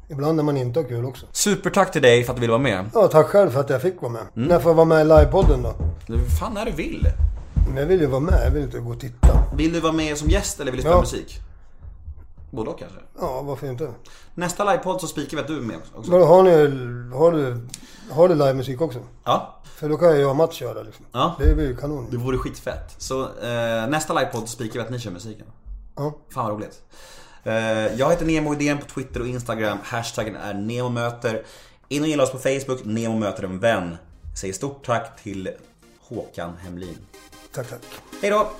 Ibland 0.10 0.36
när 0.36 0.43
man 0.43 0.58
inte 0.58 0.80
har 0.80 0.88
kul 0.88 1.05
också. 1.05 1.26
Supertack 1.32 1.91
till 1.91 2.01
dig 2.01 2.24
för 2.24 2.32
att 2.34 2.38
du 2.38 2.41
ville 2.41 2.51
vara 2.51 2.62
med. 2.62 2.89
Ja, 2.93 3.08
tack 3.08 3.28
själv 3.28 3.49
för 3.51 3.60
att 3.60 3.70
jag 3.70 3.82
fick 3.82 4.01
vara 4.01 4.12
med. 4.12 4.24
När 4.34 4.60
får 4.60 4.70
jag 4.70 4.76
vara 4.76 4.86
med 4.86 5.01
i 5.01 5.03
livepodden 5.03 5.64
då? 5.64 5.74
Hur 6.08 6.26
fan 6.39 6.53
när 6.53 6.66
du 6.66 6.72
vill. 6.72 7.08
Men 7.68 7.78
jag 7.78 7.86
vill 7.86 7.99
ju 8.01 8.05
vara 8.08 8.20
med, 8.20 8.41
jag 8.45 8.51
vill 8.51 8.64
inte 8.64 8.80
gå 8.80 8.91
och 8.91 8.99
titta. 8.99 9.28
Vill 9.55 9.74
du 9.74 9.80
vara 9.80 9.93
med 9.93 10.18
som 10.18 10.30
gäst 10.30 10.60
eller 10.60 10.72
vill 10.72 10.78
du 10.78 10.82
spela 10.82 10.95
Ja. 10.95 11.01
musik? 11.01 11.39
Både 12.51 12.70
och 12.70 12.80
kanske. 12.80 12.97
Ja, 13.20 13.41
varför 13.41 13.68
inte? 13.68 13.91
Nästa 14.36 14.64
livepodd 14.72 15.01
så 15.01 15.08
spikar 15.08 15.38
vi 15.38 15.41
att 15.41 15.47
du 15.47 15.58
är 15.58 15.62
med 15.62 15.78
också. 15.95 16.12
Vadå, 16.12 16.26
har 16.26 16.43
ni, 16.43 16.51
har 17.18 17.32
du, 17.32 17.68
har 18.12 18.30
du 18.30 18.36
livemusik 18.36 18.82
också? 18.82 18.99
Ja. 19.24 19.53
För 19.64 19.89
då 19.89 19.97
kan 19.97 20.20
jag 20.20 20.30
och 20.30 20.36
Mats 20.36 20.55
köra 20.55 20.82
liksom. 20.84 21.05
Ja. 21.12 21.36
Det 21.39 21.55
blir 21.55 21.68
ju 21.68 21.76
kanon. 21.78 22.08
Det 22.12 22.18
vore 22.18 22.38
skitfett. 22.38 22.95
Så 22.97 23.22
eh, 23.24 23.88
nästa 23.89 24.14
livepodd 24.14 24.49
spikar 24.49 24.74
vi 24.80 24.86
att 24.86 24.89
ni 24.91 24.99
kör 24.99 25.12
musiken. 25.12 25.45
Ja. 25.95 26.14
Fan 26.30 26.45
vad 26.45 26.53
roligt. 26.53 26.82
Eh, 27.48 27.95
jag 27.95 28.10
heter 28.10 28.26
Nemo 28.26 28.54
Idén 28.54 28.78
på 28.78 28.86
Twitter 28.86 29.20
och 29.20 29.28
Instagram. 29.28 29.78
Hashtaggen 29.84 30.36
är 30.36 30.54
NEMOMÖTER. 30.54 31.43
In 31.88 32.02
och 32.02 32.08
gilla 32.08 32.24
oss 32.24 32.32
på 32.32 32.38
Facebook, 32.38 32.86
Nemo 32.86 33.20
möter 33.20 33.43
en 33.43 33.60
vän. 33.60 33.98
Jag 34.30 34.38
säger 34.38 34.54
stort 34.54 34.86
tack 34.86 35.24
till 35.24 35.50
Håkan 36.00 36.58
Hemlin. 36.64 36.98
Tack, 37.52 37.70
tack. 37.70 37.82
Hej 38.22 38.30
då! 38.30 38.52